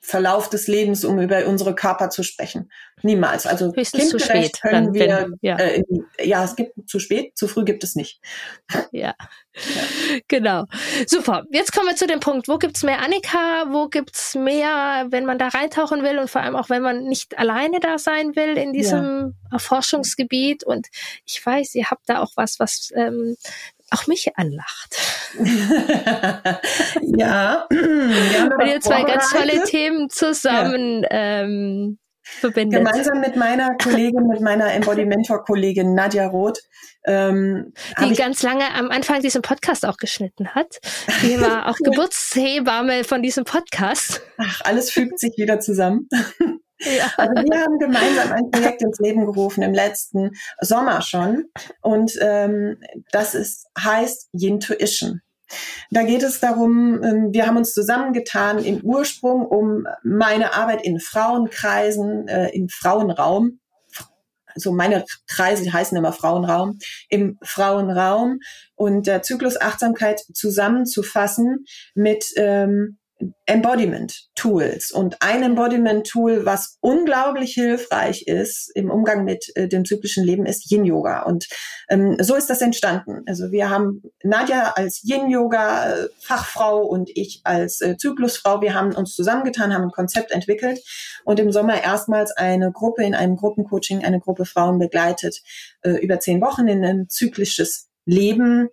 Verlauf 0.05 0.51
des 0.51 0.67
Lebens, 0.67 1.05
um 1.05 1.21
über 1.21 1.47
unsere 1.47 1.77
Körper 1.77 2.11
zu 2.11 2.25
sprechen. 2.25 2.71
Niemals. 3.03 3.47
Also 3.47 3.73
Höchstens 3.73 4.11
zu 4.11 4.19
spät. 4.19 4.61
können 4.61 4.87
dann, 4.87 4.95
wir, 4.95 5.07
wenn, 5.07 5.39
ja. 5.43 5.57
Äh, 5.57 5.83
ja, 6.21 6.43
es 6.43 6.57
gibt 6.57 6.73
zu 6.89 6.99
spät, 6.99 7.39
zu 7.39 7.47
früh 7.47 7.65
gibt 7.65 7.85
es 7.85 7.95
nicht. 7.95 8.21
Ja. 8.91 9.15
ja. 9.55 9.83
Genau. 10.29 10.65
Super. 11.07 11.45
Jetzt 11.51 11.73
kommen 11.73 11.89
wir 11.89 11.97
zu 11.97 12.07
dem 12.07 12.21
Punkt, 12.21 12.49
wo 12.49 12.59
gibt's 12.59 12.83
mehr 12.83 13.01
Annika, 13.01 13.67
wo 13.71 13.89
gibt's 13.89 14.35
mehr, 14.35 15.07
wenn 15.11 15.25
man 15.25 15.39
da 15.39 15.49
reintauchen 15.49 16.03
will 16.03 16.19
und 16.19 16.29
vor 16.29 16.43
allem 16.43 16.57
auch, 16.57 16.69
wenn 16.69 16.83
man 16.83 17.05
nicht 17.05 17.39
alleine 17.39 17.81
da 17.81 17.99
sein 17.99 18.35
will 18.37 18.59
in 18.59 18.73
diesem 18.73 19.35
ja. 19.51 19.53
Erforschungsgebiet. 19.53 20.65
Und 20.65 20.89
ich 21.25 21.45
weiß, 21.45 21.75
ihr 21.77 21.91
habt 21.91 22.09
da 22.09 22.21
auch 22.21 22.33
was, 22.35 22.59
was 22.59 22.91
ähm, 22.95 23.37
auch 23.93 24.07
mich 24.07 24.37
anlacht. 24.37 24.97
ja, 27.17 27.67
weil 27.71 28.69
ihr 28.69 28.81
zwei 28.81 29.03
ganz 29.05 29.31
tolle 29.31 29.65
Themen 29.65 30.11
zusammen 30.11 31.03
ja. 31.03 31.09
ähm, 31.11 31.99
verbindet. 32.23 32.85
Gemeinsam 32.85 33.21
mit 33.21 33.37
meiner 33.37 33.77
Kollegin, 33.77 34.27
mit 34.27 34.41
meiner 34.41 34.73
Embody-Mentor-Kollegin 34.73 35.95
Nadja 35.95 36.27
Roth. 36.27 36.61
Ähm, 37.05 37.73
die 38.01 38.15
ganz 38.15 38.43
lange 38.43 38.73
am 38.75 38.91
Anfang 38.91 39.21
diesen 39.21 39.43
Podcast 39.43 39.85
auch 39.85 39.97
geschnitten 39.97 40.55
hat. 40.55 40.79
Die 41.23 41.41
war 41.41 41.69
auch 41.71 41.77
Geburtshebamme 41.77 43.05
von 43.05 43.23
diesem 43.23 43.45
Podcast. 43.45 44.23
Ach, 44.39 44.61
alles 44.65 44.91
fügt 44.91 45.19
sich 45.19 45.33
wieder 45.37 45.59
zusammen. 45.59 46.09
Ja. 46.85 47.13
Also 47.17 47.35
wir 47.35 47.61
haben 47.61 47.79
gemeinsam 47.79 48.33
ein 48.33 48.51
Projekt 48.51 48.83
ins 48.83 48.99
Leben 48.99 49.27
gerufen 49.27 49.63
im 49.63 49.75
letzten 49.75 50.33
Sommer 50.61 51.03
schon 51.03 51.45
und 51.81 52.13
ähm, 52.21 52.79
das 53.11 53.35
ist 53.35 53.67
heißt 53.79 54.29
Yintuition. 54.33 55.21
Da 55.91 56.03
geht 56.03 56.23
es 56.23 56.41
darum, 56.41 57.03
ähm, 57.03 57.29
wir 57.33 57.47
haben 57.47 57.59
uns 57.59 57.75
zusammengetan 57.75 58.65
im 58.65 58.81
Ursprung, 58.81 59.47
um 59.47 59.87
meine 60.03 60.55
Arbeit 60.55 60.83
in 60.83 60.99
Frauenkreisen, 60.99 62.27
äh, 62.29 62.49
im 62.51 62.69
Frauenraum, 62.69 63.61
also 64.55 64.73
meine 64.73 65.05
Kreise 65.27 65.73
heißen 65.73 65.97
immer 65.97 66.13
Frauenraum, 66.13 66.79
im 67.09 67.39
Frauenraum 67.43 68.41
und 68.75 69.07
der 69.07 69.23
Zyklusachtsamkeit 69.23 70.21
zusammenzufassen 70.35 71.65
mit 71.95 72.27
ähm, 72.37 72.99
Embodiment 73.47 74.29
Tools. 74.35 74.93
Und 74.93 75.17
ein 75.21 75.43
Embodiment 75.43 76.07
Tool, 76.07 76.45
was 76.45 76.79
unglaublich 76.81 77.55
hilfreich 77.55 78.27
ist 78.27 78.71
im 78.75 78.91
Umgang 78.91 79.25
mit 79.25 79.51
äh, 79.57 79.69
dem 79.69 79.85
zyklischen 79.85 80.25
Leben, 80.25 80.47
ist 80.47 80.71
Yin 80.71 80.85
Yoga. 80.85 81.23
Und 81.23 81.49
ähm, 81.89 82.17
so 82.21 82.35
ist 82.35 82.49
das 82.49 82.61
entstanden. 82.61 83.23
Also 83.27 83.51
wir 83.51 83.71
haben 83.71 84.03
Nadja 84.23 84.73
als 84.77 85.03
Yin 85.05 85.31
Yoga 85.31 86.05
äh, 86.05 86.09
und 86.83 87.11
ich 87.15 87.41
als 87.45 87.81
äh, 87.81 87.97
Zyklusfrau. 87.97 88.61
Wir 88.61 88.75
haben 88.75 88.95
uns 88.95 89.15
zusammengetan, 89.15 89.75
haben 89.75 89.85
ein 89.85 89.91
Konzept 89.91 90.31
entwickelt 90.31 90.81
und 91.25 91.39
im 91.39 91.53
Sommer 91.53 91.83
erstmals 91.83 92.33
eine 92.37 92.73
Gruppe 92.73 93.05
in 93.05 93.15
einem 93.15 93.37
Gruppencoaching, 93.37 94.05
eine 94.05 94.21
Gruppe 94.21 94.45
Frauen 94.45 94.79
begleitet, 94.79 95.43
äh, 95.83 95.91
über 95.91 96.21
zehn 96.21 96.41
Wochen 96.41 96.69
in 96.69 96.85
ein 96.85 97.09
zyklisches 97.09 97.89
Leben 98.05 98.69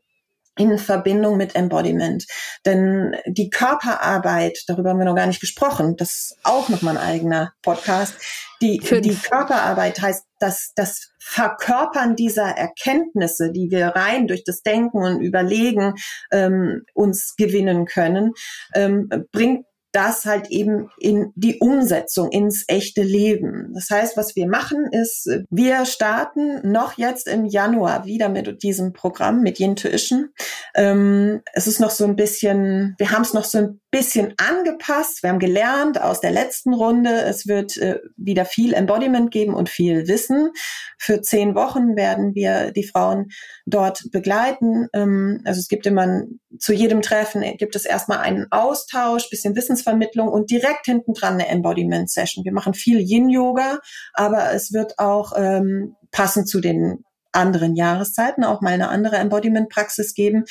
in 0.60 0.78
Verbindung 0.78 1.38
mit 1.38 1.56
Embodiment. 1.56 2.26
Denn 2.66 3.16
die 3.26 3.50
Körperarbeit, 3.50 4.60
darüber 4.68 4.90
haben 4.90 5.00
wir 5.00 5.06
noch 5.06 5.16
gar 5.16 5.26
nicht 5.26 5.40
gesprochen, 5.40 5.96
das 5.96 6.10
ist 6.10 6.38
auch 6.44 6.68
nochmal 6.68 6.98
ein 6.98 7.04
eigener 7.04 7.54
Podcast. 7.62 8.16
Die, 8.62 8.78
die 8.78 9.16
Körperarbeit 9.16 10.02
heißt, 10.02 10.26
dass 10.40 10.74
das 10.76 11.12
Verkörpern 11.22 12.18
dieser 12.18 12.48
Erkenntnisse, 12.48 13.52
die 13.54 13.70
wir 13.72 13.88
rein 13.88 14.28
durch 14.28 14.44
das 14.44 14.62
Denken 14.62 14.98
und 14.98 15.22
Überlegen 15.22 15.96
ähm, 16.32 16.84
uns 16.94 17.36
gewinnen 17.38 17.86
können, 17.86 18.34
ähm, 18.76 19.10
bringt 19.32 19.66
das 19.92 20.26
halt 20.26 20.50
eben 20.50 20.90
in 21.00 21.32
die 21.36 21.58
Umsetzung 21.60 22.32
ins 22.32 22.66
echte 22.68 23.02
Leben. 23.02 23.72
Das 23.74 23.90
heißt, 23.90 24.18
was 24.18 24.36
wir 24.36 24.48
machen 24.48 24.88
ist, 24.92 25.30
wir 25.50 25.86
starten 25.86 26.72
noch 26.72 26.98
jetzt 26.98 27.28
im 27.28 27.46
Januar 27.46 28.06
wieder 28.06 28.30
mit 28.30 28.62
diesem 28.62 28.94
Programm, 28.94 29.42
mit 29.42 29.60
Yin 29.60 29.76
Tuition. 29.76 30.30
Ähm, 30.76 31.42
es 31.54 31.68
ist 31.68 31.80
noch 31.80 31.90
so 31.90 32.06
ein 32.06 32.16
bisschen, 32.16 32.96
wir 32.98 33.12
haben 33.12 33.24
es 33.24 33.34
noch 33.34 33.46
so 33.46 33.58
ein 33.58 33.82
bisschen 33.92 34.34
angepasst. 34.38 35.24
Wir 35.24 35.32
haben 35.32 35.40
gelernt 35.40 36.00
aus 36.00 36.22
der 36.22 36.32
letzten 36.32 36.74
Runde. 36.74 37.10
Es 37.24 37.48
wird 37.48 37.78
äh, 37.78 38.00
wieder 38.18 38.46
viel 38.46 38.74
Embodiment 38.74 39.32
geben 39.32 39.56
und 39.56 39.70
viel 39.70 40.08
Wissen. 40.08 40.52
Für 41.00 41.22
zehn 41.22 41.56
Wochen 41.56 41.96
werden 41.96 42.36
wir 42.36 42.72
die 42.72 42.88
Frauen 42.88 43.30
dort 43.70 44.04
begleiten. 44.12 44.88
Ähm, 44.94 45.42
also 45.46 45.60
es 45.60 45.68
gibt 45.68 45.86
immer 45.86 46.24
zu 46.58 46.74
jedem 46.74 47.02
Treffen 47.02 47.42
gibt 47.58 47.76
es 47.76 47.86
erstmal 47.86 48.20
einen 48.20 48.48
Austausch, 48.52 49.30
bisschen 49.30 49.56
Wissensvermittlung 49.56 50.28
und 50.28 50.52
direkt 50.52 50.86
hinten 50.86 51.14
dran 51.14 51.34
eine 51.36 51.48
Embodiment 51.48 52.10
Session. 52.10 52.44
Wir 52.44 52.54
machen 52.54 52.74
viel 52.74 53.00
Yin 53.00 53.30
Yoga, 53.30 53.80
aber 54.14 54.54
es 54.54 54.74
wird 54.74 55.00
auch 55.00 55.34
ähm, 55.36 55.96
passend 56.12 56.50
zu 56.50 56.60
den 56.60 57.04
anderen 57.32 57.76
Jahreszeiten 57.76 58.44
auch 58.44 58.62
mal 58.62 58.74
eine 58.74 58.90
andere 58.90 59.18
Embodiment 59.18 59.70
Praxis 59.70 60.14
geben. 60.14 60.46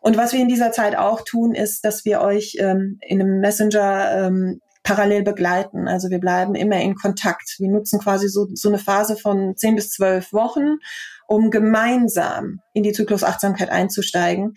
Und 0.00 0.16
was 0.16 0.32
wir 0.32 0.40
in 0.40 0.48
dieser 0.48 0.72
Zeit 0.72 0.96
auch 0.96 1.22
tun, 1.22 1.54
ist, 1.54 1.84
dass 1.84 2.04
wir 2.04 2.20
euch 2.20 2.56
ähm, 2.58 2.98
in 3.02 3.20
einem 3.20 3.40
Messenger 3.40 4.26
ähm, 4.26 4.60
parallel 4.82 5.22
begleiten. 5.22 5.86
Also 5.86 6.08
wir 6.08 6.18
bleiben 6.18 6.54
immer 6.54 6.80
in 6.80 6.94
Kontakt. 6.94 7.56
Wir 7.58 7.68
nutzen 7.68 8.00
quasi 8.00 8.28
so, 8.28 8.46
so 8.54 8.68
eine 8.68 8.78
Phase 8.78 9.16
von 9.16 9.56
zehn 9.56 9.76
bis 9.76 9.90
zwölf 9.90 10.32
Wochen, 10.32 10.78
um 11.28 11.50
gemeinsam 11.50 12.60
in 12.72 12.82
die 12.82 12.92
Zyklusachtsamkeit 12.92 13.70
einzusteigen 13.70 14.54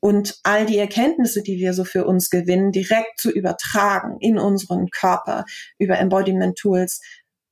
und 0.00 0.40
all 0.42 0.64
die 0.64 0.78
Erkenntnisse, 0.78 1.42
die 1.42 1.58
wir 1.58 1.74
so 1.74 1.84
für 1.84 2.06
uns 2.06 2.30
gewinnen, 2.30 2.72
direkt 2.72 3.20
zu 3.20 3.30
übertragen 3.30 4.16
in 4.20 4.38
unseren 4.38 4.88
Körper 4.88 5.44
über 5.78 5.98
Embodiment 5.98 6.56
Tools, 6.56 7.00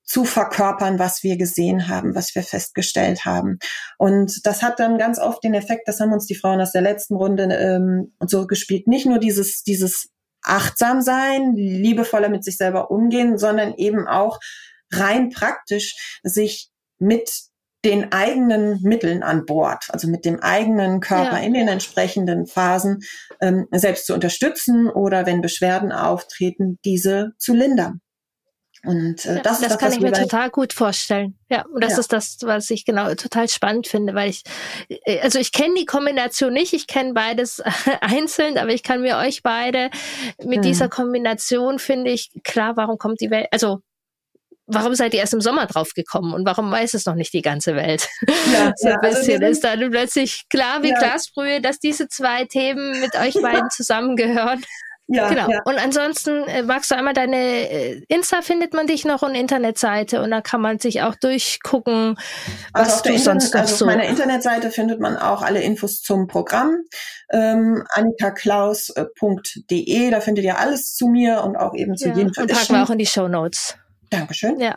zu 0.05 0.25
verkörpern, 0.25 1.01
was 1.01 1.23
wir 1.25 1.37
gesehen 1.37 1.89
haben, 1.89 2.15
was 2.15 2.35
wir 2.35 2.45
festgestellt 2.45 3.25
haben. 3.25 3.59
Und 3.99 4.47
das 4.47 4.63
hat 4.63 4.79
dann 4.79 4.99
ganz 4.99 5.19
oft 5.19 5.43
den 5.43 5.53
Effekt, 5.53 5.89
das 5.89 6.01
haben 6.01 6.13
uns 6.13 6.27
die 6.27 6.37
Frauen 6.37 6.61
aus 6.61 6.73
der 6.73 6.83
letzten 6.83 7.17
Runde 7.17 7.45
ähm, 7.53 8.15
so 8.21 8.47
gespielt, 8.47 8.87
nicht 8.87 9.05
nur 9.05 9.19
dieses, 9.19 9.65
dieses 9.65 10.09
achtsam 10.43 11.03
sein, 11.03 11.57
liebevoller 11.57 12.29
mit 12.29 12.45
sich 12.45 12.57
selber 12.57 12.91
umgehen, 12.93 13.37
sondern 13.37 13.75
eben 13.75 14.07
auch 14.07 14.39
rein 14.93 15.31
praktisch 15.31 16.21
sich 16.23 16.71
mit 16.99 17.29
den 17.87 18.11
eigenen 18.13 18.83
Mitteln 18.83 19.23
an 19.23 19.47
Bord, 19.47 19.85
also 19.91 20.09
mit 20.09 20.25
dem 20.25 20.41
eigenen 20.41 20.99
Körper 20.99 21.39
ja. 21.39 21.45
in 21.45 21.55
den 21.55 21.69
entsprechenden 21.69 22.47
Phasen 22.47 23.05
ähm, 23.41 23.69
selbst 23.71 24.07
zu 24.07 24.15
unterstützen 24.15 24.91
oder 24.91 25.25
wenn 25.25 25.41
Beschwerden 25.41 25.93
auftreten, 25.93 26.81
diese 26.85 27.31
zu 27.39 27.55
lindern. 27.55 28.01
Und 28.85 29.25
äh, 29.25 29.37
ja, 29.37 29.41
das, 29.41 29.61
das, 29.61 29.69
das 29.69 29.79
kann 29.79 29.93
ich 29.93 30.01
mir 30.01 30.13
total 30.13 30.51
gut 30.51 30.73
vorstellen. 30.73 31.39
Ja, 31.49 31.65
und 31.73 31.83
das 31.83 31.93
ja. 31.93 32.01
ist 32.01 32.13
das, 32.13 32.39
was 32.43 32.71
ich 32.71 32.85
genau 32.85 33.15
total 33.15 33.49
spannend 33.49 33.87
finde, 33.87 34.15
weil 34.15 34.31
ich, 34.31 34.43
äh, 34.89 35.21
also 35.21 35.39
ich 35.39 35.53
kenne 35.53 35.75
die 35.79 35.87
Kombination 35.87 36.53
nicht, 36.53 36.73
ich 36.73 36.89
kenne 36.89 37.13
beides 37.13 37.63
einzeln, 38.01 38.59
aber 38.59 38.71
ich 38.71 38.83
kann 38.83 39.01
mir 39.01 39.17
euch 39.19 39.45
beide 39.45 39.91
mit 40.43 40.57
hm. 40.57 40.63
dieser 40.63 40.89
Kombination 40.89 41.79
finde 41.79 42.11
ich 42.11 42.31
klar, 42.43 42.77
warum 42.77 42.99
kommt 42.99 43.21
die 43.21 43.31
Welt, 43.31 43.47
also 43.53 43.81
warum 44.67 44.95
seid 44.95 45.15
ihr 45.15 45.21
erst 45.21 45.35
im 45.35 45.41
Sommer 45.41 45.67
drauf 45.67 45.91
gekommen 45.95 46.35
und 46.35 46.47
warum 46.47 46.71
weiß 46.71 46.95
es 46.95 47.07
noch 47.07 47.15
nicht 47.15 47.33
die 47.33 47.43
ganze 47.43 47.77
Welt? 47.77 48.09
Ja, 48.53 48.73
so 48.77 48.89
ein 48.89 48.97
also 48.97 49.19
bisschen 49.19 49.43
also 49.43 49.53
ist 49.53 49.65
dann 49.65 49.91
plötzlich 49.91 50.49
klar 50.49 50.83
wie 50.83 50.91
ja. 50.91 50.99
Glasbrühe, 50.99 51.61
dass 51.61 51.79
diese 51.79 52.09
zwei 52.09 52.45
Themen 52.45 53.01
mit 53.01 53.15
euch 53.17 53.35
beiden 53.41 53.71
zusammengehören. 53.71 54.65
Ja, 55.09 55.29
genau. 55.29 55.49
Ja. 55.49 55.61
Und 55.65 55.79
ansonsten 55.79 56.49
äh, 56.49 56.65
magst 56.65 56.91
du 56.91 56.97
einmal 56.97 57.15
deine 57.15 57.37
äh, 57.37 58.03
Insta 58.09 58.43
findet 58.43 58.75
man 58.75 58.89
dich 58.89 59.05
noch 59.05 59.23
und 59.23 59.37
Internetseite 59.37 60.21
und 60.21 60.33
da 60.33 60.41
kann 60.41 60.61
man 60.61 60.81
sich 60.81 61.03
auch 61.03 61.15
durchgucken, 61.15 62.19
was 62.73 62.95
also 62.95 63.05
du 63.05 63.11
Internet, 63.11 63.23
sonst 63.23 63.55
noch 63.55 63.61
also 63.61 63.77
so. 63.77 63.85
Auf 63.85 63.91
meiner 63.93 64.09
Internetseite 64.09 64.73
findet 64.73 64.99
man 64.99 65.17
auch 65.17 65.43
alle 65.43 65.63
Infos 65.63 66.03
zum 66.03 66.27
Programm. 66.27 66.79
Ähm, 67.31 67.85
annikaklaus.de, 67.91 70.11
da 70.11 70.21
findet 70.21 70.45
ihr 70.45 70.59
alles 70.59 70.97
zu 70.97 71.07
mir 71.07 71.45
und 71.45 71.55
auch 71.55 71.77
eben 71.77 71.97
zu 71.97 72.09
ja, 72.09 72.17
jedem 72.17 72.33
Und 72.37 72.51
packen 72.51 72.75
wir 72.75 72.83
auch 72.83 72.91
in 72.91 72.99
die 72.99 73.07
Show 73.07 73.29
Notes. 73.29 73.77
Dankeschön. 74.11 74.61
Ja. 74.61 74.75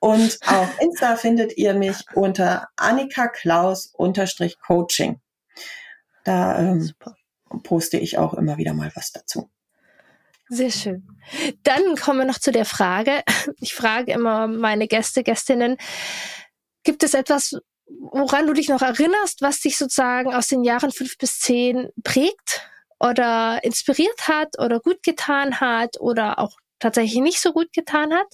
Und 0.00 0.38
auf 0.46 0.80
Insta 0.80 1.16
findet 1.16 1.56
ihr 1.56 1.74
mich 1.74 1.96
unter 2.14 2.68
Annika 2.76 3.28
Klaus 3.28 3.92
unterstrich 3.94 4.58
Coaching. 4.60 5.20
Da 6.24 6.58
ähm, 6.58 6.92
poste 7.62 7.98
ich 7.98 8.18
auch 8.18 8.34
immer 8.34 8.58
wieder 8.58 8.74
mal 8.74 8.90
was 8.94 9.12
dazu. 9.12 9.50
Sehr 10.48 10.70
schön. 10.70 11.06
Dann 11.62 11.94
kommen 11.94 12.18
wir 12.18 12.24
noch 12.24 12.40
zu 12.40 12.50
der 12.50 12.64
Frage. 12.64 13.22
Ich 13.60 13.74
frage 13.74 14.12
immer 14.12 14.48
meine 14.48 14.88
Gäste, 14.88 15.22
Gästinnen, 15.22 15.76
gibt 16.82 17.04
es 17.04 17.14
etwas, 17.14 17.56
woran 17.86 18.46
du 18.46 18.52
dich 18.52 18.68
noch 18.68 18.82
erinnerst, 18.82 19.42
was 19.42 19.60
dich 19.60 19.76
sozusagen 19.76 20.34
aus 20.34 20.48
den 20.48 20.64
Jahren 20.64 20.90
fünf 20.90 21.18
bis 21.18 21.38
zehn 21.38 21.90
prägt 22.02 22.68
oder 22.98 23.62
inspiriert 23.62 24.28
hat 24.28 24.58
oder 24.58 24.80
gut 24.80 25.02
getan 25.02 25.60
hat 25.60 26.00
oder 26.00 26.38
auch 26.38 26.56
tatsächlich 26.80 27.20
nicht 27.20 27.40
so 27.40 27.52
gut 27.52 27.72
getan 27.72 28.12
hat? 28.12 28.26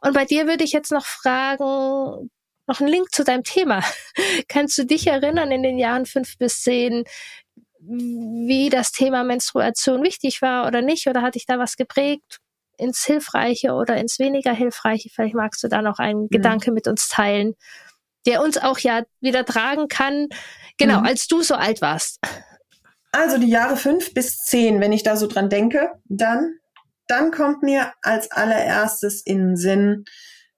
Und 0.00 0.14
bei 0.14 0.24
dir 0.24 0.46
würde 0.46 0.64
ich 0.64 0.72
jetzt 0.72 0.90
noch 0.90 1.06
fragen, 1.06 2.30
noch 2.66 2.80
einen 2.80 2.88
Link 2.88 3.12
zu 3.12 3.24
deinem 3.24 3.44
Thema. 3.44 3.82
Kannst 4.48 4.76
du 4.78 4.84
dich 4.84 5.06
erinnern 5.06 5.52
in 5.52 5.62
den 5.62 5.78
Jahren 5.78 6.06
fünf 6.06 6.38
bis 6.38 6.62
zehn, 6.62 7.04
wie 7.78 8.70
das 8.70 8.92
Thema 8.92 9.24
Menstruation 9.24 10.02
wichtig 10.02 10.42
war 10.42 10.66
oder 10.66 10.82
nicht? 10.82 11.06
Oder 11.08 11.22
hat 11.22 11.34
dich 11.34 11.46
da 11.46 11.58
was 11.58 11.76
geprägt 11.76 12.38
ins 12.78 13.04
Hilfreiche 13.04 13.72
oder 13.72 13.96
ins 13.96 14.18
weniger 14.18 14.52
Hilfreiche? 14.52 15.10
Vielleicht 15.12 15.34
magst 15.34 15.62
du 15.62 15.68
da 15.68 15.82
noch 15.82 15.98
einen 15.98 16.22
mhm. 16.22 16.28
Gedanke 16.28 16.72
mit 16.72 16.86
uns 16.86 17.08
teilen, 17.08 17.54
der 18.26 18.42
uns 18.42 18.58
auch 18.58 18.78
ja 18.78 19.02
wieder 19.20 19.44
tragen 19.44 19.88
kann, 19.88 20.28
genau, 20.78 21.00
mhm. 21.00 21.06
als 21.06 21.26
du 21.26 21.42
so 21.42 21.54
alt 21.54 21.80
warst. 21.80 22.20
Also 23.10 23.36
die 23.36 23.50
Jahre 23.50 23.76
fünf 23.76 24.14
bis 24.14 24.38
zehn, 24.38 24.80
wenn 24.80 24.92
ich 24.92 25.02
da 25.02 25.16
so 25.16 25.26
dran 25.26 25.50
denke, 25.50 25.92
dann, 26.04 26.54
dann 27.12 27.30
kommt 27.30 27.62
mir 27.62 27.92
als 28.00 28.30
allererstes 28.30 29.20
in 29.20 29.48
den 29.48 29.56
Sinn 29.56 30.04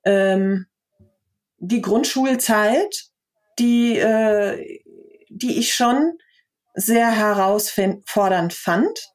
ähm, 0.04 0.66
die 1.58 1.82
Grundschulzeit, 1.82 3.06
die, 3.58 3.98
äh, 3.98 4.80
die 5.30 5.58
ich 5.58 5.74
schon 5.74 6.12
sehr 6.74 7.10
herausfordernd 7.10 8.52
fand, 8.52 9.12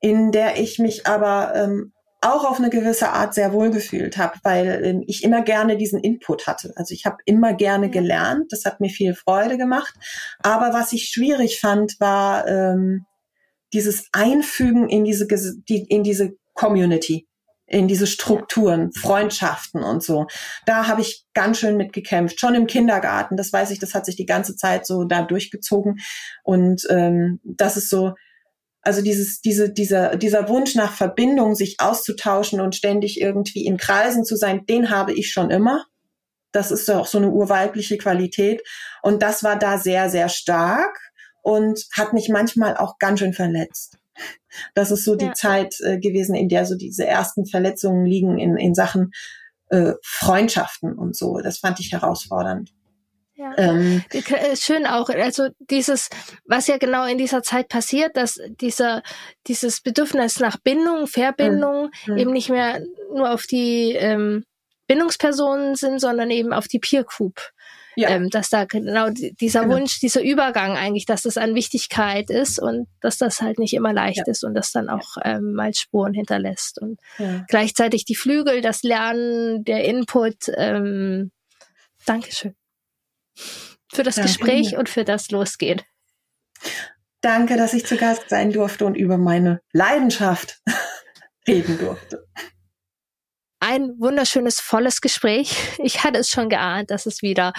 in 0.00 0.32
der 0.32 0.60
ich 0.60 0.78
mich 0.78 1.06
aber 1.06 1.54
ähm, 1.54 1.92
auch 2.20 2.44
auf 2.44 2.58
eine 2.58 2.70
gewisse 2.70 3.10
Art 3.10 3.32
sehr 3.32 3.54
wohl 3.54 3.70
gefühlt 3.70 4.18
habe, 4.18 4.38
weil 4.42 4.84
ähm, 4.84 5.04
ich 5.06 5.24
immer 5.24 5.42
gerne 5.42 5.78
diesen 5.78 6.00
Input 6.00 6.46
hatte. 6.46 6.72
Also 6.76 6.92
ich 6.92 7.06
habe 7.06 7.16
immer 7.24 7.54
gerne 7.54 7.88
gelernt, 7.88 8.52
das 8.52 8.66
hat 8.66 8.80
mir 8.80 8.90
viel 8.90 9.14
Freude 9.14 9.56
gemacht. 9.56 9.94
Aber 10.40 10.74
was 10.74 10.92
ich 10.92 11.08
schwierig 11.08 11.58
fand, 11.58 11.98
war 12.00 12.46
ähm, 12.46 13.06
dieses 13.72 14.08
Einfügen 14.12 14.88
in 14.88 15.04
diese 15.04 15.26
die, 15.68 15.86
in 15.88 16.02
diese 16.02 16.36
Community 16.56 17.28
in 17.66 17.88
diese 17.88 18.06
Strukturen, 18.06 18.92
Freundschaften 18.92 19.82
und 19.82 20.02
so. 20.02 20.26
Da 20.66 20.86
habe 20.86 21.00
ich 21.00 21.24
ganz 21.34 21.58
schön 21.58 21.76
mitgekämpft. 21.76 22.40
Schon 22.40 22.54
im 22.54 22.66
Kindergarten, 22.66 23.36
das 23.36 23.52
weiß 23.52 23.72
ich, 23.72 23.80
das 23.80 23.94
hat 23.94 24.06
sich 24.06 24.16
die 24.16 24.26
ganze 24.26 24.56
Zeit 24.56 24.86
so 24.86 25.04
da 25.04 25.22
durchgezogen. 25.22 25.98
Und 26.44 26.86
ähm, 26.90 27.40
das 27.42 27.76
ist 27.76 27.90
so, 27.90 28.14
also 28.82 29.02
dieses, 29.02 29.40
diese, 29.40 29.72
dieser, 29.72 30.16
dieser 30.16 30.48
Wunsch 30.48 30.76
nach 30.76 30.92
Verbindung, 30.92 31.56
sich 31.56 31.76
auszutauschen 31.80 32.60
und 32.60 32.76
ständig 32.76 33.20
irgendwie 33.20 33.66
in 33.66 33.78
Kreisen 33.78 34.24
zu 34.24 34.36
sein, 34.36 34.64
den 34.66 34.90
habe 34.90 35.12
ich 35.12 35.32
schon 35.32 35.50
immer. 35.50 35.84
Das 36.52 36.70
ist 36.70 36.88
doch 36.88 37.06
so 37.06 37.18
eine 37.18 37.30
urweibliche 37.30 37.98
Qualität. 37.98 38.62
Und 39.02 39.22
das 39.22 39.42
war 39.42 39.58
da 39.58 39.78
sehr, 39.78 40.08
sehr 40.08 40.28
stark 40.28 40.96
und 41.42 41.84
hat 41.92 42.12
mich 42.12 42.28
manchmal 42.28 42.76
auch 42.76 42.98
ganz 42.98 43.18
schön 43.18 43.34
verletzt. 43.34 43.98
Das 44.74 44.90
ist 44.90 45.04
so 45.04 45.16
die 45.16 45.26
ja. 45.26 45.34
Zeit 45.34 45.74
äh, 45.80 45.98
gewesen, 45.98 46.34
in 46.34 46.48
der 46.48 46.66
so 46.66 46.76
diese 46.76 47.06
ersten 47.06 47.46
Verletzungen 47.46 48.06
liegen 48.06 48.38
in, 48.38 48.56
in 48.56 48.74
Sachen 48.74 49.10
äh, 49.68 49.92
Freundschaften 50.02 50.94
und 50.94 51.16
so. 51.16 51.38
Das 51.42 51.58
fand 51.58 51.80
ich 51.80 51.92
herausfordernd. 51.92 52.70
Ja. 53.34 53.52
Ähm, 53.58 54.02
äh, 54.12 54.56
Schön 54.56 54.86
auch, 54.86 55.10
also 55.10 55.48
dieses, 55.58 56.08
was 56.46 56.68
ja 56.68 56.78
genau 56.78 57.04
in 57.04 57.18
dieser 57.18 57.42
Zeit 57.42 57.68
passiert, 57.68 58.16
dass 58.16 58.40
dieser, 58.60 59.02
dieses 59.46 59.82
Bedürfnis 59.82 60.40
nach 60.40 60.56
Bindung, 60.56 61.06
Verbindung 61.06 61.90
mhm. 62.06 62.16
eben 62.16 62.32
nicht 62.32 62.48
mehr 62.48 62.80
nur 63.14 63.30
auf 63.30 63.42
die 63.42 63.92
ähm, 63.92 64.44
Bindungspersonen 64.86 65.74
sind, 65.74 66.00
sondern 66.00 66.30
eben 66.30 66.54
auf 66.54 66.66
die 66.66 66.78
Peer 66.78 67.04
Group 67.04 67.40
Ja. 67.98 68.10
Ähm, 68.10 68.28
dass 68.28 68.50
da 68.50 68.66
genau 68.66 69.08
dieser 69.08 69.62
genau. 69.62 69.76
Wunsch, 69.76 70.00
dieser 70.00 70.22
Übergang 70.22 70.76
eigentlich, 70.76 71.06
dass 71.06 71.22
das 71.22 71.38
an 71.38 71.54
Wichtigkeit 71.54 72.28
ist 72.28 72.60
und 72.60 72.88
dass 73.00 73.16
das 73.16 73.40
halt 73.40 73.58
nicht 73.58 73.72
immer 73.72 73.94
leicht 73.94 74.18
ja. 74.18 74.24
ist 74.26 74.44
und 74.44 74.54
das 74.54 74.70
dann 74.70 74.90
auch 74.90 75.16
ähm, 75.24 75.54
mal 75.54 75.72
Spuren 75.72 76.12
hinterlässt. 76.12 76.78
Und 76.80 77.00
ja. 77.18 77.44
gleichzeitig 77.48 78.04
die 78.04 78.14
Flügel, 78.14 78.60
das 78.60 78.82
Lernen, 78.82 79.64
der 79.64 79.84
Input. 79.84 80.52
Ähm, 80.56 81.32
Dankeschön 82.04 82.54
für 83.92 84.02
das 84.02 84.16
Danke 84.16 84.28
Gespräch 84.28 84.76
und 84.76 84.88
für 84.88 85.04
das 85.04 85.30
Losgehen. 85.30 85.80
Danke, 87.22 87.56
dass 87.56 87.72
ich 87.72 87.86
zu 87.86 87.96
Gast 87.96 88.28
sein 88.28 88.52
durfte 88.52 88.84
und 88.84 88.94
über 88.94 89.16
meine 89.16 89.60
Leidenschaft 89.72 90.60
reden 91.48 91.78
durfte 91.78 92.26
ein 93.60 93.98
wunderschönes, 93.98 94.60
volles 94.60 95.00
Gespräch. 95.00 95.56
Ich 95.78 96.04
hatte 96.04 96.18
es 96.18 96.30
schon 96.30 96.48
geahnt, 96.48 96.90
dass 96.90 97.06
es 97.06 97.22
wieder 97.22 97.52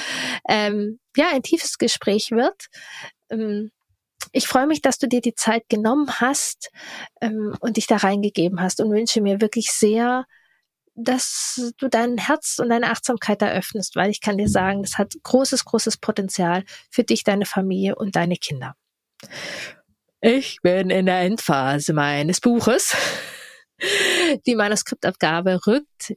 ähm, 0.47 0.99
ja 1.15 1.29
ein 1.31 1.43
tiefes 1.43 1.77
Gespräch 1.77 2.31
wird. 2.31 2.67
Ähm, 3.29 3.71
ich 4.31 4.47
freue 4.47 4.67
mich, 4.67 4.81
dass 4.81 4.97
du 4.97 5.07
dir 5.07 5.21
die 5.21 5.35
Zeit 5.35 5.69
genommen 5.69 6.19
hast 6.19 6.69
ähm, 7.21 7.55
und 7.59 7.77
dich 7.77 7.87
da 7.87 7.97
reingegeben 7.97 8.61
hast 8.61 8.81
und 8.81 8.91
wünsche 8.91 9.21
mir 9.21 9.41
wirklich 9.41 9.71
sehr, 9.71 10.25
dass 10.95 11.71
du 11.77 11.87
dein 11.87 12.17
Herz 12.17 12.57
und 12.59 12.69
deine 12.69 12.89
Achtsamkeit 12.89 13.41
eröffnest, 13.41 13.95
weil 13.95 14.09
ich 14.09 14.19
kann 14.19 14.37
dir 14.37 14.49
sagen, 14.49 14.81
das 14.81 14.97
hat 14.97 15.13
großes, 15.23 15.65
großes 15.65 15.97
Potenzial 15.97 16.63
für 16.89 17.03
dich, 17.03 17.23
deine 17.23 17.45
Familie 17.45 17.95
und 17.95 18.15
deine 18.15 18.35
Kinder. 18.35 18.75
Ich 20.21 20.59
bin 20.63 20.89
in 20.89 21.05
der 21.05 21.21
Endphase 21.21 21.93
meines 21.93 22.41
Buches. 22.41 22.95
Die 24.45 24.55
Manuskriptabgabe 24.55 25.59
rückt 25.67 26.13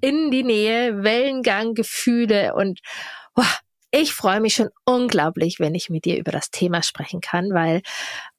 in 0.00 0.30
die 0.30 0.42
Nähe, 0.42 1.02
Wellengang, 1.02 1.74
Gefühle 1.74 2.54
und 2.54 2.80
boah, 3.34 3.46
ich 3.90 4.12
freue 4.12 4.40
mich 4.40 4.54
schon 4.54 4.70
unglaublich, 4.84 5.60
wenn 5.60 5.74
ich 5.74 5.88
mit 5.88 6.04
dir 6.04 6.18
über 6.18 6.32
das 6.32 6.50
Thema 6.50 6.82
sprechen 6.82 7.20
kann, 7.20 7.50
weil 7.54 7.82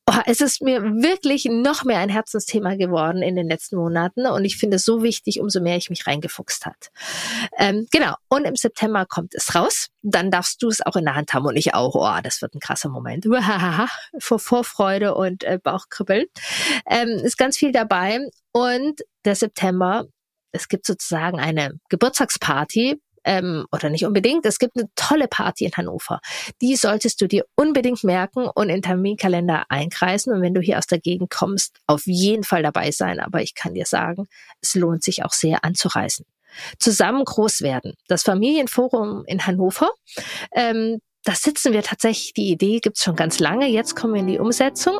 oh, 0.09 0.19
es 0.25 0.41
ist 0.41 0.61
mir 0.61 0.81
wirklich 0.83 1.45
noch 1.45 1.83
mehr 1.83 1.99
ein 1.99 2.09
Herzensthema 2.09 2.75
geworden 2.75 3.21
in 3.21 3.35
den 3.35 3.47
letzten 3.47 3.77
Monaten 3.77 4.25
und 4.25 4.45
ich 4.45 4.57
finde 4.57 4.77
es 4.77 4.85
so 4.85 5.03
wichtig, 5.03 5.39
umso 5.39 5.61
mehr 5.61 5.77
ich 5.77 5.89
mich 5.89 6.07
reingefuchst 6.07 6.65
hat. 6.65 6.91
Ähm, 7.57 7.87
genau. 7.91 8.15
Und 8.29 8.45
im 8.45 8.55
September 8.55 9.05
kommt 9.05 9.33
es 9.35 9.55
raus. 9.55 9.87
Dann 10.01 10.31
darfst 10.31 10.61
du 10.61 10.67
es 10.67 10.85
auch 10.85 10.95
in 10.95 11.05
der 11.05 11.15
Hand 11.15 11.33
haben 11.33 11.45
und 11.45 11.55
ich 11.55 11.73
auch. 11.73 11.95
Oh, 11.95 12.21
das 12.23 12.41
wird 12.41 12.53
ein 12.55 12.59
krasser 12.59 12.89
Moment. 12.89 13.25
Vor 14.19 14.39
Vorfreude 14.39 15.15
und 15.15 15.43
äh, 15.43 15.59
Bauchkribbeln. 15.61 16.25
Ähm, 16.87 17.09
ist 17.23 17.37
ganz 17.37 17.57
viel 17.57 17.71
dabei. 17.71 18.19
Und 18.51 19.01
der 19.25 19.35
September 19.35 20.05
es 20.55 20.69
gibt 20.69 20.85
sozusagen 20.85 21.37
eine 21.39 21.79
Geburtstagsparty 21.89 23.01
ähm, 23.25 23.65
oder 23.71 23.89
nicht 23.89 24.05
unbedingt. 24.05 24.45
Es 24.45 24.59
gibt 24.59 24.77
eine 24.77 24.87
tolle 24.95 25.27
Party 25.27 25.65
in 25.65 25.71
Hannover. 25.73 26.19
Die 26.61 26.75
solltest 26.75 27.19
du 27.21 27.27
dir 27.27 27.45
unbedingt 27.55 28.03
merken 28.03 28.47
und 28.53 28.69
in 28.69 28.81
Terminkalender 28.81 29.65
einkreisen. 29.69 30.33
Und 30.33 30.41
wenn 30.41 30.53
du 30.53 30.61
hier 30.61 30.77
aus 30.77 30.87
der 30.87 30.99
Gegend 30.99 31.29
kommst, 31.29 31.77
auf 31.87 32.05
jeden 32.05 32.43
Fall 32.43 32.63
dabei 32.63 32.91
sein. 32.91 33.19
Aber 33.19 33.41
ich 33.41 33.55
kann 33.55 33.73
dir 33.73 33.85
sagen, 33.85 34.27
es 34.61 34.75
lohnt 34.75 35.03
sich 35.03 35.25
auch 35.25 35.33
sehr 35.33 35.63
anzureisen 35.63 36.25
zusammen 36.79 37.23
groß 37.25 37.61
werden. 37.61 37.95
Das 38.07 38.23
Familienforum 38.23 39.23
in 39.27 39.45
Hannover, 39.45 39.89
ähm, 40.53 40.99
da 41.25 41.33
sitzen 41.33 41.73
wir 41.73 41.81
tatsächlich, 41.81 42.33
die 42.33 42.51
Idee 42.51 42.79
gibt's 42.79 43.03
schon 43.03 43.15
ganz 43.15 43.39
lange, 43.39 43.67
jetzt 43.67 43.95
kommen 43.95 44.13
wir 44.13 44.21
in 44.21 44.27
die 44.27 44.37
Umsetzung. 44.37 44.99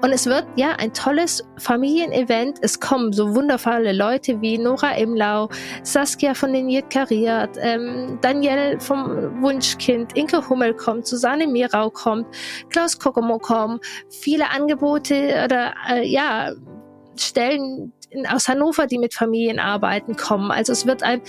Und 0.00 0.10
es 0.10 0.24
wird 0.24 0.46
ja 0.56 0.72
ein 0.78 0.94
tolles 0.94 1.44
Familienevent. 1.58 2.58
Es 2.62 2.80
kommen 2.80 3.12
so 3.12 3.34
wundervolle 3.34 3.92
Leute 3.92 4.40
wie 4.40 4.56
Nora 4.56 4.96
Imlau, 4.96 5.50
Saskia 5.82 6.32
von 6.32 6.54
den 6.54 6.70
Jit 6.70 6.86
ähm, 6.94 8.18
Danielle 8.22 8.80
vom 8.80 9.42
Wunschkind, 9.42 10.16
Inke 10.16 10.48
Hummel 10.48 10.72
kommt, 10.72 11.06
Susanne 11.06 11.46
Mirau 11.46 11.90
kommt, 11.90 12.26
Klaus 12.70 12.98
Kokomo 12.98 13.38
kommt, 13.38 13.84
viele 14.08 14.50
Angebote 14.50 15.42
oder 15.44 15.74
äh, 15.90 16.08
ja, 16.08 16.52
Stellen 17.18 17.92
aus 18.28 18.48
Hannover, 18.48 18.86
die 18.86 18.98
mit 18.98 19.12
Familien 19.12 19.58
arbeiten, 19.58 20.16
kommen. 20.16 20.50
Also 20.50 20.72
es 20.72 20.86
wird 20.86 21.02
ein 21.02 21.20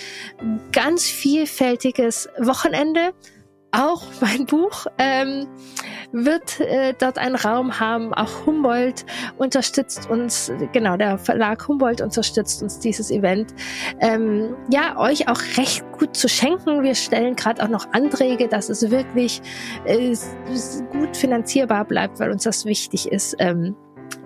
ganz 0.71 1.03
vielfältiges 1.03 2.30
Wochenende 2.39 3.13
auch 3.74 4.03
mein 4.21 4.45
Buch 4.45 4.86
ähm, 4.99 5.47
wird 6.11 6.59
äh, 6.59 6.93
dort 6.97 7.17
einen 7.17 7.36
Raum 7.36 7.80
haben. 7.80 8.13
Auch 8.13 8.45
Humboldt 8.45 9.03
unterstützt 9.38 10.09
uns, 10.09 10.51
genau, 10.71 10.95
der 10.95 11.17
Verlag 11.17 11.67
Humboldt 11.67 11.99
unterstützt 12.01 12.61
uns 12.61 12.80
dieses 12.80 13.09
Event. 13.09 13.53
Ähm, 13.99 14.55
ja, 14.71 14.97
euch 14.97 15.28
auch 15.28 15.41
recht 15.57 15.84
gut 15.97 16.15
zu 16.15 16.30
schenken. 16.30 16.84
Wir 16.84 16.95
stellen 16.95 17.36
gerade 17.36 17.63
auch 17.63 17.67
noch 17.67 17.91
Anträge, 17.93 18.47
dass 18.47 18.69
es 18.69 18.91
wirklich 18.91 19.41
äh, 19.86 20.15
gut 20.91 21.17
finanzierbar 21.17 21.84
bleibt, 21.86 22.19
weil 22.19 22.32
uns 22.32 22.43
das 22.43 22.65
wichtig 22.65 23.11
ist. 23.11 23.36
Ähm, 23.39 23.76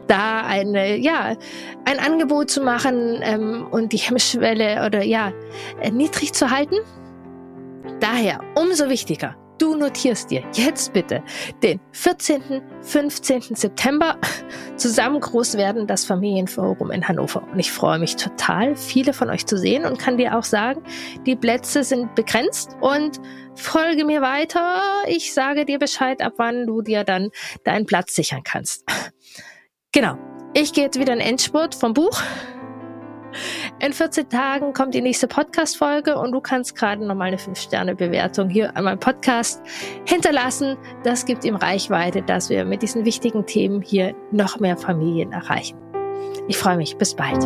da 0.07 0.41
eine, 0.41 0.95
ja, 0.95 1.35
ein 1.83 1.99
Angebot 1.99 2.49
zu 2.49 2.61
machen 2.61 3.19
ähm, 3.21 3.67
und 3.69 3.91
die 3.91 3.97
Hemmschwelle 3.97 4.85
oder 4.85 5.03
ja, 5.03 5.33
äh, 5.81 5.91
niedrig 5.91 6.33
zu 6.33 6.49
halten 6.49 6.77
Daher 7.99 8.39
umso 8.55 8.89
wichtiger, 8.89 9.35
du 9.57 9.75
notierst 9.75 10.29
dir 10.29 10.43
jetzt 10.53 10.93
bitte 10.93 11.23
den 11.63 11.79
14., 11.91 12.61
15. 12.81 13.55
September 13.55 14.17
zusammen 14.75 15.19
groß 15.19 15.57
werden 15.57 15.87
das 15.87 16.05
Familienforum 16.05 16.91
in 16.91 17.07
Hannover. 17.07 17.43
Und 17.51 17.59
ich 17.59 17.71
freue 17.71 17.99
mich 17.99 18.15
total, 18.15 18.75
viele 18.75 19.13
von 19.13 19.29
euch 19.29 19.45
zu 19.45 19.57
sehen 19.57 19.85
und 19.85 19.99
kann 19.99 20.17
dir 20.17 20.37
auch 20.37 20.43
sagen, 20.43 20.83
die 21.25 21.35
Plätze 21.35 21.83
sind 21.83 22.15
begrenzt 22.15 22.71
und 22.81 23.19
folge 23.55 24.05
mir 24.05 24.21
weiter. 24.21 24.81
Ich 25.07 25.33
sage 25.33 25.65
dir 25.65 25.79
Bescheid, 25.79 26.21
ab 26.21 26.33
wann 26.37 26.65
du 26.67 26.81
dir 26.81 27.03
dann 27.03 27.29
deinen 27.63 27.85
Platz 27.85 28.15
sichern 28.15 28.43
kannst. 28.43 28.83
Genau. 29.93 30.15
Ich 30.53 30.73
gehe 30.73 30.83
jetzt 30.83 30.99
wieder 30.99 31.13
in 31.13 31.19
Endspurt 31.19 31.73
vom 31.73 31.93
Buch. 31.93 32.21
In 33.79 33.93
14 33.93 34.29
Tagen 34.29 34.73
kommt 34.73 34.93
die 34.93 35.01
nächste 35.01 35.27
Podcast-Folge 35.27 36.17
und 36.17 36.31
du 36.31 36.41
kannst 36.41 36.75
gerade 36.75 37.05
nochmal 37.05 37.27
eine 37.27 37.37
5-Sterne-Bewertung 37.37 38.49
hier 38.49 38.75
an 38.75 38.85
meinem 38.85 38.99
Podcast 38.99 39.61
hinterlassen. 40.05 40.77
Das 41.03 41.25
gibt 41.25 41.45
ihm 41.45 41.55
Reichweite, 41.55 42.21
dass 42.21 42.49
wir 42.49 42.65
mit 42.65 42.81
diesen 42.81 43.05
wichtigen 43.05 43.45
Themen 43.45 43.81
hier 43.81 44.15
noch 44.31 44.59
mehr 44.59 44.77
Familien 44.77 45.31
erreichen. 45.31 45.77
Ich 46.47 46.57
freue 46.57 46.77
mich. 46.77 46.97
Bis 46.97 47.13
bald. 47.13 47.43